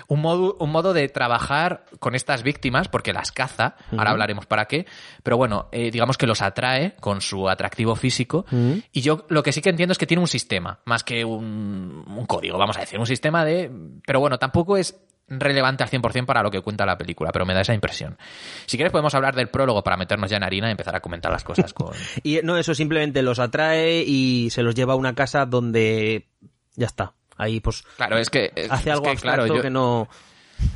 [0.08, 4.66] un modo, un modo de trabajar con estas víctimas, porque las caza, ahora hablaremos para
[4.66, 4.86] qué,
[5.24, 8.46] pero bueno, eh, digamos que los atrae con su atractivo físico,
[8.92, 12.04] y yo lo que sí que entiendo es que tiene un sistema, más que un,
[12.08, 13.72] un, código, vamos a decir, un sistema de...
[14.06, 14.96] Pero bueno, tampoco es
[15.40, 18.18] relevante al 100% para lo que cuenta la película, pero me da esa impresión.
[18.66, 21.32] Si quieres podemos hablar del prólogo para meternos ya en harina y empezar a comentar
[21.32, 21.94] las cosas con...
[22.24, 26.28] y no, eso simplemente los atrae y se los lleva a una casa donde
[26.76, 27.14] ya está.
[27.38, 27.84] Ahí pues...
[27.95, 28.52] Claro, es que...
[28.70, 30.10] Hace algo claro, que no...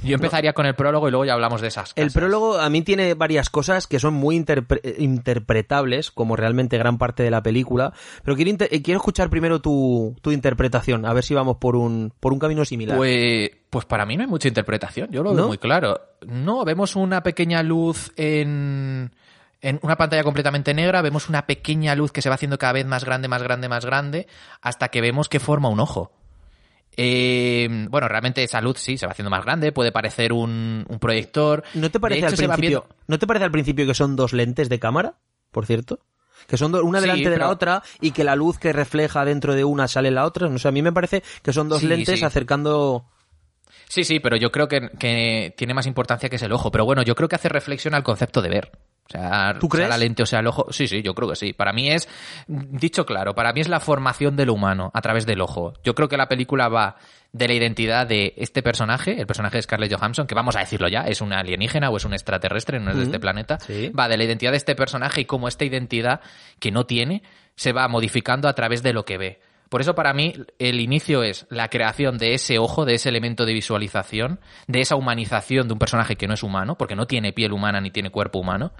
[0.04, 1.94] Yo empezaría con el prólogo y luego ya hablamos de esas.
[1.96, 7.24] El prólogo a mí tiene varias cosas que son muy interpretables, como realmente gran parte
[7.24, 7.94] de la película,
[8.24, 12.14] pero quiero, eh, quiero escuchar primero tu, tu, interpretación, a ver si vamos por un,
[12.20, 12.98] por un camino similar.
[12.98, 16.00] Pues, pues para mí no hay mucha interpretación, yo lo veo muy claro.
[16.28, 19.12] No, vemos una pequeña luz en
[19.66, 22.86] en una pantalla completamente negra vemos una pequeña luz que se va haciendo cada vez
[22.86, 24.28] más grande, más grande, más grande,
[24.62, 26.12] hasta que vemos que forma un ojo.
[26.98, 31.64] Eh, bueno, realmente esa luz sí se va haciendo más grande, puede parecer un, proyector.
[31.74, 32.88] ¿No te parece al principio?
[33.08, 35.16] ¿No te parece al principio que son dos lentes de cámara?
[35.52, 36.00] Por cierto.
[36.48, 39.64] Que son una delante de la otra y que la luz que refleja dentro de
[39.64, 40.48] una sale en la otra.
[40.48, 43.06] No sé, a mí me parece que son dos lentes acercando.
[43.88, 46.72] Sí, sí, pero yo creo que, que, tiene más importancia que es el ojo.
[46.72, 48.72] Pero bueno, yo creo que hace reflexión al concepto de ver.
[49.08, 49.88] O sea, ¿Tú crees?
[49.88, 50.66] sea la lente o sea el ojo.
[50.72, 51.54] Sí, sí, yo creo que sí.
[51.54, 52.10] Para mí es,
[52.48, 55.74] dicho claro, para mí es la formación del humano a través del ojo.
[55.84, 56.96] Yo creo que la película va
[57.32, 60.88] de la identidad de este personaje, el personaje de Scarlett Johansson, que vamos a decirlo
[60.88, 63.58] ya, es una alienígena o es un extraterrestre, no es de este planeta.
[63.98, 66.22] Va de la identidad de este personaje y cómo esta identidad
[66.60, 67.24] que no tiene
[67.56, 69.40] se va modificando a través de lo que ve.
[69.70, 73.46] Por eso para mí el inicio es la creación de ese ojo, de ese elemento
[73.46, 77.34] de visualización, de esa humanización de un personaje que no es humano, porque no tiene
[77.34, 78.74] piel humana ni tiene cuerpo humano.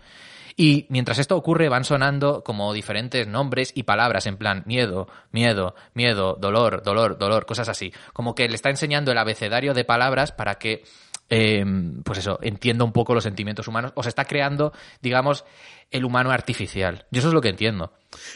[0.58, 5.76] Y mientras esto ocurre van sonando como diferentes nombres y palabras en plan miedo, miedo,
[5.94, 7.92] miedo, dolor, dolor, dolor, cosas así.
[8.14, 10.84] Como que le está enseñando el abecedario de palabras para que
[11.28, 15.44] Em, pues eso, entiendo un poco los sentimientos humanos, o se está creando, digamos,
[15.92, 17.06] el humano artificial.
[17.12, 17.94] Yo eso es lo que entiendo.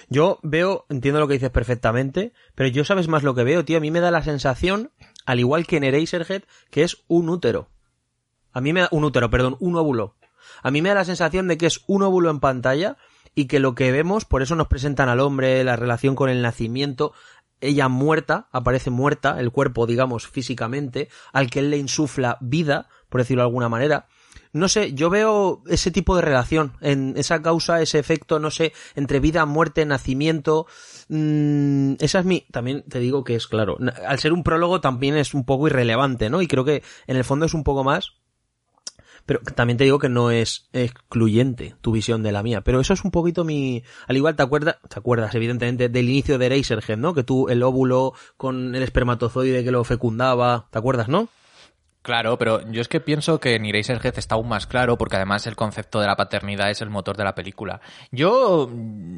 [0.10, 3.78] Yo veo, entiendo lo que dices perfectamente, pero yo sabes más lo que veo, tío.
[3.78, 4.92] A mí me da la sensación,
[5.26, 7.70] al igual que en Eraserhead, que es un útero.
[8.52, 10.16] A mí me da, un útero, perdón, un óvulo.
[10.64, 12.98] A mí me da la sensación de que es un óvulo en pantalla
[13.36, 16.42] y que lo que vemos, por eso nos presentan al hombre, la relación con el
[16.42, 17.14] nacimiento,
[17.62, 23.22] ella muerta, aparece muerta, el cuerpo, digamos, físicamente, al que él le insufla vida, por
[23.22, 24.08] decirlo de alguna manera.
[24.52, 28.74] No sé, yo veo ese tipo de relación, en esa causa, ese efecto, no sé,
[28.96, 30.66] entre vida, muerte, nacimiento.
[31.08, 32.46] Mm, esa es mi.
[32.52, 33.78] También te digo que es claro.
[34.08, 36.42] Al ser un prólogo también es un poco irrelevante, ¿no?
[36.42, 38.14] Y creo que en el fondo es un poco más
[39.30, 42.62] pero también te digo que no es excluyente tu visión de la mía.
[42.62, 43.84] Pero eso es un poquito mi...
[44.08, 47.14] Al igual te acuerdas, te acuerdas evidentemente del inicio de Eraserhead, ¿no?
[47.14, 51.30] Que tú el óvulo con el espermatozoide que lo fecundaba, ¿te acuerdas, no?
[52.02, 55.46] Claro, pero yo es que pienso que en Eraserhead está aún más claro porque además
[55.48, 57.82] el concepto de la paternidad es el motor de la película.
[58.10, 58.70] Yo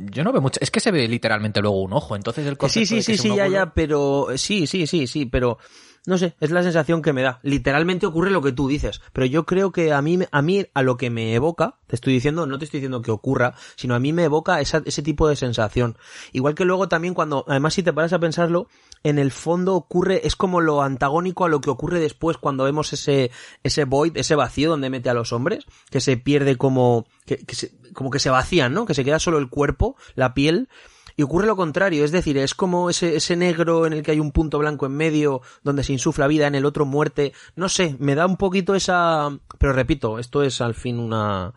[0.10, 2.88] yo no veo mucho, es que se ve literalmente luego un ojo, entonces el concepto
[2.88, 5.60] Sí, sí, sí, sí, ya ya, pero sí, sí, sí, sí, pero
[6.08, 7.40] no sé, es la sensación que me da.
[7.44, 10.82] Literalmente ocurre lo que tú dices, pero yo creo que a mí, a mí, a
[10.82, 14.00] lo que me evoca, te estoy diciendo, no te estoy diciendo que ocurra, sino a
[14.00, 15.98] mí me evoca ese tipo de sensación.
[16.32, 18.68] Igual que luego también cuando, además si te paras a pensarlo,
[19.04, 22.94] en el fondo ocurre, es como lo antagónico a lo que ocurre después cuando vemos
[22.94, 23.30] ese,
[23.64, 27.56] ese void, ese vacío donde mete a los hombres, que se pierde como, que, que
[27.56, 28.86] se, como que se vacían, ¿no?
[28.86, 30.68] Que se queda solo el cuerpo, la piel,
[31.16, 34.20] y ocurre lo contrario, es decir, es como ese, ese negro en el que hay
[34.20, 37.96] un punto blanco en medio, donde se insufla vida, en el otro muerte, no sé,
[38.00, 39.30] me da un poquito esa...
[39.58, 41.54] Pero repito, esto es al fin una...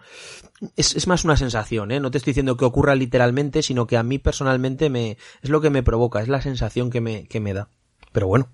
[0.76, 2.00] Es, es más una sensación, ¿eh?
[2.00, 5.18] No te estoy diciendo que ocurra literalmente, sino que a mí personalmente me...
[5.42, 7.68] es lo que me provoca, es la sensación que me, que me da.
[8.12, 8.48] Pero bueno,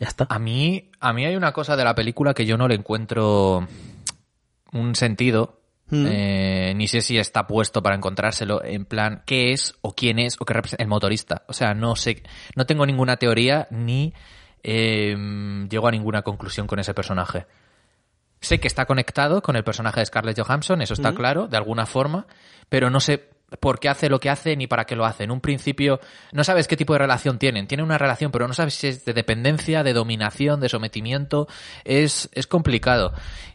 [0.00, 0.26] ya está.
[0.28, 3.66] A mí, a mí hay una cosa de la película que yo no le encuentro
[4.72, 5.60] un sentido.
[5.88, 6.06] Mm.
[6.08, 10.36] eh, ni sé si está puesto para encontrárselo en plan qué es o quién es
[10.40, 11.44] o qué representa el motorista.
[11.46, 12.22] O sea, no sé,
[12.56, 14.12] no tengo ninguna teoría ni
[14.64, 15.16] eh,
[15.70, 17.46] llego a ninguna conclusión con ese personaje.
[18.40, 21.14] Sé que está conectado con el personaje de Scarlett Johansson, eso está Mm.
[21.14, 22.26] claro, de alguna forma,
[22.68, 23.30] pero no sé
[23.60, 25.24] por qué hace lo que hace ni para qué lo hace.
[25.24, 26.00] En un principio
[26.32, 27.66] no sabes qué tipo de relación tienen.
[27.66, 31.46] Tienen una relación, pero no sabes si es de dependencia, de dominación, de sometimiento.
[31.84, 33.12] Es, es complicado.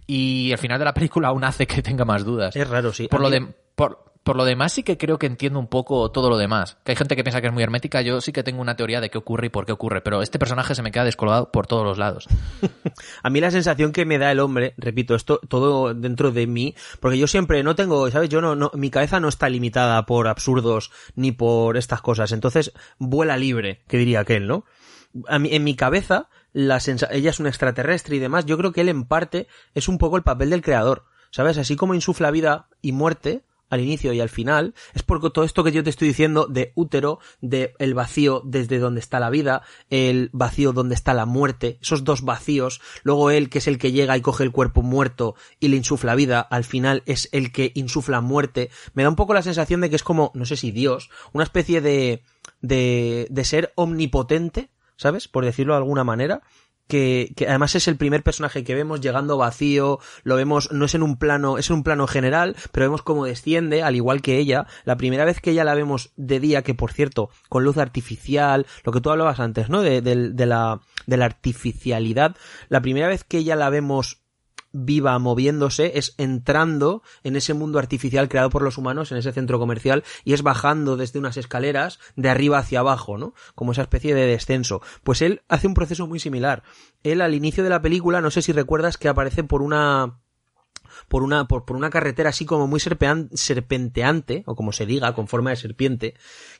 [0.07, 2.55] Y al final de la película aún hace que tenga más dudas.
[2.55, 3.07] Es raro, sí.
[3.07, 6.29] Por lo, de, por, por lo demás sí que creo que entiendo un poco todo
[6.29, 6.77] lo demás.
[6.83, 9.01] Que hay gente que piensa que es muy hermética, yo sí que tengo una teoría
[9.01, 11.67] de qué ocurre y por qué ocurre, pero este personaje se me queda descolgado por
[11.67, 12.27] todos los lados.
[13.23, 16.75] A mí la sensación que me da el hombre, repito, esto todo dentro de mí,
[16.99, 18.29] porque yo siempre no tengo, ¿sabes?
[18.29, 22.73] Yo no, no mi cabeza no está limitada por absurdos ni por estas cosas, entonces
[22.99, 24.65] vuela libre, que diría aquel, ¿no?
[25.27, 26.79] A mí, en mi cabeza, la
[27.11, 30.17] ella es un extraterrestre y demás, yo creo que él en parte es un poco
[30.17, 31.57] el papel del creador, ¿sabes?
[31.57, 35.63] Así como insufla vida y muerte, al inicio y al final, es porque todo esto
[35.63, 39.63] que yo te estoy diciendo de útero, de el vacío desde donde está la vida,
[39.89, 43.93] el vacío donde está la muerte, esos dos vacíos, luego él que es el que
[43.93, 47.71] llega y coge el cuerpo muerto y le insufla vida, al final es el que
[47.73, 50.71] insufla muerte, me da un poco la sensación de que es como, no sé si
[50.71, 52.23] Dios, una especie de,
[52.61, 55.29] de, de ser omnipotente, ¿sabes?
[55.29, 56.41] Por decirlo de alguna manera,
[56.87, 60.95] que, que además es el primer personaje que vemos llegando vacío, lo vemos, no es
[60.95, 64.37] en un plano, es en un plano general, pero vemos cómo desciende, al igual que
[64.37, 64.67] ella.
[64.83, 68.65] La primera vez que ella la vemos de día, que por cierto, con luz artificial,
[68.83, 69.81] lo que tú hablabas antes, ¿no?
[69.81, 72.35] De, de- de la, de la artificialidad,
[72.69, 74.21] la primera vez que ella la vemos
[74.71, 79.59] viva moviéndose es entrando en ese mundo artificial creado por los humanos en ese centro
[79.59, 83.33] comercial y es bajando desde unas escaleras de arriba hacia abajo, ¿no?
[83.55, 84.81] Como esa especie de descenso.
[85.03, 86.63] Pues él hace un proceso muy similar.
[87.03, 90.19] Él al inicio de la película, no sé si recuerdas que aparece por una
[91.07, 95.27] por una, por, por una carretera así como muy serpenteante, o como se diga, con
[95.27, 96.15] forma de serpiente,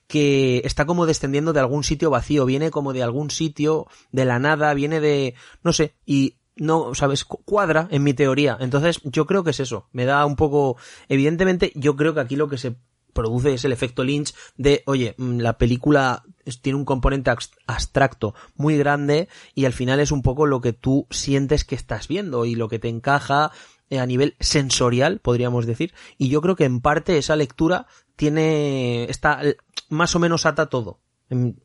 [0.07, 4.39] que está como descendiendo de algún sitio vacío, viene como de algún sitio de la
[4.39, 8.57] nada, viene de, no sé, y no, sabes, Cu- cuadra en mi teoría.
[8.59, 9.87] Entonces, yo creo que es eso.
[9.91, 10.77] Me da un poco,
[11.09, 12.75] evidentemente, yo creo que aquí lo que se
[13.13, 16.23] produce es el efecto Lynch de, oye, mm, la película
[16.61, 20.71] tiene un componente abs- abstracto muy grande y al final es un poco lo que
[20.71, 23.51] tú sientes que estás viendo y lo que te encaja
[23.89, 25.93] eh, a nivel sensorial, podríamos decir.
[26.17, 27.85] Y yo creo que en parte esa lectura
[28.15, 29.41] tiene, está
[29.89, 30.99] más o menos ata todo.
[31.29, 31.55] Em,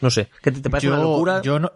[0.00, 1.40] No sé, ¿qué te, te parece una locura?
[1.42, 1.70] Yo no,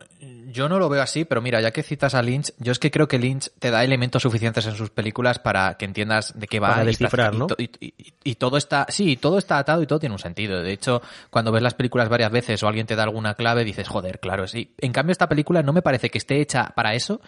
[0.52, 2.90] yo no lo veo así, pero mira, ya que citas a Lynch, yo es que
[2.90, 6.60] creo que Lynch te da elementos suficientes en sus películas para que entiendas de qué
[6.60, 6.68] va.
[6.68, 7.46] Para descifrar, y ¿no?
[7.46, 7.94] to- Y, y-
[8.24, 10.62] y todo está, sí, todo está atado y todo tiene un sentido.
[10.62, 13.88] De hecho, cuando ves las películas varias veces o alguien te da alguna clave, dices,
[13.88, 14.74] joder, claro, sí.
[14.78, 17.20] En cambio, esta película no me parece que esté hecha para eso,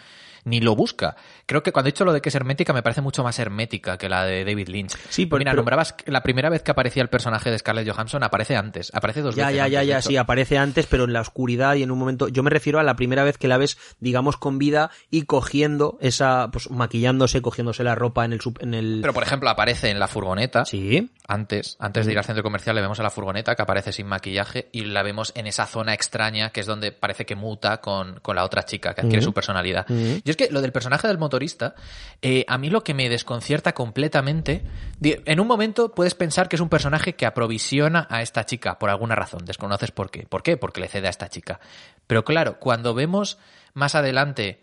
[0.45, 1.17] ni lo busca.
[1.47, 3.97] Creo que cuando he dicho lo de que es hermética, me parece mucho más hermética
[3.99, 4.97] que la de David Lynch.
[5.09, 8.23] Sí, pero- Mira, pero- nombrabas la primera vez que aparecía el personaje de Scarlett Johansson,
[8.23, 9.57] aparece antes, aparece dos Ya, veces.
[9.59, 12.29] ya, ya, ya, sí, aparece antes, pero en la oscuridad y en un momento.
[12.29, 15.99] Yo me refiero a la primera vez que la ves, digamos, con vida y cogiendo
[16.01, 18.41] esa, pues maquillándose, cogiéndose la ropa en el.
[18.61, 18.99] En el...
[19.01, 20.65] Pero, por ejemplo, aparece en la furgoneta.
[20.65, 21.11] Sí.
[21.29, 24.07] Antes, antes de ir al centro comercial, le vemos a la furgoneta que aparece sin
[24.07, 28.19] maquillaje y la vemos en esa zona extraña que es donde parece que muta con,
[28.21, 29.89] con la otra chica, que adquiere su personalidad.
[29.89, 30.21] Ujú.
[30.25, 31.75] Yo es que lo del personaje del motorista,
[32.23, 34.65] eh, a mí lo que me desconcierta completamente,
[35.01, 38.91] en un momento puedes pensar que es un personaje que aprovisiona a esta chica por
[38.91, 40.27] alguna razón, desconoces por qué.
[40.27, 40.57] ¿Por qué?
[40.57, 41.61] Porque le cede a esta chica.
[42.07, 43.39] Pero claro, cuando vemos
[43.75, 44.61] más adelante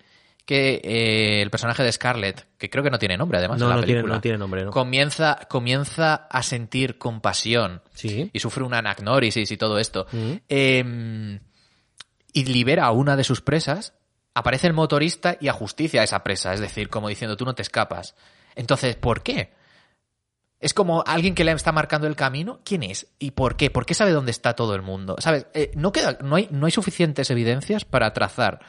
[0.49, 3.69] que eh, el personaje de Scarlett, que creo que no tiene nombre además No, en
[3.69, 4.71] la no tiene- película, no tiene nombre, ¿no?
[4.71, 8.31] comienza, comienza a sentir compasión Sí.
[8.33, 10.07] y sufre una anagnórisis y todo esto.
[10.49, 11.39] Eh,
[12.33, 13.93] y libera a una de sus presas,
[14.33, 17.61] aparece el motorista y ajusticia a esa presa, es decir, como diciendo, tú no te
[17.61, 18.15] escapas.
[18.55, 19.53] Entonces, ¿por qué?
[20.59, 22.59] Es como alguien que le está marcando el camino.
[22.65, 23.07] ¿Quién es?
[23.19, 23.69] ¿Y por qué?
[23.69, 25.15] ¿Por qué sabe dónde está todo el mundo?
[25.19, 25.45] ¿Sabes?
[25.53, 28.59] Eh, no, queda, no, hay, no hay suficientes evidencias para trazar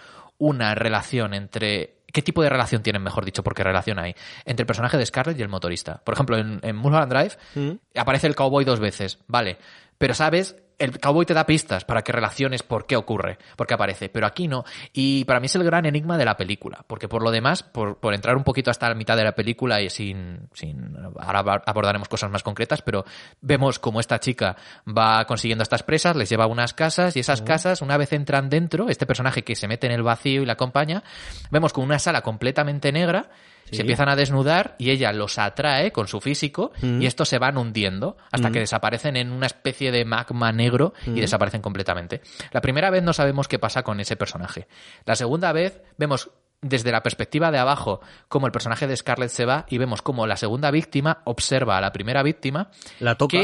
[0.41, 1.99] una relación entre...
[2.13, 3.45] ¿Qué tipo de relación tienen, mejor dicho?
[3.45, 4.17] Porque relación hay.
[4.45, 6.03] Entre el personaje de Scarlett y el motorista.
[6.05, 7.79] Por ejemplo, en, en Mulholland Drive Mm.
[7.95, 9.59] aparece el cowboy dos veces, vale.
[9.97, 13.75] Pero sabes el cowboy te da pistas para que relaciones por qué ocurre, por qué
[13.75, 14.65] aparece, pero aquí no.
[14.93, 17.99] Y para mí es el gran enigma de la película, porque por lo demás, por,
[17.99, 22.09] por entrar un poquito hasta la mitad de la película y sin, sin, ahora abordaremos
[22.09, 23.05] cosas más concretas, pero
[23.43, 24.57] vemos como esta chica
[24.89, 28.49] va consiguiendo estas presas, les lleva a unas casas y esas casas, una vez entran
[28.49, 31.05] dentro, este personaje que se mete en el vacío y la acompaña,
[31.51, 33.29] vemos con una sala completamente negra
[33.71, 37.59] se empiezan a desnudar y ella los atrae con su físico y estos se van
[37.59, 42.21] hundiendo hasta que desaparecen en una especie de magma negro y desaparecen completamente.
[42.53, 44.67] La primera vez no sabemos qué pasa con ese personaje.
[45.05, 46.31] La segunda vez vemos
[46.63, 50.27] desde la perspectiva de abajo cómo el personaje de Scarlett se va y vemos cómo
[50.27, 52.71] la segunda víctima observa a la primera víctima.
[52.99, 53.39] La toca.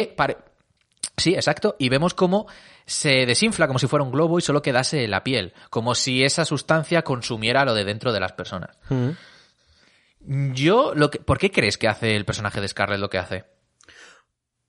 [1.16, 1.76] Sí, exacto.
[1.78, 2.46] Y vemos cómo
[2.84, 6.44] se desinfla como si fuera un globo y solo quedase la piel, como si esa
[6.44, 8.76] sustancia consumiera lo de dentro de las personas.
[10.28, 13.44] Yo, lo que, ¿por qué crees que hace el personaje de Scarlett lo que hace?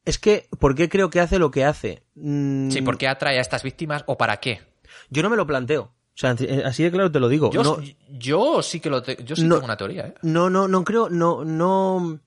[0.05, 2.03] Es que, ¿por qué creo que hace lo que hace?
[2.15, 4.61] Mm, Sí, ¿por qué atrae a estas víctimas o para qué?
[5.09, 5.81] Yo no me lo planteo.
[5.83, 6.35] O sea,
[6.65, 7.51] así de claro te lo digo.
[7.51, 7.77] Yo, no,
[8.09, 9.55] yo sí que lo te- yo sí No.
[9.55, 10.13] tengo una teoría, ¿eh?
[10.23, 12.19] no, no, no creo, no, no.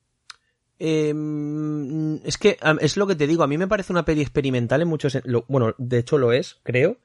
[0.78, 3.42] em, es que es lo que te digo.
[3.42, 5.18] A mí me parece una peli experimental en muchos.
[5.24, 6.98] lo- bueno, de hecho lo es, creo.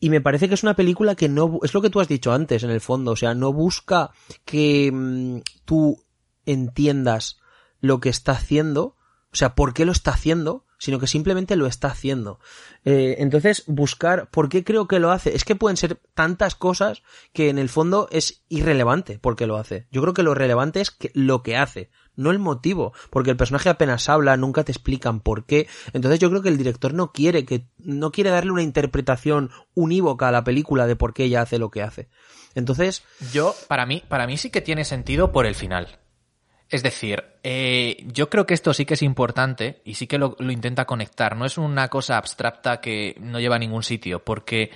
[0.00, 1.58] Y me parece que es una película que no.
[1.62, 3.12] Es lo que tú has dicho antes, en el fondo.
[3.12, 4.10] O sea, no busca
[4.44, 6.04] que mm, tú
[6.46, 7.38] entiendas
[7.80, 8.96] lo que está haciendo.
[9.32, 12.38] O sea, por qué lo está haciendo, sino que simplemente lo está haciendo.
[12.84, 15.34] Eh, entonces, buscar por qué creo que lo hace.
[15.34, 17.02] Es que pueden ser tantas cosas
[17.32, 19.86] que en el fondo es irrelevante por qué lo hace.
[19.90, 23.36] Yo creo que lo relevante es que lo que hace, no el motivo, porque el
[23.38, 25.66] personaje apenas habla, nunca te explican por qué.
[25.94, 30.28] Entonces yo creo que el director no quiere que no quiere darle una interpretación unívoca
[30.28, 32.08] a la película de por qué ella hace lo que hace.
[32.54, 35.98] Entonces, Yo, para mí, para mí sí que tiene sentido por el final.
[36.70, 40.36] Es decir, eh, yo creo que esto sí que es importante y sí que lo,
[40.38, 41.34] lo intenta conectar.
[41.36, 44.70] No es una cosa abstracta que no lleva a ningún sitio, porque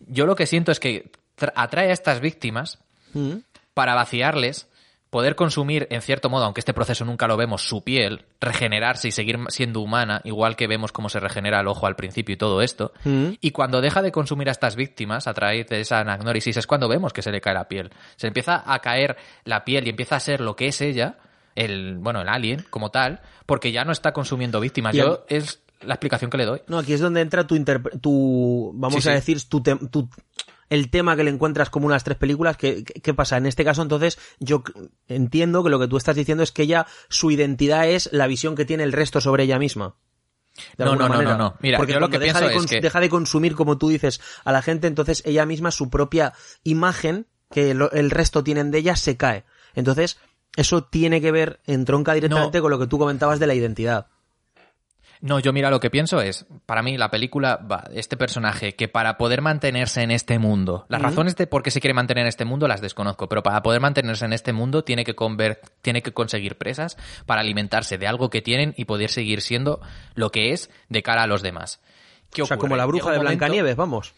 [0.00, 2.78] yo lo que siento es que tra- atrae a estas víctimas
[3.14, 3.34] mm,
[3.74, 4.66] para vaciarles,
[5.12, 9.12] poder consumir, en cierto modo, aunque este proceso nunca lo vemos, su piel, regenerarse y
[9.12, 12.62] seguir siendo humana, igual que vemos cómo se regenera el ojo al principio y todo
[12.62, 12.94] esto.
[13.04, 16.66] mm, Y cuando deja de consumir a estas víctimas, a través de esa anagnórisis, es
[16.66, 17.90] cuando vemos que se le cae la piel.
[18.16, 21.18] Se empieza a caer la piel y empieza a ser lo que es ella,
[21.56, 24.96] el, bueno, el alien como tal, porque ya no está consumiendo víctimas.
[24.96, 26.62] Yo es la explicación que le doy.
[26.68, 27.62] No, aquí es donde entra tu,
[28.00, 29.34] tu vamos Sí, a sí.
[29.34, 29.46] decir,
[29.90, 30.08] tu-
[30.72, 32.56] el tema que le encuentras como unas tres películas.
[32.56, 33.36] ¿qué, pasa?
[33.36, 34.62] En este caso, entonces, yo
[35.06, 38.54] entiendo que lo que tú estás diciendo es que ella, su identidad es la visión
[38.56, 39.96] que tiene el resto sobre ella misma.
[40.78, 41.56] No, no, no, no, no.
[41.60, 43.88] Mira, Porque yo lo que deja, pienso de es que- deja de consumir, como tú
[43.88, 46.32] dices, a la gente, entonces ella misma, su propia
[46.62, 49.44] imagen, que lo- el resto tienen de ella, se cae.
[49.74, 50.18] Entonces,
[50.56, 52.62] eso tiene que ver, entronca directamente No.
[52.62, 54.06] con lo que tú comentabas de la identidad.
[55.22, 58.88] No, yo mira, lo que pienso es, para mí la película, va, este personaje, que
[58.88, 62.28] para poder mantenerse en este mundo, las razones de por qué se quiere mantener en
[62.28, 66.02] este mundo las desconozco, pero para poder mantenerse en este mundo tiene que, conver- tiene
[66.02, 69.80] que conseguir presas para alimentarse de algo que tienen y poder seguir siendo
[70.16, 71.80] lo que es de cara a los demás.
[72.32, 74.14] ¿Qué O sea, como la bruja de Blancanieves, vamos.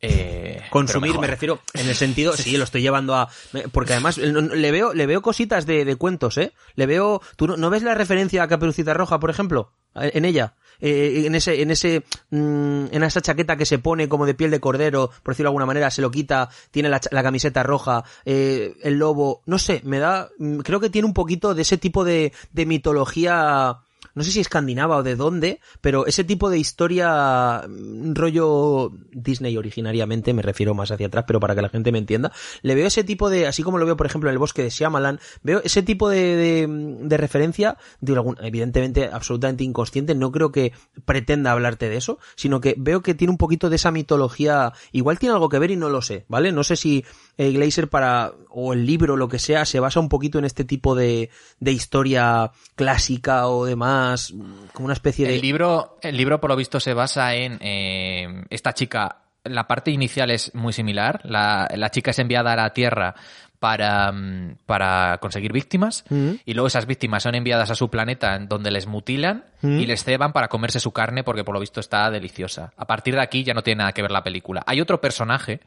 [0.00, 3.28] Eh, Consumir, me refiero, en el sentido, sí, lo estoy llevando a...
[3.72, 6.52] Porque además le veo, le veo cositas de, de cuentos, ¿eh?
[6.74, 7.20] Le veo...
[7.36, 9.72] ¿Tú no, no ves la referencia a Caperucita Roja, por ejemplo?
[9.94, 10.54] En ella.
[10.80, 14.50] Eh, en ese, en ese, mm, en esa chaqueta que se pone como de piel
[14.50, 18.04] de cordero, por decirlo de alguna manera, se lo quita, tiene la, la camiseta roja,
[18.24, 21.78] eh, el lobo, no sé, me da, mm, creo que tiene un poquito de ese
[21.78, 23.78] tipo de, de mitología,
[24.16, 29.56] no sé si escandinava o de dónde, pero ese tipo de historia mm, rollo Disney
[29.56, 32.32] originariamente, me refiero más hacia atrás, pero para que la gente me entienda,
[32.62, 34.70] le veo ese tipo de, así como lo veo por ejemplo en el bosque de
[34.70, 36.66] Shyamalan, veo ese tipo de, de,
[37.02, 40.72] de referencia, de algún, evidentemente absolutamente inconsciente, no creo que
[41.04, 45.18] pretenda hablarte de eso, sino que veo que tiene un poquito de esa mitología, igual
[45.18, 46.52] tiene algo que ver y no lo sé, ¿vale?
[46.52, 47.04] No sé si
[47.38, 50.64] eh, Glazer para, o el libro, lo que sea, se basa un poquito en este
[50.64, 51.30] tipo de,
[51.60, 54.32] de historia clásica o demás,
[54.72, 55.34] como una especie de...
[55.34, 59.22] El libro, el libro, por lo visto, se basa en eh, esta chica.
[59.44, 61.20] La parte inicial es muy similar.
[61.24, 63.14] La, la chica es enviada a la Tierra
[63.58, 66.30] para, mm, para conseguir víctimas Mm.
[66.44, 69.78] y luego esas víctimas son enviadas a su planeta en donde les mutilan Mm.
[69.80, 72.72] y les ceban para comerse su carne porque por lo visto está deliciosa.
[72.76, 74.62] A partir de aquí ya no tiene nada que ver la película.
[74.66, 75.60] Hay otro personaje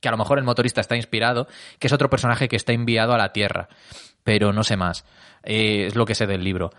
[0.00, 1.48] que a lo mejor el motorista está inspirado,
[1.78, 3.68] que es otro personaje que está enviado a la Tierra,
[4.24, 5.04] pero no sé más.
[5.42, 6.70] Eh, es lo que sé del libro.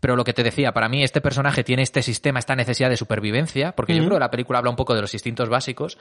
[0.00, 2.96] Pero lo que te decía, para mí este personaje tiene este sistema, esta necesidad de
[2.96, 5.96] supervivencia, porque yo creo que la película habla un poco de los instintos básicos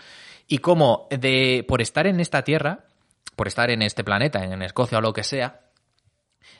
[0.47, 2.85] y cómo de por estar en esta Tierra,
[3.35, 5.61] por estar en este planeta, en Escocia o lo que sea,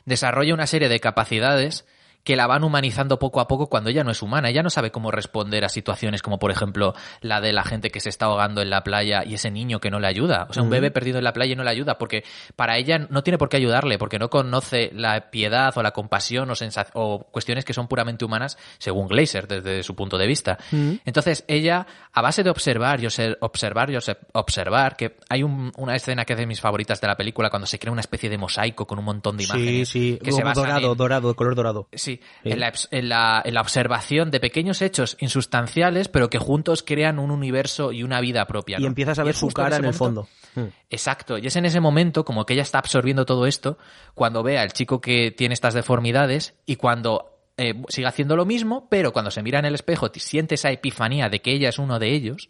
[0.06, 1.86] desarrolla una serie de capacidades
[2.24, 4.50] que la van humanizando poco a poco cuando ella no es humana.
[4.50, 8.00] Ella no sabe cómo responder a situaciones como, por ejemplo, la de la gente que
[8.00, 10.48] se está ahogando en la playa y ese niño que no le ayuda.
[10.50, 12.24] O sea, un bebé perdido en la playa y no le ayuda, porque
[12.56, 16.50] para ella no tiene por qué ayudarle, porque no conoce la piedad o la compasión
[16.50, 16.54] o,
[16.94, 20.58] o cuestiones que son puramente humanas, según Glazer, desde su punto de vista.
[21.06, 23.08] Entonces, ella, a base de observar y
[23.40, 23.98] observar y
[24.34, 27.80] observar, que hay una escena que es de mis favoritas de la película, cuando se
[27.80, 29.90] crea una especie de mosaico con un montón de imágenes.
[29.90, 31.88] Sí, sí, que se dorado, dorado, de color dorado.
[31.94, 32.11] Sí,
[32.44, 38.20] en, la, observación de pequeños hechos insustanciales, pero que juntos crean un universo y una
[38.20, 38.78] vida propia.
[38.80, 40.28] Y empiezas a ver su cara en, el fondo.
[40.56, 40.66] Mm.
[40.90, 43.78] Exacto, y es en ese momento, como que ella está absorbiendo todo esto,
[44.14, 48.88] cuando ve al chico que tiene estas deformidades y cuando eh, sigue haciendo lo mismo,
[48.90, 52.00] pero cuando se mira en el espejo siente esa epifanía de que ella es uno
[52.00, 52.50] de ellos.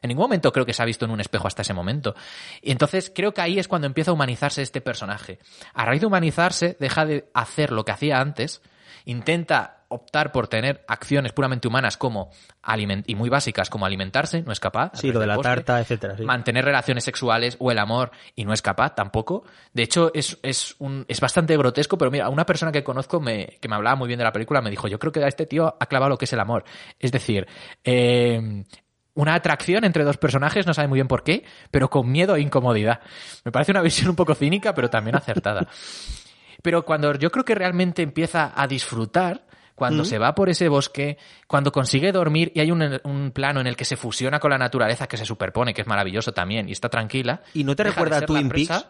[0.00, 2.14] En ningún momento creo que se ha visto en un espejo hasta ese momento.
[2.60, 5.38] Y entonces creo que ahí es cuando empieza a humanizarse este personaje.
[5.72, 8.60] A raíz de humanizarse, deja de hacer lo que hacía antes
[9.04, 12.30] intenta optar por tener acciones puramente humanas como
[13.06, 14.92] y muy básicas como alimentarse, no es capaz.
[14.94, 16.16] Sí, lo de la tarta, etcétera.
[16.24, 19.44] Mantener relaciones sexuales o el amor y no es capaz tampoco.
[19.72, 23.58] De hecho, es, es, un, es bastante grotesco, pero mira, una persona que conozco me,
[23.60, 25.46] que me hablaba muy bien de la película me dijo, yo creo que a este
[25.46, 26.64] tío ha clavado lo que es el amor.
[26.98, 27.46] Es decir,
[27.84, 28.64] eh,
[29.14, 32.40] una atracción entre dos personajes, no sabe muy bien por qué, pero con miedo e
[32.40, 33.00] incomodidad.
[33.44, 35.68] Me parece una visión un poco cínica, pero también acertada.
[36.64, 41.18] Pero cuando yo creo que realmente empieza a disfrutar, cuando se va por ese bosque,
[41.46, 45.06] cuando consigue dormir y hay un, plano en el que se fusiona con la naturaleza
[45.06, 47.42] que se superpone, que es maravilloso también, y está tranquila.
[47.52, 48.86] ¿Y no te recuerda a Twin Peaks?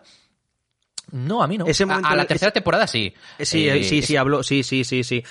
[1.12, 1.66] No, a mí no.
[1.66, 3.14] a, la tercera temporada sí.
[3.38, 5.22] Sí, eh, sí, sí, habló, sí, sí, sí, sí.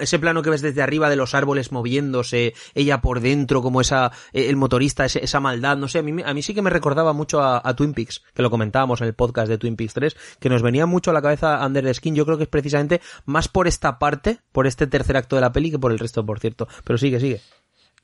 [0.00, 4.12] ese plano que ves desde arriba de los árboles moviéndose, ella por dentro, como esa,
[4.32, 7.12] eh, el motorista, esa maldad, no sé, a mí, a mí sí que me recordaba
[7.12, 10.48] mucho a, Twin Peaks, que lo comentábamos en el podcast de Twin Peaks 3, que
[10.48, 13.48] nos venía mucho a la cabeza Under the Skin, yo creo que es precisamente más
[13.48, 16.38] por esta parte, por este tercer acto de la peli, que por el resto, por
[16.40, 16.68] cierto.
[16.84, 17.40] Pero sigue, sigue.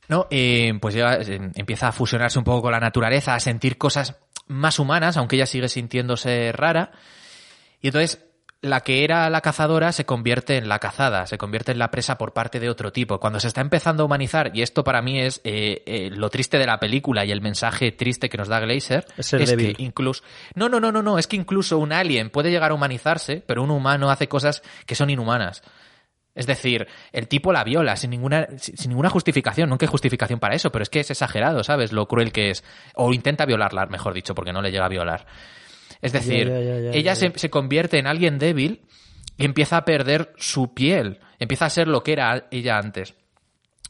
[0.08, 1.18] No, eh, pues ya
[1.54, 5.46] empieza a fusionarse un poco con la naturaleza, a sentir cosas más humanas, aunque ella
[5.46, 6.92] sigue sintiéndose rara.
[7.80, 8.24] Y entonces
[8.60, 12.18] la que era la cazadora se convierte en la cazada, se convierte en la presa
[12.18, 13.20] por parte de otro tipo.
[13.20, 16.58] Cuando se está empezando a humanizar, y esto para mí es eh, eh, lo triste
[16.58, 20.24] de la película y el mensaje triste que nos da Glazer, es, que incluso...
[20.54, 23.62] No, no, no, no, no, es que incluso un alien puede llegar a humanizarse, pero
[23.62, 25.62] un humano hace cosas que son inhumanas.
[26.34, 29.68] Es decir, el tipo la viola sin ninguna, sin ninguna justificación.
[29.68, 31.90] No hay justificación para eso, pero es que es exagerado, ¿sabes?
[31.90, 32.62] Lo cruel que es.
[32.94, 35.26] O intenta violarla, mejor dicho, porque no le llega a violar.
[36.00, 38.82] Es decir, ella se, se, convierte en alguien débil
[39.36, 43.14] y empieza a perder su piel, empieza a ser lo que era ella antes.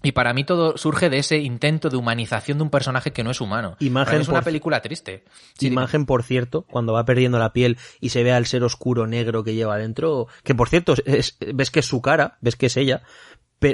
[0.02, 3.32] Y para mí todo surge de ese intento de humanización de un personaje que no
[3.32, 3.76] es humano.
[3.80, 5.24] Imagen es una película triste.
[5.58, 9.42] imagen, por cierto, cuando va perdiendo la piel y se ve al ser oscuro negro
[9.42, 13.02] que lleva dentro, que por cierto, ves que es su cara, ves que es ella,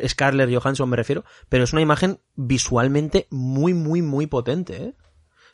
[0.06, 4.82] Scarlett Johansson me refiero, pero es una imagen visualmente muy, muy, muy potente.
[4.82, 4.94] ¿eh?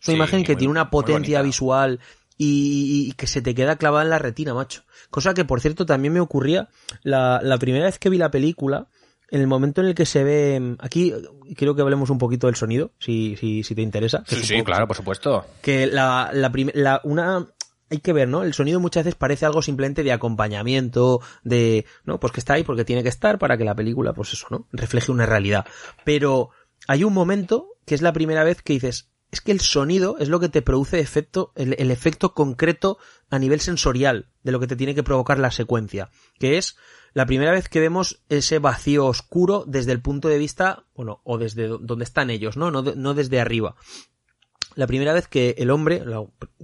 [0.01, 1.99] Es una imagen que tiene una potencia visual
[2.43, 4.83] y, que se te queda clavada en la retina, macho.
[5.11, 6.71] Cosa que, por cierto, también me ocurría
[7.03, 8.89] la, la primera vez que vi la película,
[9.31, 10.77] en el momento en el que se ve.
[10.79, 11.13] Aquí
[11.55, 14.25] quiero que hablemos un poquito del sonido, si, si, si te interesa.
[14.27, 15.45] Sí, sí, claro, por supuesto.
[15.61, 17.47] Que la, la, la una.
[17.91, 18.43] Hay que ver, ¿no?
[18.45, 21.85] El sonido muchas veces parece algo simplemente de acompañamiento, de.
[22.05, 22.21] ¿No?
[22.21, 24.67] Pues que está ahí porque tiene que estar para que la película, pues eso, ¿no?
[24.73, 25.67] Refleje una realidad.
[26.05, 26.51] Pero
[26.89, 30.29] hay un momento que es la primera vez que dices, es que el sonido es
[30.29, 32.99] lo que te produce efecto, el, efecto concreto
[33.31, 36.77] a nivel sensorial de lo que te tiene que provocar la secuencia, que es
[37.13, 41.39] la primera vez que vemos ese vacío oscuro desde el punto de vista, bueno, o
[41.39, 42.71] desde donde están ellos, ¿no?
[42.71, 43.77] No, desde arriba
[44.75, 46.03] la primera vez que el hombre,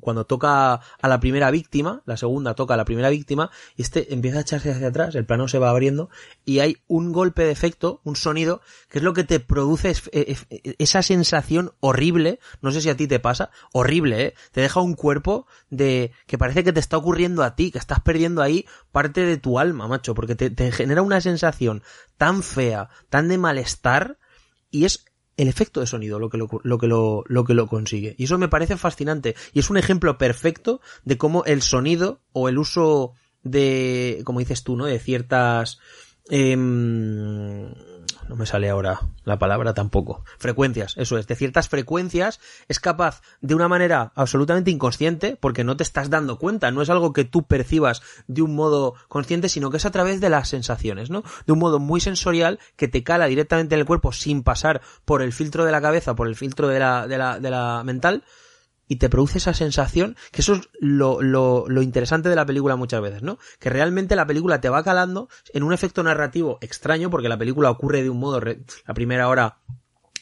[0.01, 4.15] cuando toca a la primera víctima, la segunda toca a la primera víctima, y este
[4.15, 6.09] empieza a echarse hacia atrás, el plano se va abriendo,
[6.45, 9.95] y hay un golpe de efecto, un sonido, que es lo que te produce
[10.79, 14.35] esa sensación horrible, no sé si a ti te pasa, horrible, ¿eh?
[14.53, 18.01] Te deja un cuerpo de, que parece que te está ocurriendo a ti, que estás
[18.01, 21.83] perdiendo ahí parte de tu alma, macho, porque te, te genera una sensación
[22.17, 24.19] tan fea, tan de malestar,
[24.71, 25.05] y es
[25.37, 28.15] el efecto de sonido lo que lo, lo, que lo, lo que lo consigue.
[28.19, 29.35] Y eso me parece fascinante.
[29.53, 34.65] Y es un ejemplo perfecto de cómo el sonido o el uso de, como dices
[34.65, 34.87] tú, ¿no?
[34.87, 35.79] De ciertas,
[36.31, 36.57] eh,
[38.29, 40.25] no me sale ahora la palabra tampoco.
[40.39, 41.27] Frecuencias, eso es.
[41.27, 46.39] De ciertas frecuencias es capaz de una manera absolutamente inconsciente, porque no te estás dando
[46.39, 49.91] cuenta, no es algo que tú percibas de un modo consciente, sino que es a
[49.91, 51.23] través de las sensaciones, ¿no?
[51.47, 55.23] De un modo muy sensorial que te cala directamente en el cuerpo sin pasar por
[55.23, 58.25] el filtro de la cabeza, por el filtro de la, de la, de la mental,
[58.89, 62.77] y te produce esa sensación, que eso es lo, lo, lo, interesante de la película
[62.77, 63.39] muchas veces, ¿no?
[63.59, 67.71] Que realmente la película te va calando en un efecto narrativo extraño, porque la película
[67.71, 69.59] ocurre de un modo, la primera hora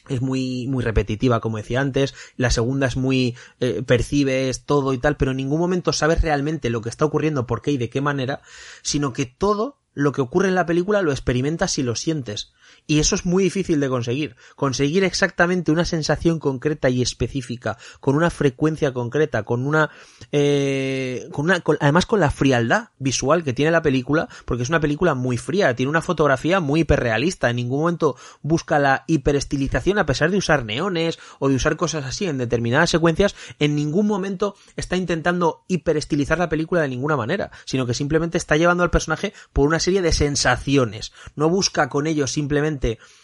[0.07, 4.99] es muy muy repetitiva como decía antes la segunda es muy eh, percibes todo y
[4.99, 7.89] tal pero en ningún momento sabes realmente lo que está ocurriendo por qué y de
[7.89, 8.41] qué manera
[8.83, 12.53] sino que todo lo que ocurre en la película lo experimentas y lo sientes
[12.87, 14.35] y eso es muy difícil de conseguir.
[14.55, 19.89] Conseguir exactamente una sensación concreta y específica, con una frecuencia concreta, con una,
[20.31, 24.79] eh, con una, además con la frialdad visual que tiene la película, porque es una
[24.79, 30.05] película muy fría, tiene una fotografía muy hiperrealista, en ningún momento busca la hiperestilización a
[30.05, 34.55] pesar de usar neones o de usar cosas así en determinadas secuencias, en ningún momento
[34.75, 39.33] está intentando hiperestilizar la película de ninguna manera, sino que simplemente está llevando al personaje
[39.53, 41.13] por una serie de sensaciones.
[41.35, 42.74] No busca con ello simplemente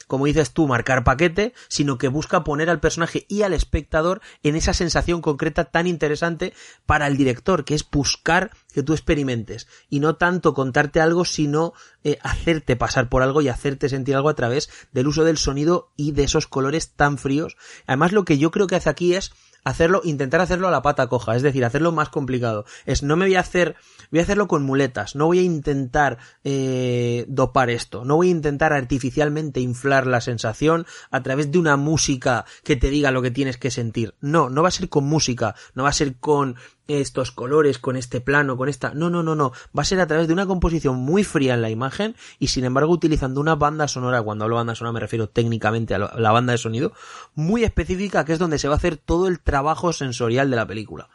[0.07, 4.55] como dices tú, marcar paquete, sino que busca poner al personaje y al espectador en
[4.55, 6.53] esa sensación concreta tan interesante
[6.85, 11.73] para el director, que es buscar que tú experimentes y no tanto contarte algo, sino
[12.03, 15.91] eh, hacerte pasar por algo y hacerte sentir algo a través del uso del sonido
[15.95, 17.55] y de esos colores tan fríos.
[17.87, 19.31] Además, lo que yo creo que hace aquí es
[19.63, 22.65] hacerlo, intentar hacerlo a la pata coja, es decir, hacerlo más complicado.
[22.85, 23.75] Es no me voy a hacer,
[24.11, 28.31] voy a hacerlo con muletas, no voy a intentar eh, dopar esto, no voy a
[28.31, 33.31] intentar artificialmente inflar la sensación a través de una música que te diga lo que
[33.31, 34.15] tienes que sentir.
[34.21, 36.55] No, no va a ser con música, no va a ser con
[36.99, 38.93] estos colores, con este plano, con esta.
[38.93, 39.51] No, no, no, no.
[39.77, 42.65] Va a ser a través de una composición muy fría en la imagen y sin
[42.65, 46.51] embargo utilizando una banda sonora, cuando hablo banda sonora me refiero técnicamente a la banda
[46.51, 46.93] de sonido,
[47.35, 50.67] muy específica que es donde se va a hacer todo el trabajo sensorial de la
[50.67, 51.09] película.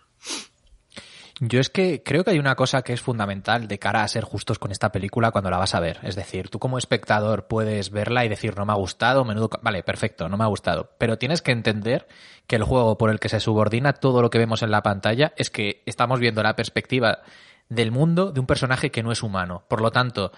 [1.38, 4.24] Yo es que creo que hay una cosa que es fundamental de cara a ser
[4.24, 5.98] justos con esta película cuando la vas a ver.
[6.02, 9.50] Es decir, tú como espectador puedes verla y decir no me ha gustado, menudo...
[9.60, 10.92] Vale, perfecto, no me ha gustado.
[10.96, 12.08] Pero tienes que entender
[12.46, 15.34] que el juego por el que se subordina todo lo que vemos en la pantalla
[15.36, 17.18] es que estamos viendo la perspectiva
[17.68, 19.64] del mundo de un personaje que no es humano.
[19.68, 20.32] Por lo tanto,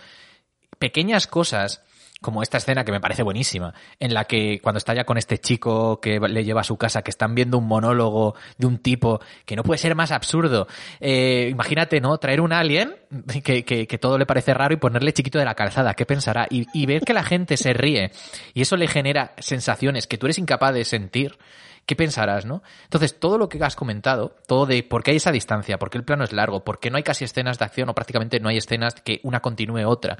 [0.80, 1.84] pequeñas cosas
[2.20, 5.38] como esta escena que me parece buenísima, en la que cuando está ya con este
[5.38, 9.20] chico que le lleva a su casa, que están viendo un monólogo de un tipo
[9.44, 10.66] que no puede ser más absurdo.
[11.00, 12.18] Eh, imagínate, ¿no?
[12.18, 12.96] Traer un alien
[13.44, 16.46] que, que, que, todo le parece raro y ponerle chiquito de la calzada, ¿qué pensará?
[16.50, 18.10] Y, y ver que la gente se ríe
[18.52, 21.38] y eso le genera sensaciones que tú eres incapaz de sentir.
[21.86, 22.62] ¿qué pensarás, no?
[22.84, 25.96] Entonces, todo lo que has comentado, todo de por qué hay esa distancia, por qué
[25.96, 28.50] el plano es largo, por qué no hay casi escenas de acción o prácticamente no
[28.50, 30.18] hay escenas que una continúe otra,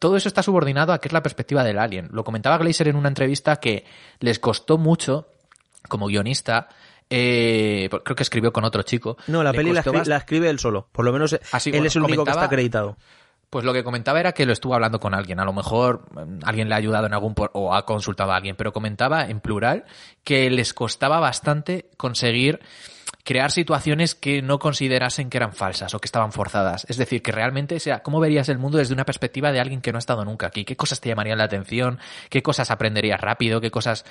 [0.00, 2.08] todo eso está subordinado a que es la perspectiva del alien.
[2.10, 3.84] Lo comentaba Glazer en una entrevista que
[4.18, 5.28] les costó mucho,
[5.88, 6.68] como guionista,
[7.10, 9.18] eh, creo que escribió con otro chico.
[9.26, 10.88] No, la peli la, escribe él solo.
[10.90, 12.96] Por lo menos Así, él es el único que está acreditado.
[13.50, 15.38] Pues lo que comentaba era que lo estuvo hablando con alguien.
[15.40, 18.56] A lo mejor mm, alguien le ha ayudado en algún o ha consultado a alguien,
[18.56, 19.84] pero comentaba en plural
[20.24, 22.60] que les costaba bastante conseguir
[23.24, 26.86] crear situaciones que no considerasen que eran falsas o que estaban forzadas.
[26.88, 29.92] Es decir, que realmente sea, ¿cómo verías el mundo desde una perspectiva de alguien que
[29.92, 30.64] no ha estado nunca aquí?
[30.64, 31.98] ¿Qué cosas te llamarían la atención?
[32.28, 33.60] ¿Qué cosas aprenderías rápido?
[33.60, 34.04] ¿Qué cosas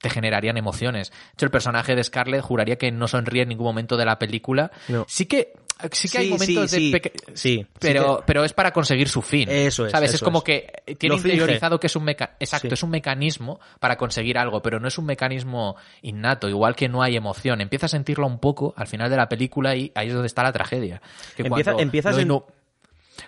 [0.00, 1.10] te generarían emociones?
[1.10, 4.18] De hecho, el personaje de Scarlett juraría que no sonríe en ningún momento de la
[4.18, 4.70] película.
[5.06, 5.52] Sí que
[5.92, 9.48] sí que hay momentos de sí, pero pero es para conseguir su fin.
[9.48, 12.90] Eso es sabes es como que tiene interiorizado que es un meca exacto es un
[12.90, 17.60] mecanismo para conseguir algo pero no es un mecanismo innato igual que no hay emoción.
[17.60, 20.42] Empieza a sentirlo un poco al final de la película y ahí es donde está
[20.42, 21.00] la tragedia.
[21.36, 22.46] Que empieza, empiezas lo,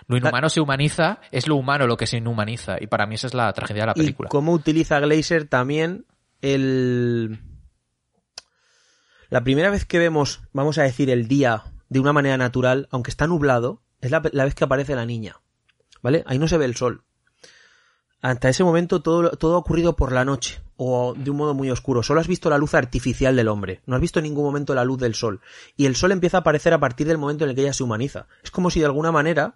[0.07, 3.27] lo inhumano se humaniza es lo humano lo que se inhumaniza y para mí esa
[3.27, 4.27] es la tragedia de la película.
[4.27, 6.05] y cómo utiliza Glazer también
[6.41, 7.39] el
[9.31, 13.11] la primera vez que vemos vamos a decir el día de una manera natural, aunque
[13.11, 15.39] está nublado, es la, vez que aparece la niña.
[16.01, 16.23] ¿Vale?
[16.25, 17.03] Ahí no se ve el sol.
[18.21, 21.71] Hasta ese momento todo, todo ha ocurrido por la noche o de un modo muy
[21.71, 22.03] oscuro.
[22.03, 23.81] Solo has visto la luz artificial del hombre.
[23.85, 25.39] No has visto en ningún momento la luz del sol.
[25.77, 27.83] Y el sol empieza a aparecer a partir del momento en el que ella se
[27.83, 28.27] humaniza.
[28.43, 29.55] Es como si de alguna manera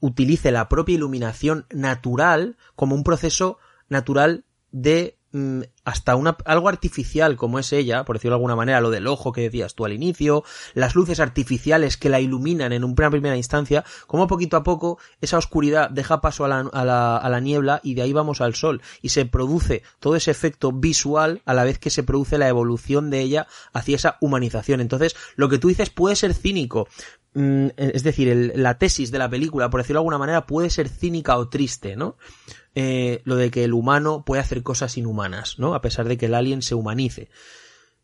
[0.00, 3.58] utilice la propia iluminación natural como un proceso
[3.88, 8.80] natural de Mm, hasta una, algo artificial como es ella, por decirlo de alguna manera,
[8.80, 10.44] lo del ojo que decías tú al inicio,
[10.74, 15.38] las luces artificiales que la iluminan en una primera instancia, como poquito a poco esa
[15.38, 18.54] oscuridad deja paso a la, a, la, a la niebla y de ahí vamos al
[18.54, 22.48] sol y se produce todo ese efecto visual a la vez que se produce la
[22.48, 24.80] evolución de ella hacia esa humanización.
[24.80, 26.88] Entonces, lo que tú dices puede ser cínico,
[27.34, 30.88] mm, es decir, la tesis de la película, por decirlo de alguna manera, puede ser
[30.88, 32.16] cínica o triste, ¿no?
[32.74, 35.71] Eh, lo de que el humano puede hacer cosas inhumanas, ¿no?
[35.74, 37.30] A pesar de que el alien se humanice.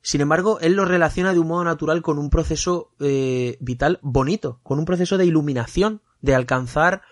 [0.01, 4.61] Sin embargo, él lo relaciona de un modo natural con un proceso eh, vital bonito,
[4.63, 7.03] con un proceso de iluminación, de alcanzar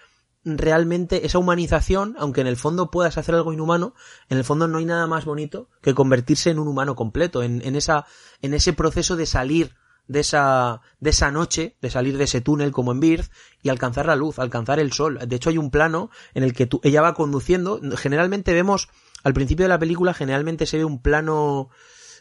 [0.46, 3.94] realmente esa humanización, aunque en el fondo puedas hacer algo inhumano,
[4.28, 7.60] en el fondo no hay nada más bonito que convertirse en un humano completo, en,
[7.74, 8.06] esa,
[8.42, 9.74] en ese proceso de salir
[10.06, 14.06] de esa, de esa noche, de salir de ese túnel como en Birth y alcanzar
[14.06, 15.18] la luz, alcanzar el sol.
[15.26, 18.88] De hecho hay un plano en el que tú, ella va conduciendo, generalmente vemos,
[19.26, 21.68] al principio de la película generalmente se ve un plano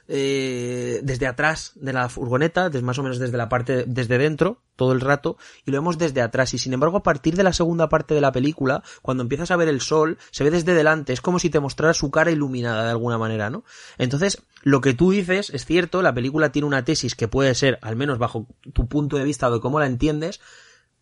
[0.07, 4.64] eh, desde atrás de la furgoneta, desde, más o menos desde la parte, desde dentro,
[4.76, 5.38] todo el rato,
[5.68, 6.56] y lo vemos desde atrás.
[6.56, 9.56] Y sin embargo, a partir de la segunda parte de la película, cuando empiezas a
[9.56, 12.86] ver el sol, se ve desde delante, es como si te mostrara su cara iluminada
[12.86, 13.65] de alguna manera, ¿no?
[13.99, 17.77] Entonces, lo que tú dices es cierto, la película tiene una tesis que puede ser,
[17.84, 20.41] al menos bajo tu punto de vista de cómo la entiendes,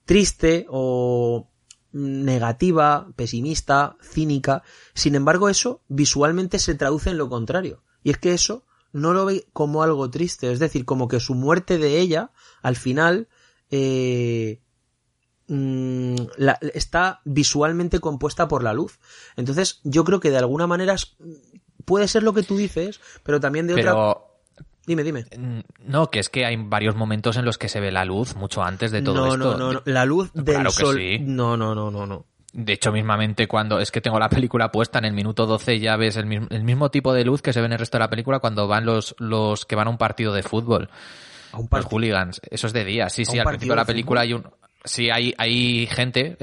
[0.03, 1.47] triste o
[1.93, 4.63] negativa, pesimista, cínica.
[4.93, 7.83] Sin embargo, eso visualmente se traduce en lo contrario.
[8.03, 11.33] Y es que eso no lo ve como algo triste, es decir, como que su
[11.35, 13.27] muerte de ella, al final,
[13.71, 14.61] eh,
[15.47, 16.15] mm,
[16.73, 18.99] está visualmente compuesta por la luz.
[19.35, 20.95] Entonces, yo creo que de alguna manera
[21.85, 24.17] puede ser lo que tú dices, pero también de otra...
[24.85, 25.25] Dime, dime.
[25.37, 28.35] Mm, no, que es que hay varios momentos en los que se ve la luz
[28.35, 29.37] mucho antes de todo esto.
[29.37, 30.99] No, no, no, la luz del sol.
[31.21, 32.25] No, no, no, no, no.
[32.51, 35.95] De hecho, mismamente cuando es que tengo la película puesta en el minuto 12 ya
[35.95, 38.39] ves el mismo, tipo de luz que se ve en el resto de la película
[38.39, 40.89] cuando van los, los que van a un partido de fútbol.
[41.51, 42.41] A un los hooligans.
[42.49, 43.09] Eso es de día.
[43.09, 44.45] Sí, sí, al principio de la película hay un,
[44.85, 46.37] Sí, hay, hay gente,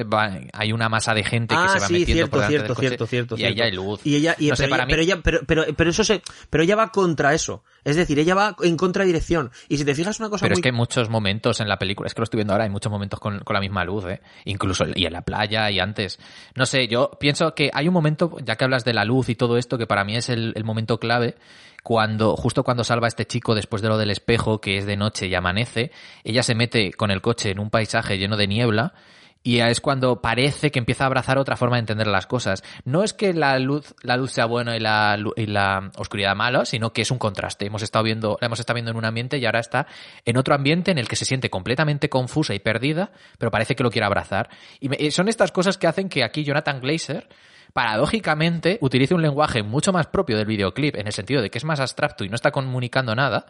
[0.55, 3.37] hay una masa de gente que ah, se va metiendo cierto, por cierto, cierto, cierto,
[3.37, 4.01] y ahí hay luz.
[4.03, 7.63] Y ella, y, pero, ella, pero, pero, pero, eso se, pero ella va contra eso.
[7.85, 9.51] Es decir, ella va en contradirección.
[9.69, 12.07] Y si te fijas una cosa Pero es que hay muchos momentos en la película,
[12.07, 14.23] es que lo estoy viendo ahora, hay muchos momentos con, con la misma luz, ¿eh?
[14.47, 16.19] Incluso y en la playa y antes.
[16.55, 19.35] No sé, yo pienso que hay un momento, ya que hablas de la luz y
[19.35, 21.37] todo esto, que para mí es el, el momento clave,
[21.83, 24.97] cuando, justo cuando salva a este chico después de lo del espejo, que es de
[24.97, 25.91] noche y amanece,
[26.25, 28.95] ella se mete con el coche en un paisaje lleno de niebla,
[29.43, 32.63] y es cuando parece que empieza a abrazar otra forma de entender las cosas.
[32.85, 37.03] No es que la luz, la luz sea buena y la, oscuridad mala, sino que
[37.03, 37.65] es un contraste.
[37.65, 39.87] Hemos estado viendo, la hemos estado viendo en un ambiente y ahora está
[40.27, 43.83] en otro ambiente en el que se siente completamente confusa y perdida, pero parece que
[43.83, 44.51] lo quiere abrazar.
[44.79, 47.27] Y son estas cosas que hacen que aquí Jonathan Glazer
[47.73, 51.65] paradójicamente utilice un lenguaje mucho más propio del videoclip, en el sentido de que es
[51.65, 53.47] más abstracto y no está comunicando nada,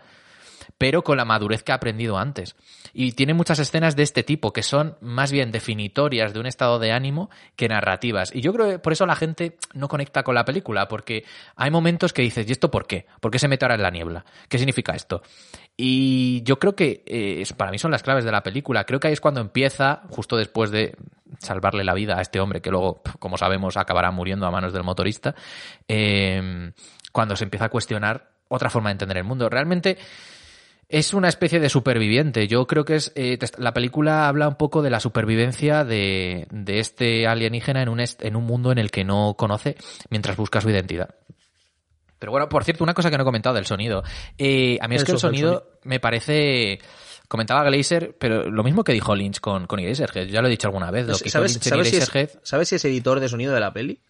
[0.78, 2.56] pero con la madurez que ha aprendido antes.
[2.92, 6.78] Y tiene muchas escenas de este tipo, que son más bien definitorias de un estado
[6.78, 8.34] de ánimo que narrativas.
[8.34, 11.24] Y yo creo que por eso la gente no conecta con la película, porque
[11.56, 13.06] hay momentos que dices, ¿y esto por qué?
[13.20, 14.24] ¿Por qué se mete ahora en la niebla?
[14.48, 15.22] ¿Qué significa esto?
[15.76, 18.84] Y yo creo que eh, para mí son las claves de la película.
[18.84, 20.96] Creo que ahí es cuando empieza, justo después de
[21.38, 24.84] salvarle la vida a este hombre, que luego, como sabemos, acabará muriendo a manos del
[24.84, 25.34] motorista,
[25.88, 26.72] eh,
[27.12, 29.48] cuando se empieza a cuestionar otra forma de entender el mundo.
[29.48, 29.96] Realmente
[30.90, 32.48] es una especie de superviviente.
[32.48, 33.12] Yo creo que es.
[33.14, 38.00] Eh, la película habla un poco de la supervivencia de, de este alienígena en un,
[38.00, 39.76] en un mundo en el que no conoce
[40.10, 41.14] mientras busca su identidad.
[42.18, 44.02] Pero bueno, por cierto, una cosa que no he comentado del sonido.
[44.36, 46.80] Eh, a mí es que el sonido, me parece.
[47.28, 50.26] Comentaba Glazer, pero lo mismo que dijo Lynch con, con Eraserhead.
[50.26, 51.06] Ya lo he dicho alguna vez.
[51.06, 51.52] Lo que ¿Sabes,
[52.42, 54.00] ¿sabes si es editor de sonido de la peli?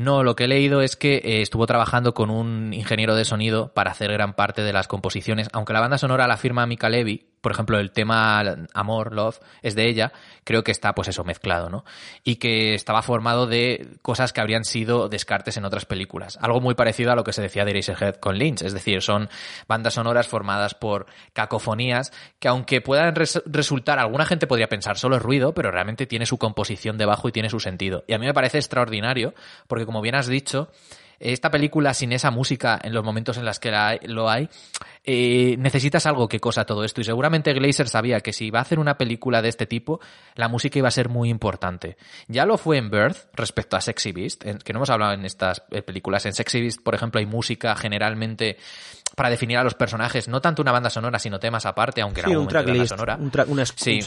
[0.00, 3.74] No, lo que he leído es que eh, estuvo trabajando con un ingeniero de sonido
[3.74, 7.28] para hacer gran parte de las composiciones, aunque la banda sonora la firma Mika Levy,
[7.40, 8.42] por ejemplo, el tema
[8.74, 10.12] Amor, Love, es de ella,
[10.44, 11.84] creo que está, pues eso, mezclado, ¿no?
[12.24, 16.38] Y que estaba formado de cosas que habrían sido descartes en otras películas.
[16.40, 19.28] Algo muy parecido a lo que se decía de Eraserhead con Lynch, es decir, son
[19.68, 25.22] bandas sonoras formadas por cacofonías que aunque puedan resultar, alguna gente podría pensar solo es
[25.22, 28.04] ruido, pero realmente tiene su composición debajo y tiene su sentido.
[28.06, 29.34] Y a mí me parece extraordinario,
[29.66, 30.68] porque como bien has dicho,
[31.20, 33.70] esta película sin esa música en los momentos en los que
[34.04, 34.48] lo hay,
[35.04, 37.02] eh, necesitas algo que cosa todo esto.
[37.02, 40.00] Y seguramente Glazer sabía que si iba a hacer una película de este tipo,
[40.34, 41.98] la música iba a ser muy importante.
[42.26, 45.62] Ya lo fue en Birth respecto a Sexy Beast, que no hemos hablado en estas
[45.70, 46.24] eh, películas.
[46.24, 48.56] En Sexy Beast, por ejemplo, hay música generalmente
[49.14, 52.30] para definir a los personajes, no tanto una banda sonora, sino temas aparte, aunque sí,
[52.30, 53.16] en algún momento sonora.
[53.16, 53.30] Un
[53.76, 54.00] sí.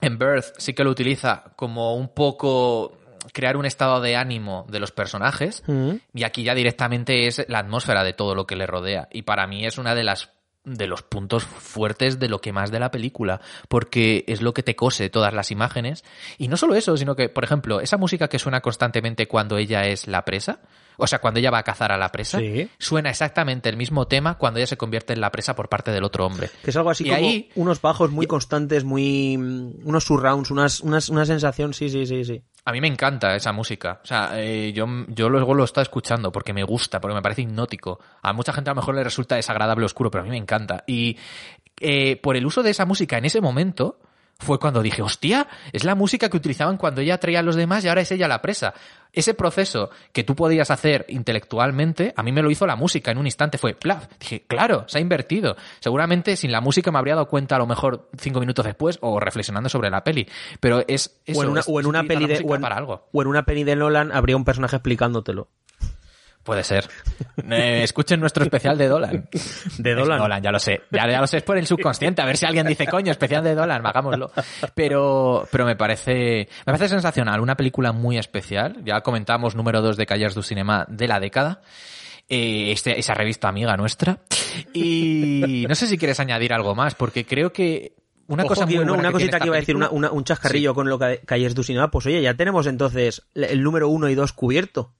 [0.00, 2.98] En Birth sí que lo utiliza como un poco
[3.32, 5.90] crear un estado de ánimo de los personajes mm.
[6.14, 9.46] y aquí ya directamente es la atmósfera de todo lo que le rodea y para
[9.46, 10.30] mí es una de las
[10.66, 14.64] de los puntos fuertes de lo que más de la película, porque es lo que
[14.64, 16.04] te cose todas las imágenes.
[16.38, 19.86] Y no solo eso, sino que, por ejemplo, esa música que suena constantemente cuando ella
[19.86, 20.60] es la presa,
[20.98, 22.40] o sea, cuando ella va a cazar a la presa,
[22.78, 26.02] suena exactamente el mismo tema cuando ella se convierte en la presa por parte del
[26.02, 26.50] otro hombre.
[26.64, 31.26] Que es algo así como unos bajos muy constantes, muy unos surrounds, unas, unas, una
[31.26, 32.42] sensación, sí, sí, sí, sí.
[32.66, 34.00] A mí me encanta esa música.
[34.02, 37.42] O sea, eh, yo, yo luego lo estoy escuchando porque me gusta, porque me parece
[37.42, 38.00] hipnótico.
[38.22, 40.82] A mucha gente a lo mejor le resulta desagradable oscuro, pero a mí me encanta.
[40.84, 41.16] Y
[41.78, 44.00] eh, por el uso de esa música en ese momento,
[44.38, 47.84] fue cuando dije, hostia, es la música que utilizaban cuando ella traía a los demás
[47.84, 48.74] y ahora es ella la presa.
[49.12, 53.16] Ese proceso que tú podías hacer intelectualmente, a mí me lo hizo la música en
[53.18, 54.06] un instante, fue plaf.
[54.20, 55.56] Dije, claro, se ha invertido.
[55.80, 59.18] Seguramente sin la música me habría dado cuenta a lo mejor cinco minutos después o
[59.18, 60.28] reflexionando sobre la peli.
[60.60, 62.76] Pero es eso, o en una, es- o en una peli de o en- para
[62.76, 63.08] algo.
[63.12, 65.48] o en una peli de Nolan habría un personaje explicándotelo.
[66.46, 66.88] Puede ser.
[67.50, 69.28] Eh, escuchen nuestro especial de Dolan.
[69.78, 70.42] De Es Dolan.
[70.42, 70.80] ya lo sé.
[70.92, 72.22] Ya, ya lo sé, es por el subconsciente.
[72.22, 74.30] A ver si alguien dice, coño, especial de Dolan, hagámoslo.
[74.74, 77.40] Pero, pero me parece, me parece sensacional.
[77.40, 78.76] Una película muy especial.
[78.84, 81.60] Ya comentamos número 2 de Callers du Cinema de la década.
[82.28, 84.20] Eh, este- esa revista amiga nuestra.
[84.72, 87.94] Y no sé si quieres añadir algo más, porque creo que
[88.28, 90.08] una Ojo, cosa muy no, buena una que cosita que iba a decir, una- película-
[90.10, 91.90] una- un chascarrillo con lo que Calles du Cinema.
[91.90, 94.92] Pues oye, ya tenemos entonces el número uno y dos cubierto.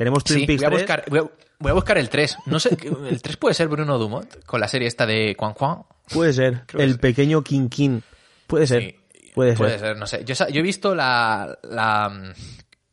[0.00, 0.80] Tenemos Twin Sí, Peaks voy a 3.
[0.80, 1.22] buscar, voy a,
[1.58, 2.38] voy a buscar el 3.
[2.46, 2.70] No sé,
[3.10, 5.82] el 3 puede ser Bruno Dumont con la serie esta de Juan Juan.
[6.10, 6.62] Puede ser.
[6.64, 8.00] Creo El pequeño King.
[8.46, 8.80] Puede ser.
[8.82, 8.96] Sí,
[9.34, 9.80] Puede, Puede ser.
[9.80, 10.24] ser, no sé.
[10.24, 12.32] Yo, yo he visto la, la,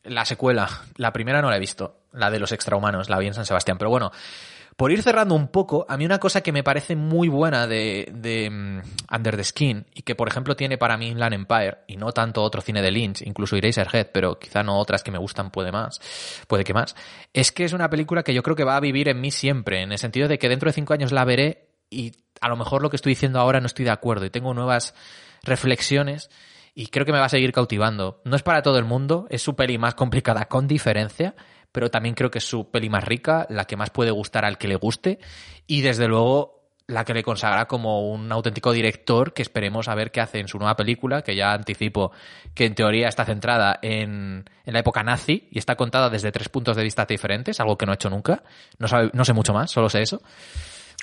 [0.04, 0.70] la secuela.
[0.98, 2.02] La primera no la he visto.
[2.12, 3.10] La de los extrahumanos.
[3.10, 3.78] La vi en San Sebastián.
[3.78, 4.12] Pero bueno,
[4.78, 8.48] por ir cerrando un poco, a mí una cosa que me parece muy buena de,
[8.50, 12.12] mm, Under the Skin y que, por ejemplo, tiene para mí Inland Empire y no
[12.12, 15.72] tanto otro cine de Lynch, incluso Eraserhead, pero quizá no otras que me gustan puede
[15.72, 16.00] más,
[16.48, 16.96] puede que más,
[17.34, 19.82] es que es una película que yo creo que va a vivir en mí siempre,
[19.82, 22.84] en el sentido de que dentro de cinco años la veré y a lo mejor
[22.84, 24.94] lo que estoy diciendo ahora no estoy de acuerdo y tengo nuevas
[25.42, 26.30] reflexiones
[26.76, 28.22] y creo que me va a seguir cautivando.
[28.24, 31.34] No es para todo el mundo, es su peli más complicada con diferencia,
[31.78, 34.58] pero también creo que es su peli más rica, la que más puede gustar al
[34.58, 35.20] que le guste
[35.68, 40.10] y desde luego la que le consagra como un auténtico director que esperemos a ver
[40.10, 42.12] qué hace en su nueva película, que ya anticipo
[42.56, 46.50] que en teoría está centrada en, en la época nazi y está contada desde tres
[46.50, 48.42] puntos de vista diferentes, algo que no he hecho nunca.
[48.80, 50.20] No, sabe- no sé mucho más, solo sé eso.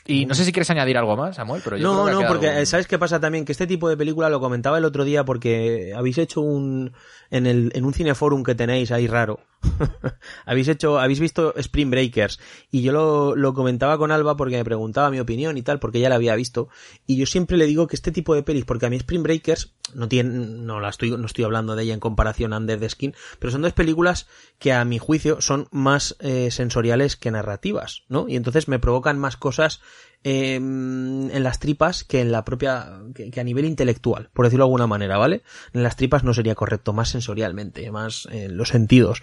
[0.07, 2.15] Y no sé si quieres añadir algo más, Samuel, pero yo creo No, que ha
[2.15, 3.45] no, porque un- ¿sabes qué pasa también?
[3.45, 6.93] Que este tipo de película lo comentaba el otro día porque habéis hecho un...
[7.31, 9.41] En, el, en un cineforum que tenéis ahí raro.
[10.47, 12.39] habéis hecho, habéis visto Spring Breakers
[12.71, 16.01] y yo lo, lo comentaba con Alba porque me preguntaba mi opinión y tal, porque
[16.01, 16.69] ya la había visto.
[17.07, 19.73] Y yo siempre le digo que este tipo de pelis, porque a mí Spring Breakers
[19.95, 22.89] no tiene, no la estoy, no estoy hablando de ella en comparación a Under the
[22.89, 24.29] Skin, pero son dos películas
[24.59, 28.27] que a mi juicio son más eh, sensoriales que narrativas, ¿no?
[28.29, 29.81] Y entonces me provocan más cosas
[30.23, 34.65] eh, en las tripas que en la propia, que, que a nivel intelectual, por decirlo
[34.65, 35.43] de alguna manera, ¿vale?
[35.73, 39.23] En las tripas no sería correcto, más sensorialmente, más en los sentidos.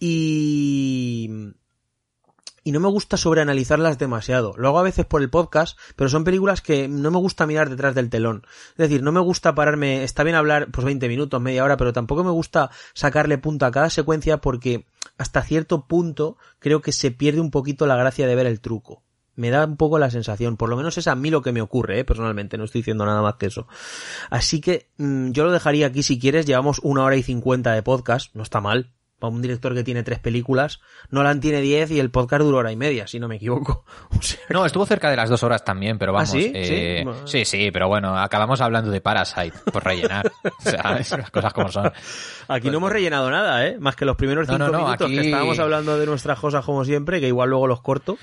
[0.00, 1.30] Y,
[2.66, 4.54] y no me gusta sobreanalizarlas demasiado.
[4.56, 7.70] Lo hago a veces por el podcast, pero son películas que no me gusta mirar
[7.70, 8.44] detrás del telón.
[8.70, 11.92] Es decir, no me gusta pararme, está bien hablar pues 20 minutos, media hora, pero
[11.92, 17.12] tampoco me gusta sacarle punta a cada secuencia porque hasta cierto punto creo que se
[17.12, 19.05] pierde un poquito la gracia de ver el truco.
[19.36, 21.60] Me da un poco la sensación, por lo menos es a mí lo que me
[21.60, 22.04] ocurre, ¿eh?
[22.04, 23.68] personalmente, no estoy diciendo nada más que eso.
[24.30, 27.82] Así que mm, yo lo dejaría aquí si quieres, llevamos una hora y cincuenta de
[27.82, 28.92] podcast, no está mal.
[29.18, 32.72] Para un director que tiene tres películas, Nolan tiene diez y el podcast dura hora
[32.72, 33.86] y media, si no me equivoco.
[34.18, 36.28] O sea, No, estuvo cerca de las dos horas también, pero vamos.
[36.28, 36.52] ¿Ah, sí?
[36.54, 37.44] eh, Sí.
[37.44, 40.30] sí, sí, pero bueno, acabamos hablando de Parasite, por rellenar.
[40.44, 41.90] o sea, las cosas como son.
[42.48, 43.78] Aquí no hemos rellenado nada, ¿eh?
[43.80, 46.38] Más que los primeros No, cinco no, no, minutos aquí- que estábamos hablando de nuestras
[46.38, 48.18] cosas como siempre, que igual luego los corto.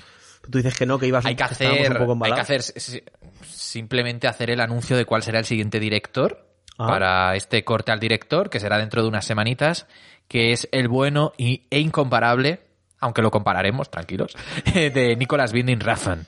[0.50, 3.02] Tú dices que no, que ibas Hay que hacer, un poco hay que hacer si-
[3.44, 6.46] simplemente hacer el anuncio de cuál será el siguiente director
[6.76, 6.86] Ah.
[6.88, 9.86] para este corte al director, que será dentro de unas semanitas,
[10.26, 12.60] que es el bueno y, e incomparable,
[12.98, 14.34] aunque lo compararemos, tranquilos,
[14.74, 16.26] de Nicolas Winding Refn.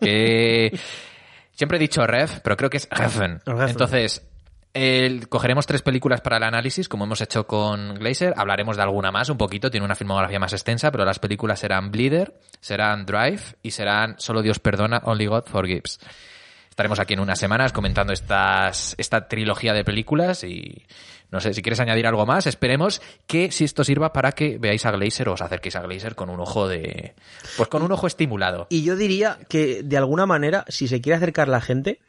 [0.00, 0.78] Que
[1.52, 2.88] siempre he dicho Ref, pero creo que es.
[2.90, 3.40] Refn.
[3.46, 4.22] Entonces,
[5.28, 8.34] cogeremos tres películas para el análisis, como hemos hecho con Glazer.
[8.36, 9.70] Hablaremos de alguna más, un poquito.
[9.70, 14.42] Tiene una filmografía más extensa, pero las películas serán Bleeder, serán Drive y serán Solo
[14.42, 15.98] Dios perdona, Only God Forgives.
[16.68, 20.86] Estaremos aquí en unas semanas comentando estas, esta trilogía de películas y
[21.30, 22.46] no sé si quieres añadir algo más.
[22.46, 26.14] Esperemos que si esto sirva para que veáis a Glazer o os acerquéis a Glazer
[26.14, 27.14] con un ojo de,
[27.56, 28.66] pues con un ojo estimulado.
[28.70, 32.00] Y yo diría que de alguna manera, si se quiere acercar la gente,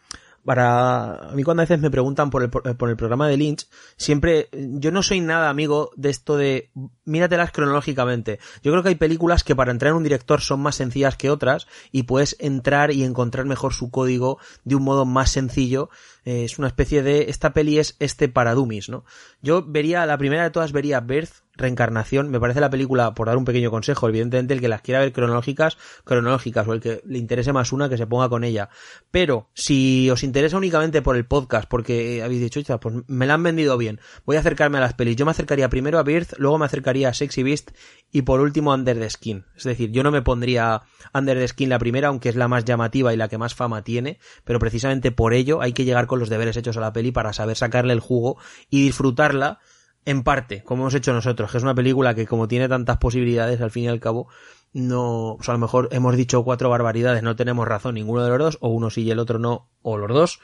[0.44, 3.68] para a mí cuando a veces me preguntan por el, por el programa de Lynch,
[3.98, 6.72] siempre yo no soy nada amigo de esto de
[7.06, 8.40] míratelas cronológicamente.
[8.64, 11.30] Yo creo que hay películas que para entrar en un director son más sencillas que
[11.30, 15.90] otras y puedes entrar y encontrar mejor su código de un modo más sencillo.
[16.24, 19.06] Eh, es una especie de esta peli es este para dummies, ¿no?
[19.42, 23.38] Yo vería la primera de todas vería Birth Reencarnación, me parece la película, por dar
[23.38, 27.20] un pequeño consejo, evidentemente el que las quiera ver cronológicas, cronológicas, o el que le
[27.20, 28.70] interese más una, que se ponga con ella.
[29.12, 33.34] Pero, si os interesa únicamente por el podcast, porque habéis dicho, "Oye, pues me la
[33.34, 35.18] han vendido bien, voy a acercarme a las pelis.
[35.18, 37.72] Yo me acercaría primero a Birth, luego me acercaría a Sexy Beast,
[38.12, 39.46] y por último Under the Skin.
[39.56, 40.84] Es decir, yo no me pondría
[41.14, 43.84] Under the Skin la primera, aunque es la más llamativa y la que más fama
[43.84, 47.14] tiene, pero precisamente por ello hay que llegar con los deberes hechos a la peli
[47.14, 48.36] para saber sacarle el jugo
[48.70, 49.60] y disfrutarla
[50.04, 53.62] en parte, como hemos hecho nosotros, que es una película que como tiene tantas posibilidades,
[53.62, 54.28] al fin y al cabo,
[54.74, 58.30] no, o sea, a lo mejor hemos dicho cuatro barbaridades, no tenemos razón ninguno de
[58.30, 60.40] los dos, o uno sí y el otro no, o los dos.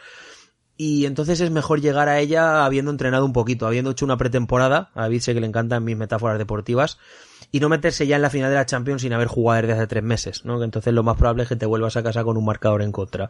[0.77, 4.91] Y entonces es mejor llegar a ella habiendo entrenado un poquito, habiendo hecho una pretemporada,
[4.95, 6.97] a David sé que le encantan mis metáforas deportivas,
[7.51, 9.87] y no meterse ya en la final de la Champions sin haber jugado desde hace
[9.87, 10.59] tres meses, ¿no?
[10.59, 12.93] Que entonces lo más probable es que te vuelvas a casa con un marcador en
[12.93, 13.29] contra.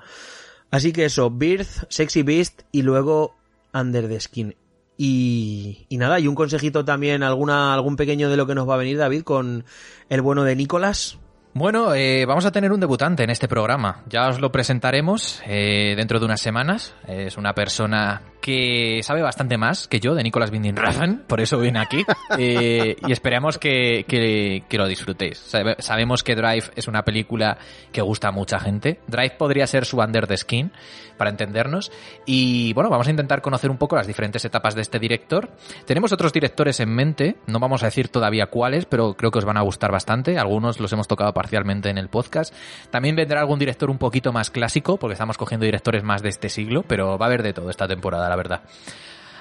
[0.69, 3.35] Así que eso, Birth, Sexy Beast y luego
[3.73, 4.55] Under the Skin.
[4.97, 8.73] Y, y nada, y un consejito también, alguna, algún pequeño de lo que nos va
[8.73, 9.63] a venir David con
[10.09, 11.19] el bueno de Nicolás.
[11.57, 14.03] Bueno, eh, vamos a tener un debutante en este programa.
[14.05, 16.93] Ya os lo presentaremos eh, dentro de unas semanas.
[17.07, 21.57] Es una persona que sabe bastante más que yo de Nicolas Winding Refn, por eso
[21.57, 22.05] viene aquí.
[22.39, 25.39] Eh, y esperamos que, que, que, lo disfrutéis.
[25.79, 27.57] Sabemos que Drive es una película
[27.91, 28.99] que gusta a mucha gente.
[29.07, 30.71] Drive podría ser su under the skin,
[31.17, 31.91] para entendernos.
[32.25, 35.49] Y bueno, vamos a intentar conocer un poco las diferentes etapas de este director.
[35.85, 39.45] Tenemos otros directores en mente, no vamos a decir todavía cuáles, pero creo que os
[39.45, 40.37] van a gustar bastante.
[40.37, 42.53] Algunos los hemos tocado parcialmente en el podcast.
[42.91, 46.49] También vendrá algún director un poquito más clásico, porque estamos cogiendo directores más de este
[46.49, 48.61] siglo, pero va a haber de todo esta temporada, la verdad.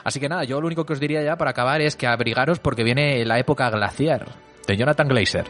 [0.05, 2.61] Así que nada, yo lo único que os diría ya para acabar es que abrigaros
[2.61, 4.29] porque viene la época glaciar
[4.69, 5.47] de Jonathan Glazer.